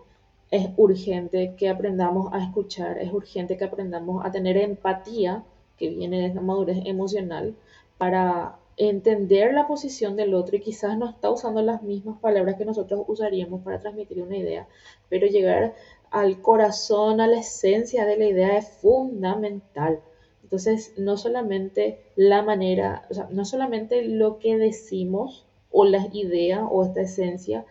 Es 0.55 0.69
urgente 0.77 1.53
que 1.57 1.67
aprendamos 1.67 2.31
a 2.31 2.41
escuchar, 2.41 2.97
es 2.99 3.11
urgente 3.11 3.57
que 3.57 3.65
aprendamos 3.65 4.25
a 4.25 4.31
tener 4.31 4.55
empatía, 4.55 5.43
que 5.77 5.89
viene 5.89 6.17
de 6.17 6.27
esa 6.27 6.39
madurez 6.39 6.77
emocional, 6.85 7.55
para 7.97 8.55
entender 8.77 9.53
la 9.53 9.67
posición 9.67 10.15
del 10.15 10.33
otro 10.33 10.55
y 10.55 10.61
quizás 10.61 10.97
no 10.97 11.09
está 11.09 11.29
usando 11.29 11.61
las 11.61 11.83
mismas 11.83 12.21
palabras 12.21 12.55
que 12.55 12.63
nosotros 12.63 13.03
usaríamos 13.05 13.63
para 13.63 13.81
transmitir 13.81 14.21
una 14.21 14.37
idea, 14.37 14.65
pero 15.09 15.27
llegar 15.27 15.75
al 16.09 16.41
corazón, 16.41 17.19
a 17.19 17.27
la 17.27 17.39
esencia 17.39 18.05
de 18.05 18.15
la 18.15 18.25
idea 18.25 18.57
es 18.57 18.69
fundamental. 18.81 19.99
Entonces, 20.41 20.93
no 20.97 21.17
solamente 21.17 21.99
la 22.15 22.43
manera, 22.43 23.05
o 23.09 23.13
sea, 23.13 23.27
no 23.29 23.43
solamente 23.43 24.03
lo 24.03 24.39
que 24.39 24.57
decimos 24.57 25.45
o 25.69 25.83
la 25.83 26.07
idea 26.13 26.65
o 26.65 26.85
esta 26.85 27.01
esencia, 27.01 27.65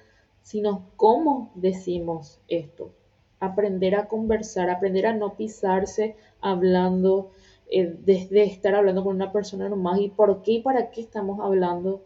sino 0.44 0.90
cómo 0.96 1.50
decimos 1.56 2.38
esto. 2.48 2.92
aprender 3.40 3.94
a 3.94 4.06
conversar, 4.08 4.70
aprender 4.70 5.06
a 5.06 5.12
no 5.12 5.34
pisarse 5.36 6.16
hablando, 6.40 7.30
eh, 7.70 7.94
desde 8.06 8.44
estar 8.44 8.74
hablando 8.74 9.04
con 9.04 9.16
una 9.16 9.32
persona 9.32 9.68
nomás 9.68 10.00
y 10.00 10.08
por 10.08 10.42
qué 10.42 10.52
y 10.52 10.62
para 10.62 10.90
qué 10.90 11.00
estamos 11.02 11.40
hablando. 11.40 12.02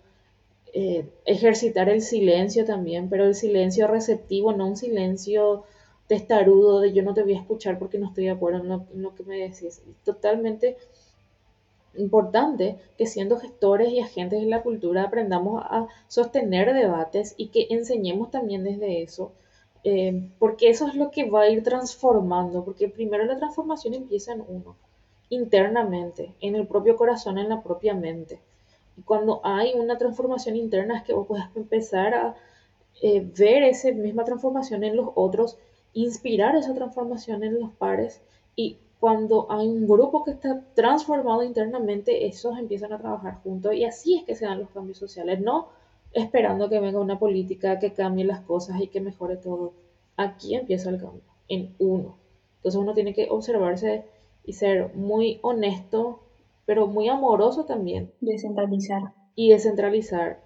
Eh, 0.72 1.06
ejercitar 1.26 1.88
el 1.88 2.02
silencio 2.02 2.64
también, 2.64 3.08
pero 3.08 3.24
el 3.24 3.34
silencio 3.34 3.86
receptivo, 3.86 4.52
no 4.52 4.66
un 4.66 4.76
silencio 4.76 5.64
testarudo 6.08 6.80
de 6.80 6.92
yo 6.92 7.02
no 7.02 7.14
te 7.14 7.22
voy 7.22 7.34
a 7.34 7.40
escuchar 7.40 7.78
porque 7.78 7.98
no 7.98 8.08
estoy 8.08 8.24
de 8.24 8.30
acuerdo 8.30 8.60
en 8.60 8.68
lo, 8.68 8.86
en 8.94 9.02
lo 9.02 9.14
que 9.14 9.24
me 9.24 9.38
decís. 9.38 9.82
Totalmente 10.04 10.76
importante 11.98 12.78
que 12.96 13.06
siendo 13.06 13.38
gestores 13.38 13.90
y 13.90 14.00
agentes 14.00 14.40
de 14.40 14.46
la 14.46 14.62
cultura 14.62 15.04
aprendamos 15.04 15.62
a 15.64 15.88
sostener 16.06 16.72
debates 16.72 17.34
y 17.36 17.48
que 17.48 17.66
enseñemos 17.70 18.30
también 18.30 18.64
desde 18.64 19.02
eso, 19.02 19.32
eh, 19.84 20.30
porque 20.38 20.70
eso 20.70 20.88
es 20.88 20.94
lo 20.94 21.10
que 21.10 21.28
va 21.28 21.42
a 21.42 21.50
ir 21.50 21.62
transformando, 21.62 22.64
porque 22.64 22.88
primero 22.88 23.24
la 23.24 23.38
transformación 23.38 23.94
empieza 23.94 24.32
en 24.32 24.44
uno, 24.46 24.76
internamente, 25.28 26.34
en 26.40 26.56
el 26.56 26.66
propio 26.66 26.96
corazón, 26.96 27.38
en 27.38 27.48
la 27.48 27.62
propia 27.62 27.94
mente. 27.94 28.40
Y 28.96 29.02
cuando 29.02 29.40
hay 29.44 29.74
una 29.74 29.98
transformación 29.98 30.56
interna 30.56 30.98
es 30.98 31.04
que 31.04 31.12
vos 31.12 31.26
puedes 31.26 31.44
empezar 31.54 32.14
a 32.14 32.36
eh, 33.00 33.20
ver 33.38 33.62
esa 33.62 33.92
misma 33.92 34.24
transformación 34.24 34.82
en 34.82 34.96
los 34.96 35.10
otros, 35.14 35.56
inspirar 35.92 36.56
esa 36.56 36.74
transformación 36.74 37.44
en 37.44 37.60
los 37.60 37.70
pares 37.72 38.20
y 38.56 38.78
cuando 39.00 39.46
hay 39.50 39.68
un 39.68 39.86
grupo 39.86 40.24
que 40.24 40.32
está 40.32 40.64
transformado 40.74 41.42
internamente, 41.42 42.26
esos 42.26 42.58
empiezan 42.58 42.92
a 42.92 42.98
trabajar 42.98 43.40
juntos 43.42 43.74
y 43.74 43.84
así 43.84 44.16
es 44.16 44.24
que 44.24 44.34
se 44.34 44.46
dan 44.46 44.58
los 44.58 44.70
cambios 44.70 44.98
sociales, 44.98 45.40
no 45.40 45.68
esperando 46.12 46.68
que 46.68 46.80
venga 46.80 46.98
una 47.00 47.18
política 47.18 47.78
que 47.78 47.92
cambie 47.92 48.24
las 48.24 48.40
cosas 48.40 48.80
y 48.80 48.88
que 48.88 49.00
mejore 49.00 49.36
todo. 49.36 49.72
Aquí 50.16 50.54
empieza 50.54 50.90
el 50.90 51.00
cambio, 51.00 51.22
en 51.48 51.74
uno. 51.78 52.16
Entonces 52.56 52.80
uno 52.80 52.94
tiene 52.94 53.14
que 53.14 53.28
observarse 53.30 54.04
y 54.44 54.54
ser 54.54 54.94
muy 54.94 55.38
honesto, 55.42 56.20
pero 56.66 56.86
muy 56.86 57.08
amoroso 57.08 57.64
también. 57.66 58.10
Descentralizar. 58.20 59.12
Y 59.36 59.50
descentralizar. 59.50 60.40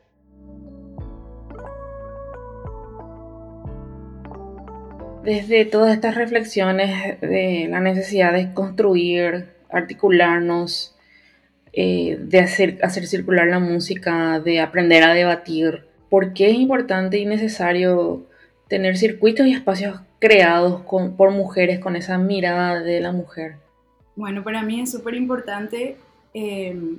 Desde 5.24 5.64
todas 5.64 5.94
estas 5.94 6.16
reflexiones 6.16 7.20
de 7.20 7.68
la 7.70 7.78
necesidad 7.78 8.32
de 8.32 8.52
construir, 8.52 9.46
articularnos, 9.70 10.96
eh, 11.72 12.18
de 12.20 12.40
hacer, 12.40 12.78
hacer 12.82 13.06
circular 13.06 13.46
la 13.46 13.60
música, 13.60 14.40
de 14.40 14.60
aprender 14.60 15.04
a 15.04 15.14
debatir, 15.14 15.84
¿por 16.10 16.34
qué 16.34 16.50
es 16.50 16.56
importante 16.56 17.18
y 17.18 17.24
necesario 17.24 18.26
tener 18.68 18.96
circuitos 18.96 19.46
y 19.46 19.52
espacios 19.52 20.00
creados 20.18 20.82
por 20.82 21.30
mujeres 21.30 21.78
con 21.78 21.94
esa 21.94 22.18
mirada 22.18 22.80
de 22.80 23.00
la 23.00 23.12
mujer? 23.12 23.56
Bueno, 24.16 24.42
para 24.42 24.62
mí 24.62 24.80
es 24.80 24.90
súper 24.90 25.14
importante 25.14 25.96
em, 26.34 26.98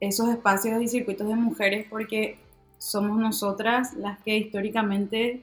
esos 0.00 0.28
espacios 0.28 0.80
y 0.80 0.88
circuitos 0.88 1.28
de 1.28 1.34
mujeres 1.34 1.86
porque 1.90 2.38
somos 2.78 3.18
nosotras 3.18 3.94
las 3.94 4.18
que 4.20 4.36
históricamente 4.36 5.42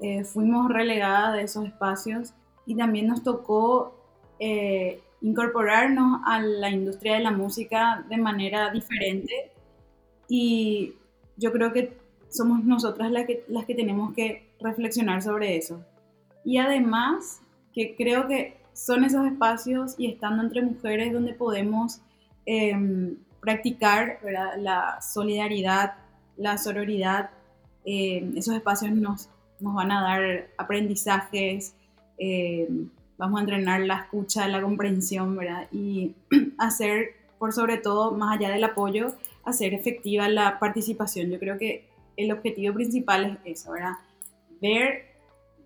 eh, 0.00 0.24
fuimos 0.24 0.70
relegadas 0.70 1.34
de 1.34 1.42
esos 1.42 1.66
espacios 1.66 2.34
y 2.66 2.76
también 2.76 3.06
nos 3.06 3.22
tocó 3.22 3.94
eh, 4.38 5.00
incorporarnos 5.20 6.20
a 6.26 6.40
la 6.40 6.70
industria 6.70 7.14
de 7.14 7.20
la 7.20 7.30
música 7.30 8.04
de 8.08 8.16
manera 8.16 8.70
diferente 8.70 9.52
y 10.28 10.94
yo 11.36 11.52
creo 11.52 11.72
que 11.72 11.96
somos 12.28 12.64
nosotras 12.64 13.10
las 13.10 13.26
que, 13.26 13.44
las 13.48 13.66
que 13.66 13.74
tenemos 13.74 14.14
que 14.14 14.48
reflexionar 14.60 15.22
sobre 15.22 15.56
eso. 15.56 15.84
Y 16.44 16.58
además 16.58 17.40
que 17.74 17.94
creo 17.96 18.26
que 18.26 18.56
son 18.72 19.04
esos 19.04 19.26
espacios 19.26 19.94
y 19.98 20.10
estando 20.10 20.42
entre 20.42 20.62
mujeres 20.62 21.12
donde 21.12 21.34
podemos 21.34 22.00
em, 22.46 23.16
practicar 23.40 24.18
la 24.58 25.00
solidaridad, 25.02 25.94
la 26.36 26.58
sororidad. 26.58 27.30
Em, 27.84 28.36
esos 28.36 28.54
espacios 28.54 28.92
nos 28.92 29.28
nos 29.62 29.74
van 29.74 29.92
a 29.92 30.02
dar 30.02 30.48
aprendizajes, 30.58 31.74
eh, 32.18 32.68
vamos 33.16 33.38
a 33.38 33.42
entrenar 33.42 33.80
la 33.80 34.00
escucha, 34.00 34.48
la 34.48 34.60
comprensión, 34.60 35.36
¿verdad? 35.36 35.68
Y 35.72 36.14
hacer, 36.58 37.14
por 37.38 37.52
sobre 37.52 37.78
todo, 37.78 38.12
más 38.12 38.36
allá 38.36 38.50
del 38.50 38.64
apoyo, 38.64 39.14
hacer 39.44 39.74
efectiva 39.74 40.28
la 40.28 40.58
participación. 40.58 41.30
Yo 41.30 41.38
creo 41.38 41.56
que 41.58 41.86
el 42.16 42.32
objetivo 42.32 42.74
principal 42.74 43.38
es 43.44 43.60
eso, 43.60 43.72
¿verdad? 43.72 43.94
Ver 44.60 45.06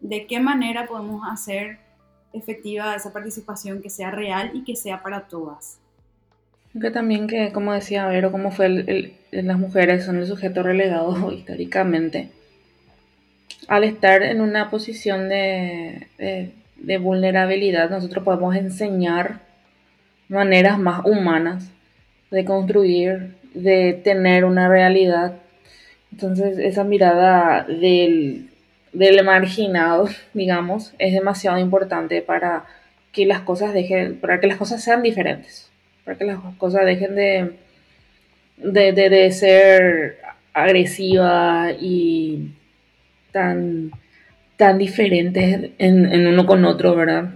de 0.01 0.27
qué 0.27 0.39
manera 0.39 0.87
podemos 0.87 1.23
hacer 1.29 1.79
efectiva 2.33 2.95
esa 2.95 3.13
participación 3.13 3.81
que 3.81 3.91
sea 3.91 4.11
real 4.11 4.51
y 4.55 4.65
que 4.65 4.77
sea 4.77 5.03
para 5.03 5.23
todas. 5.23 5.79
Que 6.79 6.91
también 6.91 7.27
que, 7.27 7.53
como 7.53 7.73
decía 7.73 8.07
Vero, 8.07 8.31
como 8.31 8.51
fue 8.51 8.67
el, 8.67 9.17
las 9.31 9.59
mujeres 9.59 10.05
son 10.05 10.19
el 10.19 10.27
sujeto 10.27 10.63
relegado 10.63 11.33
históricamente 11.33 12.31
al 13.69 13.85
estar 13.85 14.23
en 14.23 14.41
una 14.41 14.71
posición 14.71 15.29
de, 15.29 16.07
vulnerabilidad, 17.01 17.91
nosotros 17.91 18.25
podemos 18.25 18.55
enseñar 18.57 19.41
maneras 20.29 20.79
más 20.79 21.05
humanas 21.05 21.71
de 22.31 22.45
construir, 22.45 23.35
de 23.55 24.01
tener 24.05 24.45
una 24.45 24.69
realidad. 24.69 25.35
Entonces, 26.13 26.59
esa 26.59 26.85
mirada 26.85 27.65
del, 27.65 28.51
del 28.93 29.25
marginado, 29.25 30.09
digamos, 30.35 30.95
es 30.99 31.13
demasiado 31.13 31.59
importante 31.59 32.23
para 32.23 32.65
que 33.13 33.27
las 33.27 33.41
cosas 33.41 33.73
dejen, 33.73 34.21
para 34.21 34.41
que 34.41 34.47
las 34.47 34.59
cosas 34.59 34.83
sean 34.83 35.03
diferentes, 35.03 35.71
para 36.05 36.19
que 36.19 36.25
las 36.25 36.39
cosas 36.59 36.85
dejen 36.85 37.15
de, 37.17 37.57
de, 38.59 38.93
de 38.93 39.33
ser 39.33 40.19
agresivas 40.53 41.75
y 41.81 42.53
tan, 43.37 43.91
tan 44.57 44.79
diferentes 44.79 45.73
en, 45.77 46.27
uno 46.27 46.47
con 46.47 46.65
otro, 46.65 46.97
¿verdad? 46.97 47.35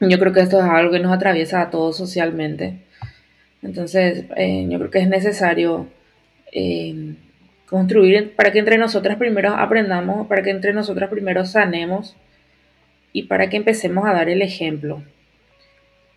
Yo 0.00 0.18
creo 0.18 0.32
que 0.32 0.40
esto 0.40 0.58
es 0.58 0.64
algo 0.64 0.90
que 0.90 0.98
nos 0.98 1.12
atraviesa 1.12 1.60
a 1.62 1.70
todos 1.70 1.96
socialmente. 1.96 2.78
Entonces, 3.62 4.24
eh, 4.36 4.66
yo 4.68 4.80
creo 4.80 4.90
que 4.90 4.98
es 4.98 5.08
necesario 5.08 5.86
eh, 6.50 7.14
construir 7.66 8.34
para 8.34 8.50
que 8.50 8.58
entre 8.58 8.78
nosotras 8.78 9.16
primero 9.16 9.54
aprendamos, 9.54 10.26
para 10.26 10.42
que 10.42 10.50
entre 10.50 10.72
nosotras 10.72 11.08
primero 11.08 11.46
sanemos 11.46 12.16
y 13.12 13.24
para 13.24 13.48
que 13.48 13.58
empecemos 13.58 14.04
a 14.08 14.12
dar 14.12 14.28
el 14.28 14.42
ejemplo. 14.42 15.04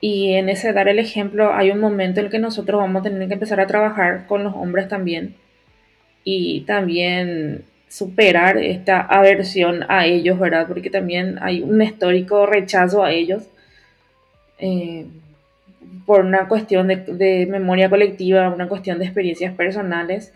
Y 0.01 0.33
en 0.33 0.49
ese 0.49 0.73
dar 0.73 0.87
el 0.87 0.97
ejemplo 0.97 1.53
hay 1.53 1.69
un 1.69 1.79
momento 1.79 2.21
en 2.21 2.25
el 2.25 2.31
que 2.31 2.39
nosotros 2.39 2.81
vamos 2.81 3.01
a 3.01 3.03
tener 3.03 3.27
que 3.27 3.35
empezar 3.35 3.59
a 3.59 3.67
trabajar 3.67 4.25
con 4.25 4.43
los 4.43 4.55
hombres 4.55 4.87
también 4.87 5.35
y 6.23 6.61
también 6.61 7.65
superar 7.87 8.57
esta 8.57 9.01
aversión 9.01 9.85
a 9.89 10.05
ellos, 10.05 10.39
¿verdad? 10.39 10.67
Porque 10.67 10.89
también 10.89 11.37
hay 11.41 11.61
un 11.61 11.81
histórico 11.81 12.45
rechazo 12.45 13.03
a 13.03 13.11
ellos 13.11 13.43
eh, 14.59 15.05
por 16.05 16.23
una 16.23 16.47
cuestión 16.47 16.87
de, 16.87 17.47
memoria 17.49 17.89
colectiva, 17.89 18.49
una 18.49 18.67
cuestión 18.67 18.99
de 18.99 19.05
experiencias 19.05 19.53
personales, 19.55 20.33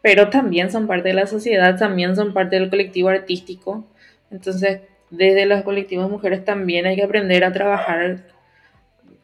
pero 0.00 0.30
también 0.30 0.70
son 0.70 0.86
parte 0.86 1.08
de 1.08 1.14
la 1.14 1.26
sociedad, 1.26 1.78
también 1.78 2.16
son 2.16 2.32
parte 2.32 2.56
del 2.58 2.70
colectivo 2.70 3.08
artístico. 3.08 3.84
Entonces, 4.30 4.80
desde 5.10 5.46
los 5.46 5.62
colectivos 5.62 6.10
mujeres 6.10 6.44
también 6.44 6.86
hay 6.86 6.96
que 6.96 7.04
aprender 7.04 7.44
a 7.44 7.52
trabajar, 7.52 8.18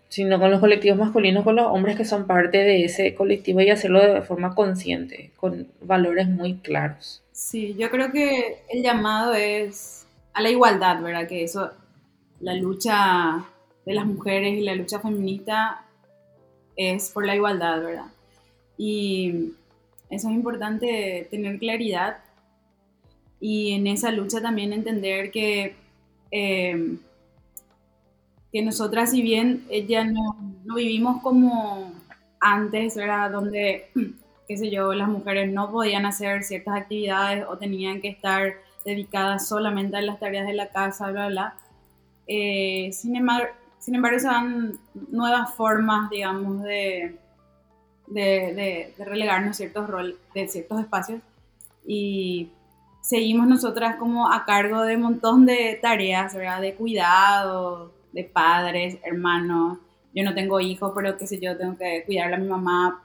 sino 0.08 0.38
con 0.38 0.50
los 0.50 0.60
colectivos 0.60 0.98
masculinos, 0.98 1.44
con 1.44 1.56
los 1.56 1.66
hombres 1.66 1.96
que 1.96 2.04
son 2.04 2.26
parte 2.26 2.58
de 2.58 2.84
ese 2.84 3.14
colectivo 3.14 3.60
y 3.60 3.70
hacerlo 3.70 4.00
de 4.00 4.22
forma 4.22 4.54
consciente, 4.54 5.30
con 5.36 5.68
valores 5.82 6.28
muy 6.28 6.54
claros. 6.54 7.22
Sí, 7.32 7.76
yo 7.78 7.90
creo 7.90 8.10
que 8.10 8.62
el 8.68 8.82
llamado 8.82 9.34
es 9.34 10.06
a 10.32 10.42
la 10.42 10.50
igualdad, 10.50 11.00
¿verdad? 11.02 11.28
Que 11.28 11.44
eso, 11.44 11.70
la 12.40 12.54
lucha 12.54 13.44
de 13.84 13.94
las 13.94 14.06
mujeres 14.06 14.56
y 14.56 14.62
la 14.62 14.74
lucha 14.74 14.98
feminista 15.00 15.84
es 16.76 17.10
por 17.10 17.26
la 17.26 17.36
igualdad, 17.36 17.82
¿verdad? 17.82 18.06
Y 18.76 19.52
eso 20.10 20.28
es 20.28 20.34
importante 20.34 21.26
tener 21.30 21.58
claridad 21.58 22.18
y 23.40 23.72
en 23.72 23.86
esa 23.86 24.10
lucha 24.10 24.40
también 24.40 24.72
entender 24.72 25.30
que, 25.30 25.74
eh, 26.30 26.96
que 28.52 28.62
nosotras, 28.62 29.10
si 29.10 29.22
bien 29.22 29.66
ya 29.86 30.04
no, 30.04 30.36
no 30.64 30.74
vivimos 30.74 31.22
como 31.22 31.92
antes, 32.40 32.96
¿verdad? 32.96 33.30
Donde 33.30 33.90
qué 34.48 34.56
sé 34.56 34.70
yo, 34.70 34.94
las 34.94 35.08
mujeres 35.08 35.52
no 35.52 35.70
podían 35.70 36.06
hacer 36.06 36.42
ciertas 36.42 36.74
actividades 36.74 37.44
o 37.48 37.58
tenían 37.58 38.00
que 38.00 38.08
estar 38.08 38.54
dedicadas 38.84 39.46
solamente 39.46 39.98
a 39.98 40.00
las 40.00 40.18
tareas 40.18 40.46
de 40.46 40.54
la 40.54 40.70
casa, 40.70 41.10
bla, 41.10 41.28
bla. 41.28 41.54
Eh, 42.26 42.90
sin, 42.92 43.14
embargo, 43.14 43.48
sin 43.78 43.94
embargo, 43.94 44.18
se 44.18 44.26
dan 44.26 44.78
nuevas 45.10 45.54
formas, 45.54 46.08
digamos, 46.08 46.62
de, 46.62 47.18
de, 48.06 48.94
de, 48.96 49.04
relegarnos 49.04 49.58
ciertos 49.58 49.86
roles, 49.86 50.16
de 50.34 50.48
ciertos 50.48 50.80
espacios. 50.80 51.20
Y 51.86 52.50
seguimos 53.02 53.46
nosotras 53.46 53.96
como 53.96 54.32
a 54.32 54.46
cargo 54.46 54.82
de 54.82 54.96
un 54.96 55.02
montón 55.02 55.44
de 55.44 55.78
tareas, 55.82 56.34
¿verdad? 56.34 56.62
De 56.62 56.74
cuidado, 56.74 57.92
de 58.18 58.24
padres, 58.24 58.98
hermanos. 59.04 59.78
Yo 60.12 60.24
no 60.24 60.34
tengo 60.34 60.58
hijos, 60.58 60.90
pero 60.92 61.16
qué 61.16 61.28
sé 61.28 61.38
yo, 61.38 61.56
tengo 61.56 61.78
que 61.78 62.02
cuidar 62.04 62.34
a 62.34 62.36
mi 62.36 62.48
mamá 62.48 63.00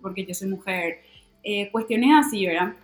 porque 0.00 0.24
yo 0.24 0.34
soy 0.34 0.50
mujer. 0.50 1.00
Eh, 1.42 1.68
cuestiones 1.72 2.10
así, 2.14 2.46
¿verdad? 2.46 2.74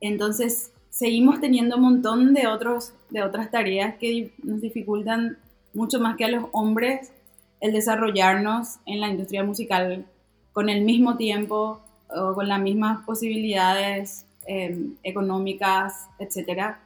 Entonces, 0.00 0.72
seguimos 0.88 1.40
teniendo 1.40 1.76
un 1.76 1.82
montón 1.82 2.34
de, 2.34 2.48
otros, 2.48 2.92
de 3.10 3.22
otras 3.22 3.52
tareas 3.52 3.94
que 4.00 4.32
nos 4.42 4.60
dificultan 4.60 5.38
mucho 5.74 6.00
más 6.00 6.16
que 6.16 6.24
a 6.24 6.28
los 6.28 6.46
hombres 6.50 7.12
el 7.60 7.72
desarrollarnos 7.72 8.80
en 8.84 9.00
la 9.00 9.08
industria 9.08 9.44
musical 9.44 10.06
con 10.52 10.68
el 10.68 10.82
mismo 10.82 11.16
tiempo 11.16 11.80
o 12.08 12.34
con 12.34 12.48
las 12.48 12.60
mismas 12.60 13.04
posibilidades 13.04 14.26
em, 14.46 14.96
económicas, 15.04 16.08
etcétera, 16.18 16.80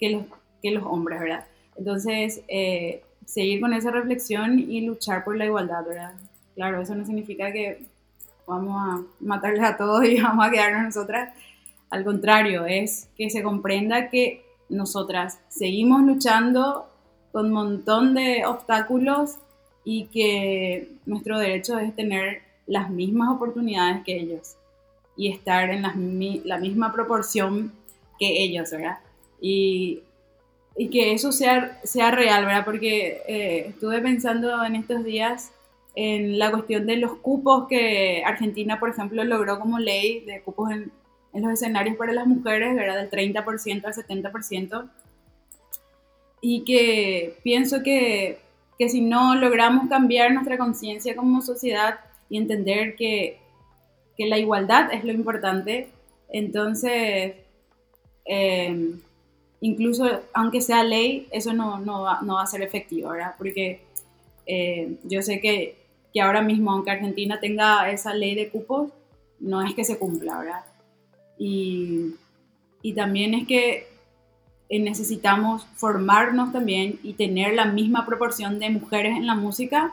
que 0.00 0.08
los, 0.08 0.22
que 0.62 0.70
los 0.70 0.84
hombres, 0.84 1.20
¿verdad? 1.20 1.44
Entonces, 1.76 2.42
eh, 2.48 3.02
seguir 3.24 3.60
con 3.60 3.72
esa 3.72 3.90
reflexión 3.90 4.58
y 4.58 4.82
luchar 4.82 5.24
por 5.24 5.36
la 5.36 5.46
igualdad, 5.46 5.84
¿verdad? 5.86 6.12
Claro, 6.54 6.80
eso 6.80 6.94
no 6.94 7.04
significa 7.04 7.52
que 7.52 7.82
vamos 8.46 8.76
a 8.76 9.02
matarles 9.20 9.62
a 9.62 9.76
todos 9.76 10.04
y 10.08 10.20
vamos 10.20 10.46
a 10.46 10.50
quedarnos 10.50 10.84
nosotras. 10.84 11.34
Al 11.90 12.04
contrario, 12.04 12.64
es 12.66 13.08
que 13.16 13.30
se 13.30 13.42
comprenda 13.42 14.08
que 14.08 14.44
nosotras 14.68 15.38
seguimos 15.48 16.02
luchando 16.02 16.86
con 17.32 17.46
un 17.46 17.52
montón 17.52 18.14
de 18.14 18.44
obstáculos 18.46 19.36
y 19.84 20.06
que 20.06 20.92
nuestro 21.06 21.38
derecho 21.38 21.78
es 21.78 21.94
tener 21.94 22.42
las 22.66 22.90
mismas 22.90 23.30
oportunidades 23.30 24.04
que 24.04 24.16
ellos 24.16 24.56
y 25.16 25.30
estar 25.30 25.70
en 25.70 25.82
la, 25.82 25.94
la 26.44 26.58
misma 26.58 26.92
proporción 26.92 27.72
que 28.18 28.42
ellos, 28.42 28.70
¿verdad? 28.70 28.98
Y, 29.40 30.02
y, 30.76 30.88
que 30.90 31.12
eso 31.12 31.32
sea, 31.32 31.80
sea 31.84 32.10
real, 32.10 32.44
¿verdad? 32.46 32.64
Porque 32.64 33.22
eh, 33.26 33.66
estuve 33.68 34.00
pensando 34.00 34.64
en 34.64 34.76
estos 34.76 35.04
días 35.04 35.52
en 35.94 36.38
la 36.38 36.50
cuestión 36.50 36.86
de 36.86 36.96
los 36.96 37.16
cupos 37.16 37.66
que 37.68 38.22
Argentina, 38.24 38.80
por 38.80 38.90
ejemplo, 38.90 39.22
logró 39.24 39.58
como 39.58 39.78
ley 39.78 40.20
de 40.20 40.40
cupos 40.40 40.70
en, 40.70 40.90
en 41.32 41.42
los 41.42 41.52
escenarios 41.52 41.96
para 41.96 42.12
las 42.12 42.26
mujeres, 42.26 42.74
¿verdad? 42.74 42.96
Del 42.96 43.10
30% 43.10 43.84
al 43.84 43.94
70%. 43.94 44.90
Y 46.40 46.64
que 46.64 47.38
pienso 47.42 47.82
que, 47.82 48.38
que 48.78 48.88
si 48.88 49.00
no 49.00 49.34
logramos 49.36 49.88
cambiar 49.88 50.32
nuestra 50.32 50.58
conciencia 50.58 51.14
como 51.14 51.40
sociedad 51.40 52.00
y 52.28 52.38
entender 52.38 52.96
que, 52.96 53.38
que, 54.16 54.26
la 54.26 54.38
igualdad 54.38 54.92
es 54.92 55.04
lo 55.04 55.12
importante, 55.12 55.88
entonces, 56.30 57.34
eh, 58.24 58.94
incluso 59.62 60.04
aunque 60.34 60.60
sea 60.60 60.84
ley, 60.84 61.26
eso 61.30 61.54
no, 61.54 61.78
no, 61.78 62.02
va, 62.02 62.20
no 62.22 62.34
va 62.34 62.42
a 62.42 62.46
ser 62.46 62.60
efectivo, 62.62 63.10
¿verdad? 63.10 63.34
Porque 63.38 63.80
eh, 64.46 64.98
yo 65.04 65.22
sé 65.22 65.40
que 65.40 65.82
que 66.12 66.20
ahora 66.20 66.42
mismo, 66.42 66.70
aunque 66.70 66.90
Argentina 66.90 67.40
tenga 67.40 67.90
esa 67.90 68.14
ley 68.14 68.34
de 68.34 68.50
cupos, 68.50 68.90
no 69.40 69.62
es 69.62 69.74
que 69.74 69.84
se 69.84 69.98
cumpla, 69.98 70.38
¿verdad? 70.38 70.64
Y, 71.38 72.14
y 72.82 72.92
también 72.92 73.34
es 73.34 73.46
que 73.46 73.88
eh, 74.68 74.78
necesitamos 74.78 75.66
formarnos 75.74 76.52
también 76.52 77.00
y 77.02 77.14
tener 77.14 77.54
la 77.54 77.64
misma 77.64 78.04
proporción 78.06 78.58
de 78.58 78.70
mujeres 78.70 79.16
en 79.16 79.26
la 79.26 79.34
música 79.34 79.92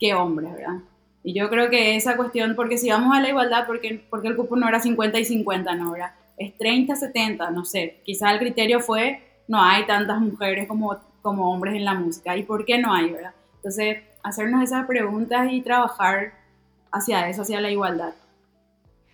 que 0.00 0.14
hombres, 0.14 0.52
¿verdad? 0.54 0.78
Y 1.22 1.34
yo 1.34 1.48
creo 1.50 1.70
que 1.70 1.94
esa 1.96 2.16
cuestión, 2.16 2.56
porque 2.56 2.78
si 2.78 2.88
vamos 2.88 3.14
a 3.14 3.20
la 3.20 3.28
igualdad, 3.28 3.66
porque, 3.66 4.02
porque 4.10 4.28
el 4.28 4.36
cupo 4.36 4.56
no 4.56 4.68
era 4.68 4.80
50 4.80 5.20
y 5.20 5.24
50, 5.24 5.74
¿no? 5.76 5.92
¿verdad? 5.92 6.14
Es 6.42 6.58
30, 6.58 6.96
70, 6.96 7.50
no 7.50 7.64
sé. 7.64 7.98
Quizás 8.04 8.32
el 8.32 8.38
criterio 8.38 8.80
fue, 8.80 9.20
no 9.48 9.62
hay 9.62 9.86
tantas 9.86 10.20
mujeres 10.20 10.66
como, 10.66 10.96
como 11.20 11.52
hombres 11.52 11.74
en 11.74 11.84
la 11.84 11.94
música. 11.94 12.36
¿Y 12.36 12.42
por 12.42 12.64
qué 12.64 12.78
no 12.78 12.92
hay, 12.92 13.10
verdad? 13.10 13.32
Entonces, 13.56 13.98
hacernos 14.22 14.62
esas 14.62 14.86
preguntas 14.86 15.48
y 15.50 15.60
trabajar 15.60 16.32
hacia 16.90 17.28
eso, 17.28 17.42
hacia 17.42 17.60
la 17.60 17.70
igualdad. 17.70 18.14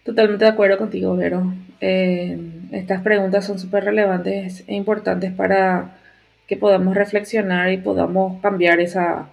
Totalmente 0.05 0.45
de 0.45 0.51
acuerdo 0.51 0.79
contigo, 0.79 1.17
Vero. 1.17 1.53
Eh, 1.81 2.39
estas 2.73 3.03
preguntas 3.03 3.45
son 3.45 3.59
súper 3.59 3.85
relevantes 3.85 4.65
e 4.67 4.75
importantes 4.75 5.33
para 5.33 5.99
que 6.47 6.57
podamos 6.57 6.95
reflexionar 6.95 7.71
y 7.71 7.77
podamos 7.77 8.41
cambiar 8.41 8.81
esa, 8.81 9.29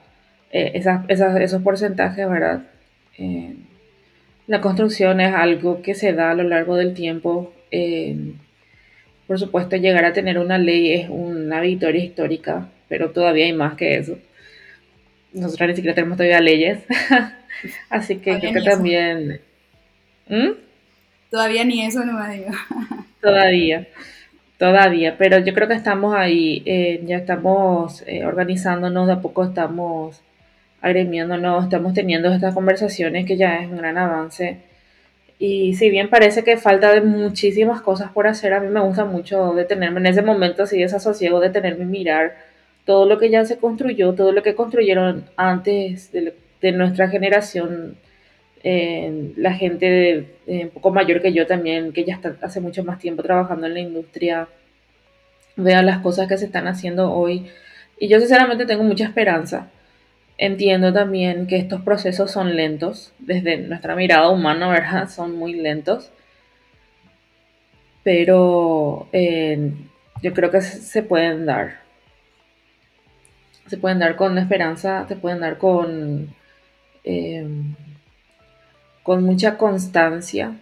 eh, 0.52 0.84
esos 1.08 1.62
porcentajes, 1.62 2.30
¿verdad? 2.30 2.64
Eh, 3.18 3.56
la 4.48 4.62
construcción 4.62 5.22
es 5.22 5.34
algo 5.34 5.82
que 5.82 5.96
se 5.96 6.14
da 6.14 6.32
a 6.32 6.36
lo 6.36 6.43
largo 6.43 6.76
del 6.76 6.93
tiempo. 6.93 7.54
Por 9.28 9.39
supuesto, 9.39 9.76
llegar 9.76 10.05
a 10.05 10.13
tener 10.13 10.38
una 10.38 10.57
ley 10.57 10.93
es 10.93 11.09
una 11.09 11.61
victoria 11.61 12.03
histórica, 12.03 12.69
pero 12.89 13.11
todavía 13.11 13.45
hay 13.45 13.53
más 13.53 13.76
que 13.76 13.97
eso 13.97 14.17
nosotros 15.36 15.69
ni 15.69 15.76
siquiera 15.76 15.95
tenemos 15.95 16.17
todavía 16.17 16.39
leyes. 16.39 16.80
Así 17.89 18.17
que 18.17 18.39
creo 18.39 18.53
que 18.53 18.61
también... 18.61 19.41
¿Mm? 20.28 20.51
Todavía 21.30 21.63
ni 21.65 21.86
eso 21.86 22.03
no 22.05 22.13
me 22.13 22.36
digo. 22.36 22.51
todavía, 23.21 23.88
todavía, 24.57 25.17
pero 25.17 25.39
yo 25.39 25.53
creo 25.53 25.67
que 25.67 25.73
estamos 25.73 26.15
ahí, 26.15 26.63
eh, 26.65 27.01
ya 27.03 27.17
estamos 27.17 28.03
eh, 28.07 28.26
organizándonos, 28.26 29.07
de 29.07 29.13
a 29.13 29.21
poco 29.21 29.43
estamos 29.43 30.21
agremiándonos, 30.82 31.65
estamos 31.65 31.93
teniendo 31.93 32.32
estas 32.32 32.53
conversaciones 32.53 33.26
que 33.26 33.38
ya 33.38 33.57
es 33.57 33.67
un 33.69 33.78
gran 33.78 33.97
avance. 33.97 34.59
Y 35.38 35.73
si 35.75 35.89
bien 35.89 36.09
parece 36.09 36.43
que 36.43 36.57
falta 36.57 36.93
de 36.93 37.01
muchísimas 37.01 37.81
cosas 37.81 38.11
por 38.11 38.27
hacer, 38.27 38.53
a 38.53 38.61
mí 38.61 38.69
me 38.69 38.79
gusta 38.79 39.03
mucho 39.05 39.53
detenerme 39.53 39.99
en 39.99 40.05
ese 40.07 40.21
momento 40.21 40.63
así 40.63 40.79
desasosiego, 40.79 41.39
detenerme 41.39 41.83
y 41.83 41.88
mirar 41.88 42.36
todo 42.86 43.05
lo 43.05 43.17
que 43.17 43.29
ya 43.29 43.43
se 43.45 43.57
construyó, 43.57 44.13
todo 44.13 44.31
lo 44.31 44.43
que 44.43 44.55
construyeron 44.55 45.25
antes 45.36 46.11
de, 46.11 46.33
nuestra 46.71 47.09
generación, 47.09 47.95
eh, 48.63 49.33
la 49.38 49.53
gente 49.53 50.38
eh, 50.47 50.63
un 50.63 50.69
poco 50.71 50.91
mayor 50.91 51.21
que 51.21 51.31
yo 51.31 51.45
también, 51.45 51.93
que 51.93 52.05
ya 52.05 52.15
está 52.15 52.36
hace 52.41 52.59
mucho 52.59 52.83
más 52.83 52.97
tiempo 52.97 53.21
trabajando 53.21 53.67
en 53.67 53.75
la 53.75 53.79
industria, 53.81 54.47
vean 55.57 55.86
las 55.86 55.99
cosas 55.99 56.27
que 56.27 56.38
se 56.38 56.45
están 56.45 56.67
haciendo 56.67 57.11
hoy. 57.13 57.45
Y 57.99 58.07
yo 58.07 58.19
sinceramente 58.19 58.65
tengo 58.65 58.83
mucha 58.83 59.05
esperanza. 59.05 59.69
Entiendo 60.38 60.91
también 60.93 61.47
que 61.47 61.57
estos 61.57 61.81
procesos 61.81 62.31
son 62.31 62.55
lentos, 62.55 63.13
desde 63.19 63.57
nuestra 63.57 63.95
mirada 63.95 64.29
humana, 64.29 64.69
¿verdad? 64.69 65.09
Son 65.15 65.36
muy 65.36 65.53
lentos. 65.53 66.11
Pero 68.03 69.07
eh, 69.13 69.71
yo 70.21 70.33
creo 70.33 70.51
que 70.51 70.61
se 70.61 71.01
pueden 71.03 71.45
dar 71.45 71.86
se 73.67 73.77
pueden 73.77 73.99
dar 73.99 74.15
con 74.15 74.38
esperanza, 74.38 75.05
se 75.07 75.15
pueden 75.15 75.39
dar 75.39 75.57
con, 75.57 76.29
em, 77.03 77.75
con 79.03 79.23
mucha 79.23 79.57
constancia, 79.57 80.55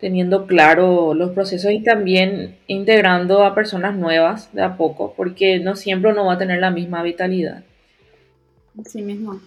teniendo 0.00 0.46
claro 0.46 1.14
los 1.14 1.32
procesos 1.32 1.72
y 1.72 1.82
también 1.82 2.56
integrando 2.66 3.44
a 3.44 3.54
personas 3.54 3.96
nuevas 3.96 4.52
de 4.54 4.62
a 4.62 4.76
poco, 4.76 5.14
porque 5.16 5.58
no 5.58 5.76
siempre 5.76 6.12
uno 6.12 6.26
va 6.26 6.34
a 6.34 6.38
tener 6.38 6.60
la 6.60 6.70
misma 6.70 7.02
vitalidad. 7.02 7.62
Sí 8.84 9.02
mismo. 9.02 9.40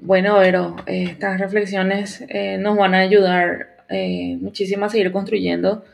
Bueno, 0.00 0.36
pero 0.40 0.76
estas 0.86 1.40
reflexiones 1.40 2.24
eh, 2.28 2.58
nos 2.58 2.76
van 2.76 2.94
a 2.94 3.00
ayudar 3.00 3.76
eh, 3.88 4.36
muchísimo 4.40 4.84
a 4.84 4.88
seguir 4.88 5.12
construyendo. 5.12 5.84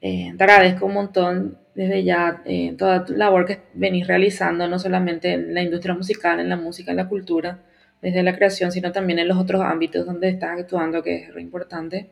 Eh, 0.00 0.34
te 0.36 0.44
agradezco 0.44 0.86
un 0.86 0.94
montón 0.94 1.58
desde 1.74 2.04
ya 2.04 2.42
eh, 2.44 2.74
toda 2.78 3.04
tu 3.04 3.14
labor 3.14 3.44
que 3.46 3.60
venís 3.74 4.06
realizando, 4.06 4.68
no 4.68 4.78
solamente 4.78 5.32
en 5.32 5.54
la 5.54 5.62
industria 5.62 5.94
musical, 5.94 6.40
en 6.40 6.48
la 6.48 6.56
música, 6.56 6.90
en 6.90 6.96
la 6.96 7.08
cultura, 7.08 7.58
desde 8.00 8.22
la 8.22 8.36
creación, 8.36 8.72
sino 8.72 8.92
también 8.92 9.18
en 9.18 9.28
los 9.28 9.38
otros 9.38 9.62
ámbitos 9.62 10.06
donde 10.06 10.28
estás 10.28 10.58
actuando, 10.58 11.02
que 11.02 11.16
es 11.16 11.32
muy 11.32 11.42
importante. 11.42 12.10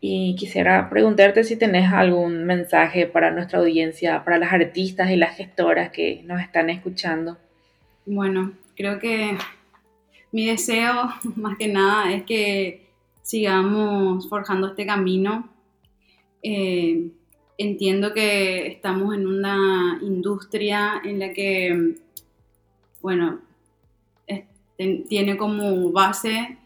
Y 0.00 0.36
quisiera 0.36 0.88
preguntarte 0.88 1.42
si 1.42 1.56
tenés 1.56 1.92
algún 1.92 2.44
mensaje 2.44 3.06
para 3.06 3.32
nuestra 3.32 3.58
audiencia, 3.58 4.24
para 4.24 4.38
las 4.38 4.52
artistas 4.52 5.10
y 5.10 5.16
las 5.16 5.36
gestoras 5.36 5.90
que 5.90 6.22
nos 6.24 6.40
están 6.40 6.70
escuchando. 6.70 7.36
Bueno, 8.06 8.52
creo 8.76 8.98
que 9.00 9.36
mi 10.30 10.46
deseo 10.46 11.10
más 11.36 11.58
que 11.58 11.68
nada 11.68 12.12
es 12.12 12.22
que 12.22 12.86
sigamos 13.22 14.28
forjando 14.28 14.68
este 14.68 14.86
camino. 14.86 15.48
Eh, 16.42 17.10
entiendo 17.58 18.14
que 18.14 18.68
estamos 18.68 19.14
en 19.14 19.26
una 19.26 19.98
industria 20.02 21.02
en 21.04 21.18
la 21.18 21.32
que, 21.32 21.96
bueno, 23.02 23.40
tiene 25.08 25.36
como 25.36 25.90
base 25.90 26.57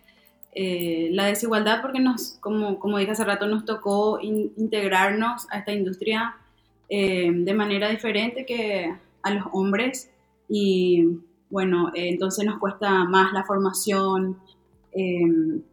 eh, 0.55 1.09
la 1.13 1.27
desigualdad 1.27 1.81
porque 1.83 2.01
nos, 2.01 2.39
como, 2.41 2.79
como 2.79 2.99
dije 2.99 3.13
hace 3.13 3.25
rato, 3.25 3.47
nos 3.47 3.65
tocó 3.65 4.21
integrarnos 4.21 5.47
a 5.51 5.59
esta 5.59 5.73
industria 5.73 6.37
eh, 6.89 7.31
de 7.33 7.55
manera 7.55 7.89
diferente 7.89 8.45
que 8.45 8.95
a 9.23 9.31
los 9.31 9.45
hombres. 9.53 10.11
Y 10.49 11.19
bueno, 11.51 11.89
eh, 11.95 12.09
entonces 12.09 12.45
nos 12.45 12.59
cuesta 12.59 13.05
más 13.05 13.33
la 13.33 13.45
formación, 13.45 14.39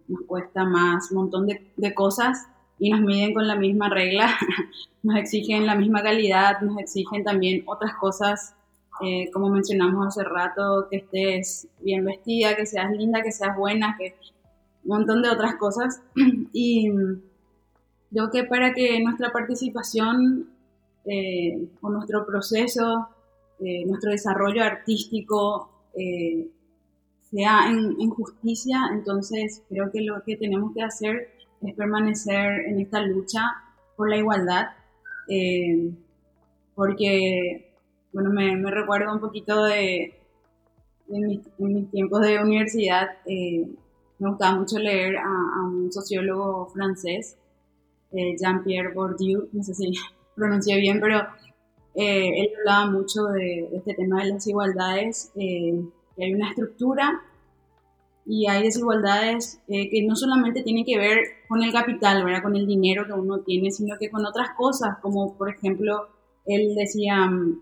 nos 0.07 0.21
cuesta 0.27 0.63
más 0.63 1.11
un 1.11 1.17
montón 1.17 1.45
de, 1.45 1.61
de 1.75 1.93
cosas 1.93 2.47
y 2.79 2.89
nos 2.89 3.01
miden 3.01 3.33
con 3.33 3.47
la 3.47 3.55
misma 3.55 3.89
regla, 3.89 4.37
nos 5.03 5.17
exigen 5.17 5.65
la 5.65 5.75
misma 5.75 6.01
calidad, 6.01 6.61
nos 6.61 6.79
exigen 6.79 7.23
también 7.23 7.63
otras 7.67 7.93
cosas, 7.95 8.55
eh, 9.01 9.29
como 9.31 9.49
mencionamos 9.49 10.07
hace 10.07 10.23
rato, 10.23 10.87
que 10.89 10.97
estés 10.97 11.67
bien 11.81 12.05
vestida, 12.05 12.55
que 12.55 12.65
seas 12.65 12.91
linda, 12.91 13.21
que 13.21 13.31
seas 13.31 13.55
buena, 13.55 13.95
que 13.97 14.15
un 14.83 14.97
montón 14.97 15.21
de 15.21 15.29
otras 15.29 15.55
cosas. 15.55 16.01
Y 16.53 16.89
creo 18.11 18.31
que 18.31 18.43
para 18.43 18.73
que 18.73 18.99
nuestra 19.01 19.31
participación 19.31 20.49
eh, 21.05 21.67
o 21.81 21.89
nuestro 21.89 22.25
proceso, 22.25 23.09
eh, 23.59 23.85
nuestro 23.85 24.11
desarrollo 24.11 24.63
artístico 24.63 25.69
sea 27.29 27.69
en, 27.69 27.95
en 27.99 28.09
justicia, 28.09 28.89
entonces 28.93 29.63
creo 29.69 29.91
que 29.91 30.01
lo 30.01 30.23
que 30.23 30.37
tenemos 30.37 30.73
que 30.73 30.81
hacer 30.81 31.29
es 31.61 31.75
permanecer 31.75 32.65
en 32.67 32.79
esta 32.79 33.01
lucha 33.01 33.41
por 33.95 34.09
la 34.09 34.17
igualdad, 34.17 34.67
eh, 35.27 35.91
porque, 36.73 37.73
bueno, 38.13 38.29
me, 38.31 38.55
me, 38.55 38.71
recuerdo 38.71 39.13
un 39.13 39.19
poquito 39.19 39.65
de, 39.65 40.13
de 41.07 41.19
mis, 41.19 41.41
en 41.59 41.73
mis 41.73 41.91
tiempos 41.91 42.21
de 42.21 42.41
universidad, 42.41 43.09
eh, 43.25 43.67
me 44.19 44.29
gustaba 44.29 44.59
mucho 44.59 44.77
leer 44.77 45.17
a, 45.17 45.63
un 45.63 45.91
sociólogo 45.91 46.67
francés, 46.67 47.37
eh, 48.11 48.35
Jean-Pierre 48.39 48.93
Bourdieu, 48.93 49.49
no 49.51 49.63
sé 49.63 49.73
si 49.73 49.91
pronuncié 50.35 50.77
bien, 50.77 50.99
pero 50.99 51.21
él 51.95 52.49
hablaba 52.59 52.91
mucho 52.91 53.23
de, 53.25 53.67
de, 53.69 53.77
este 53.77 53.93
tema 53.93 54.23
de 54.23 54.29
las 54.29 54.47
igualdades, 54.47 55.31
que 55.33 56.23
hay 56.23 56.33
una 56.33 56.49
estructura 56.49 57.21
y 58.31 58.47
hay 58.47 58.61
desigualdades 58.61 59.59
eh, 59.67 59.89
que 59.89 60.03
no 60.03 60.15
solamente 60.15 60.61
tienen 60.61 60.85
que 60.85 60.99
ver 60.99 61.17
con 61.47 61.63
el 61.63 61.71
capital, 61.71 62.23
¿verdad? 62.23 62.43
con 62.43 62.55
el 62.55 62.67
dinero 62.67 63.07
que 63.07 63.13
uno 63.13 63.39
tiene, 63.39 63.71
sino 63.71 63.97
que 63.99 64.11
con 64.11 64.23
otras 64.23 64.51
cosas, 64.55 64.99
como 65.01 65.35
por 65.35 65.49
ejemplo, 65.49 66.09
él 66.45 66.75
decía, 66.75 67.25
mm, 67.25 67.59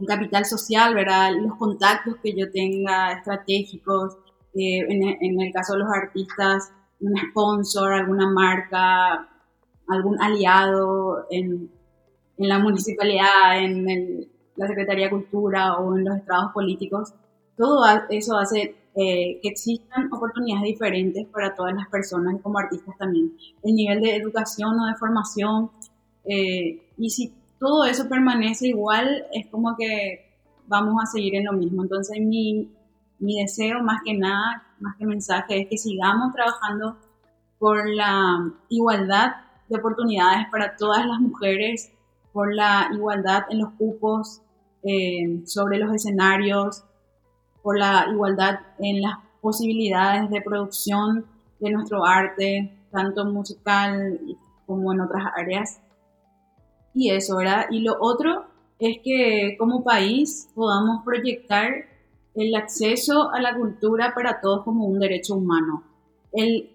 el 0.00 0.06
capital 0.06 0.46
social, 0.46 0.94
¿verdad? 0.94 1.32
los 1.38 1.56
contactos 1.56 2.16
que 2.22 2.32
yo 2.34 2.50
tenga 2.50 3.12
estratégicos, 3.12 4.16
eh, 4.54 4.80
en, 4.88 5.02
en, 5.20 5.40
el 5.40 5.52
caso 5.52 5.74
de 5.74 5.80
los 5.80 5.88
artistas, 5.90 6.72
un 7.00 7.14
sponsor, 7.30 7.92
alguna 7.92 8.30
marca, 8.30 9.28
algún 9.88 10.20
aliado 10.20 11.26
en, 11.30 11.70
en 12.36 12.48
la 12.48 12.58
municipalidad, 12.58 13.58
en 13.58 13.88
el, 13.88 14.28
la 14.56 14.66
Secretaría 14.68 15.06
de 15.06 15.10
Cultura 15.10 15.76
o 15.78 15.96
en 15.96 16.04
los 16.04 16.16
estados 16.16 16.52
políticos. 16.52 17.14
Todo 17.56 17.84
eso 18.10 18.36
hace 18.36 18.74
eh, 18.94 19.40
que 19.42 19.48
existan 19.48 20.12
oportunidades 20.12 20.64
diferentes 20.64 21.26
para 21.28 21.54
todas 21.54 21.74
las 21.74 21.88
personas 21.88 22.40
como 22.42 22.58
artistas 22.58 22.96
también. 22.98 23.32
El 23.62 23.74
nivel 23.74 24.00
de 24.00 24.16
educación 24.16 24.78
o 24.78 24.86
de 24.86 24.94
formación, 24.96 25.70
eh, 26.24 26.82
y 26.98 27.10
si 27.10 27.32
todo 27.58 27.84
eso 27.84 28.08
permanece 28.08 28.68
igual, 28.68 29.26
es 29.32 29.46
como 29.46 29.76
que 29.76 30.32
vamos 30.66 31.02
a 31.02 31.06
seguir 31.06 31.36
en 31.36 31.46
lo 31.46 31.52
mismo. 31.52 31.82
Entonces 31.82 32.18
mi, 32.20 32.70
mi 33.22 33.40
deseo 33.40 33.80
más 33.82 34.00
que 34.04 34.14
nada, 34.14 34.64
más 34.80 34.96
que 34.96 35.06
mensaje, 35.06 35.62
es 35.62 35.68
que 35.68 35.78
sigamos 35.78 36.34
trabajando 36.34 36.96
por 37.58 37.88
la 37.88 38.50
igualdad 38.68 39.36
de 39.68 39.78
oportunidades 39.78 40.48
para 40.50 40.76
todas 40.76 41.06
las 41.06 41.20
mujeres, 41.20 41.92
por 42.32 42.52
la 42.52 42.88
igualdad 42.92 43.44
en 43.48 43.60
los 43.60 43.70
cupos, 43.74 44.42
eh, 44.82 45.42
sobre 45.46 45.78
los 45.78 45.94
escenarios, 45.94 46.82
por 47.62 47.78
la 47.78 48.08
igualdad 48.10 48.58
en 48.80 49.00
las 49.00 49.18
posibilidades 49.40 50.28
de 50.28 50.42
producción 50.42 51.24
de 51.60 51.70
nuestro 51.70 52.04
arte, 52.04 52.76
tanto 52.90 53.24
musical 53.24 54.18
como 54.66 54.92
en 54.92 55.00
otras 55.00 55.26
áreas. 55.36 55.80
Y 56.92 57.10
eso, 57.10 57.36
¿verdad? 57.36 57.66
Y 57.70 57.82
lo 57.82 57.96
otro 58.00 58.46
es 58.80 58.98
que 59.04 59.54
como 59.60 59.84
país 59.84 60.48
podamos 60.56 61.04
proyectar 61.04 61.91
el 62.34 62.54
acceso 62.54 63.30
a 63.32 63.40
la 63.40 63.54
cultura 63.54 64.12
para 64.14 64.40
todos 64.40 64.64
como 64.64 64.86
un 64.86 64.98
derecho 64.98 65.34
humano. 65.34 65.84
El, 66.32 66.70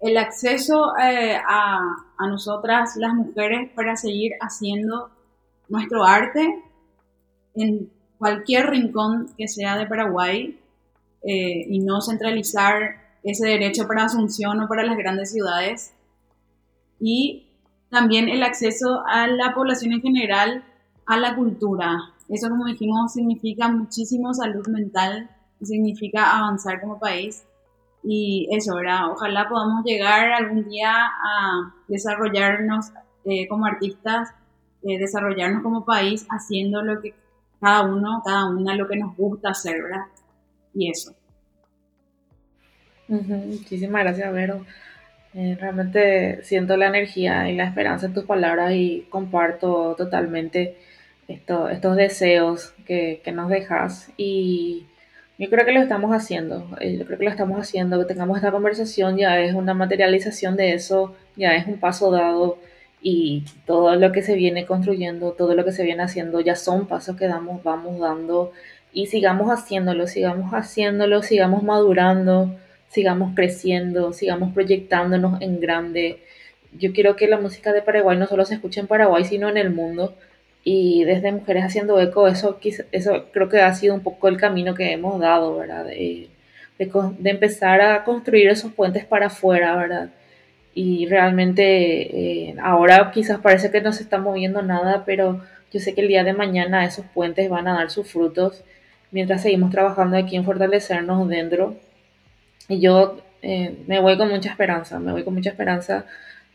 el 0.00 0.16
acceso 0.16 0.96
eh, 0.96 1.36
a, 1.36 1.80
a 2.18 2.26
nosotras, 2.28 2.96
las 2.96 3.14
mujeres, 3.14 3.70
para 3.74 3.96
seguir 3.96 4.32
haciendo 4.40 5.10
nuestro 5.68 6.04
arte 6.04 6.62
en 7.54 7.90
cualquier 8.18 8.70
rincón 8.70 9.28
que 9.36 9.48
sea 9.48 9.76
de 9.76 9.86
Paraguay 9.86 10.58
eh, 11.22 11.66
y 11.68 11.78
no 11.80 12.00
centralizar 12.00 13.02
ese 13.22 13.46
derecho 13.46 13.86
para 13.86 14.04
Asunción 14.04 14.60
o 14.60 14.68
para 14.68 14.84
las 14.84 14.96
grandes 14.96 15.32
ciudades. 15.32 15.92
Y 17.00 17.46
también 17.90 18.28
el 18.28 18.42
acceso 18.42 19.02
a 19.06 19.26
la 19.26 19.54
población 19.54 19.92
en 19.92 20.02
general 20.02 20.64
a 21.06 21.16
la 21.16 21.34
cultura. 21.34 22.11
Eso, 22.32 22.48
como 22.48 22.64
dijimos, 22.66 23.12
significa 23.12 23.68
muchísimo 23.68 24.32
salud 24.32 24.66
mental 24.68 25.28
significa 25.64 26.38
avanzar 26.38 26.80
como 26.80 26.98
país. 26.98 27.44
Y 28.02 28.48
eso, 28.50 28.74
¿verdad? 28.74 29.10
Ojalá 29.12 29.48
podamos 29.48 29.84
llegar 29.84 30.32
algún 30.32 30.68
día 30.68 30.90
a 30.92 31.74
desarrollarnos 31.86 32.86
eh, 33.24 33.46
como 33.48 33.66
artistas, 33.66 34.30
eh, 34.82 34.98
desarrollarnos 34.98 35.62
como 35.62 35.84
país 35.84 36.26
haciendo 36.28 36.82
lo 36.82 37.00
que 37.00 37.14
cada 37.60 37.82
uno, 37.82 38.22
cada 38.24 38.46
una 38.50 38.74
lo 38.74 38.88
que 38.88 38.96
nos 38.96 39.16
gusta 39.16 39.50
hacer, 39.50 39.80
¿verdad? 39.82 40.06
Y 40.74 40.90
eso. 40.90 41.14
Muchísimas 43.06 44.02
gracias, 44.02 44.32
Vero. 44.32 44.64
Eh, 45.34 45.56
realmente 45.60 46.42
siento 46.42 46.76
la 46.76 46.88
energía 46.88 47.48
y 47.48 47.56
la 47.56 47.64
esperanza 47.64 48.06
en 48.06 48.14
tus 48.14 48.24
palabras 48.24 48.72
y 48.72 49.06
comparto 49.08 49.94
totalmente 49.96 50.76
esto, 51.34 51.68
estos 51.68 51.96
deseos 51.96 52.74
que, 52.86 53.20
que, 53.24 53.32
nos 53.32 53.48
dejas. 53.48 54.10
Y 54.16 54.86
yo 55.38 55.48
creo 55.50 55.64
que 55.64 55.72
lo 55.72 55.80
estamos 55.80 56.12
haciendo. 56.12 56.68
Eh, 56.80 56.98
yo 56.98 57.06
creo 57.06 57.18
que 57.18 57.24
lo 57.24 57.30
estamos 57.30 57.58
haciendo. 57.60 57.98
Que 57.98 58.06
tengamos 58.06 58.36
esta 58.36 58.52
conversación 58.52 59.16
ya 59.16 59.40
es 59.40 59.54
una 59.54 59.74
materialización 59.74 60.56
de 60.56 60.74
eso, 60.74 61.14
ya 61.36 61.54
es 61.54 61.66
un 61.66 61.78
paso 61.78 62.10
dado 62.10 62.58
y 63.02 63.44
todo 63.66 63.96
lo 63.96 64.12
que 64.12 64.22
se 64.22 64.34
viene 64.34 64.64
construyendo, 64.64 65.32
todo 65.32 65.54
lo 65.54 65.64
que 65.64 65.72
se 65.72 65.82
viene 65.82 66.04
haciendo, 66.04 66.40
ya 66.40 66.54
son 66.54 66.86
pasos 66.86 67.16
que 67.16 67.26
damos, 67.26 67.62
vamos 67.64 67.98
dando 67.98 68.52
y 68.92 69.06
sigamos 69.06 69.50
haciéndolo, 69.50 70.06
sigamos 70.06 70.52
haciéndolo, 70.52 71.22
sigamos 71.22 71.62
madurando, 71.62 72.54
sigamos 72.88 73.34
creciendo, 73.34 74.12
sigamos 74.12 74.52
proyectándonos 74.52 75.40
en 75.40 75.60
grande. 75.60 76.22
Yo 76.78 76.92
quiero 76.92 77.16
que 77.16 77.26
la 77.26 77.40
música 77.40 77.72
de 77.72 77.82
Paraguay 77.82 78.16
no 78.16 78.26
solo 78.26 78.44
se 78.44 78.54
escuche 78.54 78.80
en 78.80 78.86
Paraguay, 78.86 79.24
sino 79.24 79.48
en 79.48 79.56
el 79.56 79.70
mundo. 79.70 80.14
Y 80.64 81.04
desde 81.04 81.32
Mujeres 81.32 81.64
Haciendo 81.64 82.00
Eco, 82.00 82.28
eso, 82.28 82.58
eso 82.92 83.26
creo 83.32 83.48
que 83.48 83.60
ha 83.60 83.74
sido 83.74 83.94
un 83.94 84.00
poco 84.02 84.28
el 84.28 84.36
camino 84.36 84.74
que 84.74 84.92
hemos 84.92 85.20
dado, 85.20 85.56
¿verdad? 85.56 85.84
De, 85.86 86.28
de, 86.78 87.30
empezar 87.30 87.80
a 87.80 88.04
construir 88.04 88.48
esos 88.48 88.72
puentes 88.72 89.04
para 89.04 89.26
afuera, 89.26 89.76
¿verdad? 89.76 90.10
y 90.74 91.06
realmente 91.06 92.48
eh, 92.50 92.56
ahora 92.62 93.10
quizás 93.12 93.40
parece 93.40 93.70
que 93.70 93.80
no 93.80 93.92
se 93.92 94.02
está 94.02 94.18
moviendo 94.18 94.62
nada, 94.62 95.04
pero 95.04 95.40
yo 95.72 95.80
sé 95.80 95.94
que 95.94 96.00
el 96.00 96.08
día 96.08 96.24
de 96.24 96.32
mañana 96.32 96.84
esos 96.84 97.04
puentes 97.06 97.48
van 97.50 97.68
a 97.68 97.74
dar 97.74 97.90
sus 97.90 98.10
frutos 98.10 98.64
mientras 99.10 99.42
seguimos 99.42 99.70
trabajando 99.70 100.16
aquí 100.16 100.36
en 100.36 100.44
fortalecernos 100.44 101.28
dentro. 101.28 101.76
Y 102.68 102.80
yo 102.80 103.20
eh, 103.42 103.76
me 103.86 104.00
voy 104.00 104.16
con 104.16 104.30
mucha 104.30 104.50
esperanza, 104.50 104.98
me 104.98 105.12
voy 105.12 105.24
con 105.24 105.34
mucha 105.34 105.50
esperanza 105.50 106.06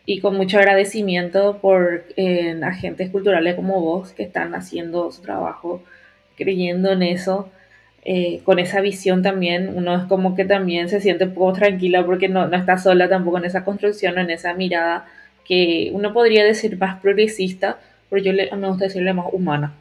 y 0.07 0.21
con 0.21 0.35
mucho 0.35 0.57
agradecimiento 0.57 1.59
por 1.61 2.05
eh, 2.15 2.59
agentes 2.63 3.11
culturales 3.11 3.55
como 3.55 3.81
vos 3.81 4.13
que 4.13 4.23
están 4.23 4.55
haciendo 4.55 5.11
su 5.11 5.21
trabajo, 5.21 5.83
creyendo 6.37 6.91
en 6.91 7.03
eso 7.03 7.51
eh, 8.09 8.39
con 8.45 8.57
esa 8.57 8.79
visión 8.79 9.21
también, 9.21 9.73
uno 9.75 9.93
es 9.97 10.05
como 10.05 10.33
que 10.33 10.45
también 10.45 10.87
se 10.87 11.01
siente 11.01 11.25
un 11.25 11.33
poco 11.33 11.51
tranquila 11.51 12.05
porque 12.05 12.29
no, 12.29 12.47
no 12.47 12.55
está 12.55 12.77
sola 12.77 13.09
tampoco 13.09 13.37
en 13.39 13.43
esa 13.43 13.65
construcción, 13.65 14.17
en 14.17 14.29
esa 14.29 14.53
mirada 14.53 15.05
que 15.43 15.91
uno 15.93 16.13
podría 16.13 16.45
decir 16.45 16.77
más 16.77 17.01
progresista, 17.01 17.79
pero 18.09 18.23
yo 18.23 18.31
le, 18.31 18.49
me 18.55 18.69
gusta 18.69 18.85
decirle 18.85 19.11
más 19.11 19.27
humana. 19.33 19.73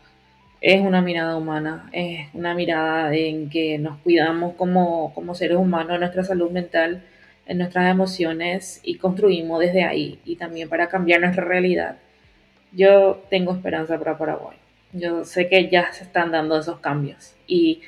Es 0.60 0.80
una 0.80 1.02
mirada 1.02 1.36
humana, 1.36 1.88
es 1.92 2.26
una 2.34 2.52
mirada 2.54 3.14
en 3.14 3.48
que 3.48 3.78
nos 3.78 3.98
cuidamos 3.98 4.54
como, 4.56 5.14
como 5.14 5.36
seres 5.36 5.58
humanos, 5.58 6.00
nuestra 6.00 6.24
salud 6.24 6.50
mental, 6.50 7.02
en 7.46 7.58
nuestras 7.58 7.90
emociones 7.90 8.80
y 8.82 8.96
construimos 8.96 9.60
desde 9.60 9.84
ahí 9.84 10.18
y 10.24 10.36
también 10.36 10.68
para 10.68 10.88
cambiar 10.88 11.20
nuestra 11.20 11.44
realidad. 11.44 11.96
Yo 12.72 13.22
tengo 13.30 13.52
esperanza 13.52 13.98
para 13.98 14.18
Paraguay. 14.18 14.56
Yo 14.92 15.24
sé 15.24 15.48
que 15.48 15.68
ya 15.68 15.92
se 15.92 16.04
están 16.04 16.32
dando 16.32 16.58
esos 16.58 16.80
cambios 16.80 17.34
y 17.46 17.82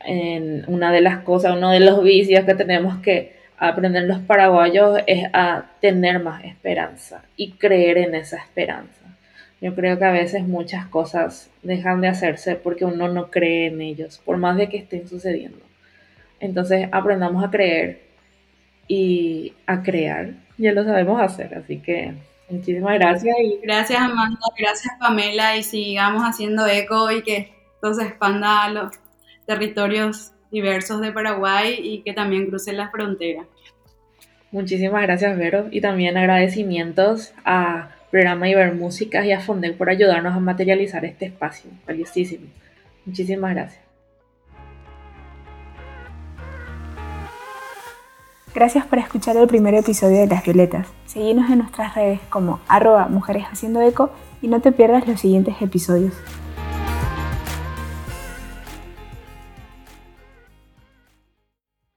en 0.00 0.64
una 0.68 0.92
de 0.92 1.00
las 1.00 1.22
cosas, 1.22 1.56
uno 1.56 1.70
de 1.70 1.80
los 1.80 2.02
vicios 2.02 2.44
que 2.44 2.54
tenemos 2.54 2.98
que 2.98 3.36
aprender 3.58 4.04
los 4.04 4.20
paraguayos 4.20 5.00
es 5.06 5.26
a 5.32 5.64
tener 5.80 6.20
más 6.20 6.44
esperanza 6.44 7.22
y 7.36 7.52
creer 7.52 7.98
en 7.98 8.14
esa 8.14 8.36
esperanza. 8.36 9.02
Yo 9.60 9.74
creo 9.74 9.98
que 9.98 10.04
a 10.04 10.12
veces 10.12 10.46
muchas 10.46 10.86
cosas 10.86 11.50
dejan 11.64 12.00
de 12.00 12.08
hacerse 12.08 12.54
porque 12.54 12.84
uno 12.84 13.08
no 13.08 13.30
cree 13.30 13.66
en 13.66 13.80
ellos, 13.80 14.20
por 14.24 14.36
más 14.36 14.56
de 14.56 14.68
que 14.68 14.76
estén 14.76 15.08
sucediendo. 15.08 15.58
Entonces 16.38 16.88
aprendamos 16.92 17.44
a 17.44 17.50
creer 17.50 18.07
y 18.88 19.52
a 19.66 19.82
crear 19.82 20.34
ya 20.58 20.72
lo 20.72 20.84
sabemos 20.84 21.20
hacer, 21.20 21.54
así 21.54 21.78
que 21.78 22.14
muchísimas 22.50 22.94
gracias. 22.98 23.34
Y... 23.40 23.60
Gracias 23.62 24.00
Amanda, 24.00 24.40
gracias 24.58 24.94
Pamela 24.98 25.56
y 25.56 25.62
sigamos 25.62 26.24
haciendo 26.24 26.66
eco 26.66 27.10
y 27.10 27.22
que 27.22 27.52
esto 27.74 27.94
se 27.94 28.02
expanda 28.02 28.64
a 28.64 28.70
los 28.70 28.92
territorios 29.46 30.32
diversos 30.50 31.00
de 31.00 31.12
Paraguay 31.12 31.78
y 31.80 32.02
que 32.02 32.12
también 32.12 32.46
crucen 32.46 32.76
la 32.76 32.90
frontera. 32.90 33.44
Muchísimas 34.50 35.02
gracias 35.02 35.36
Vero 35.38 35.68
y 35.70 35.80
también 35.80 36.16
agradecimientos 36.16 37.32
a 37.44 37.90
Programa 38.10 38.48
Iber 38.48 38.74
Músicas 38.74 39.26
y 39.26 39.32
a 39.32 39.40
Fondec 39.40 39.76
por 39.76 39.90
ayudarnos 39.90 40.34
a 40.34 40.40
materializar 40.40 41.04
este 41.04 41.26
espacio. 41.26 41.70
Valiosísimo. 41.86 42.46
Muchísimas 43.04 43.54
gracias. 43.54 43.87
Gracias 48.54 48.86
por 48.86 48.98
escuchar 48.98 49.36
el 49.36 49.46
primer 49.46 49.74
episodio 49.74 50.20
de 50.20 50.26
Las 50.26 50.42
Violetas. 50.42 50.86
Seguinos 51.06 51.50
en 51.50 51.58
nuestras 51.58 51.94
redes 51.94 52.20
como 52.30 52.60
arroba 52.66 53.06
mujeres 53.08 53.44
haciendo 53.50 53.80
eco 53.82 54.10
y 54.40 54.48
no 54.48 54.60
te 54.60 54.72
pierdas 54.72 55.06
los 55.06 55.20
siguientes 55.20 55.56
episodios. 55.60 56.14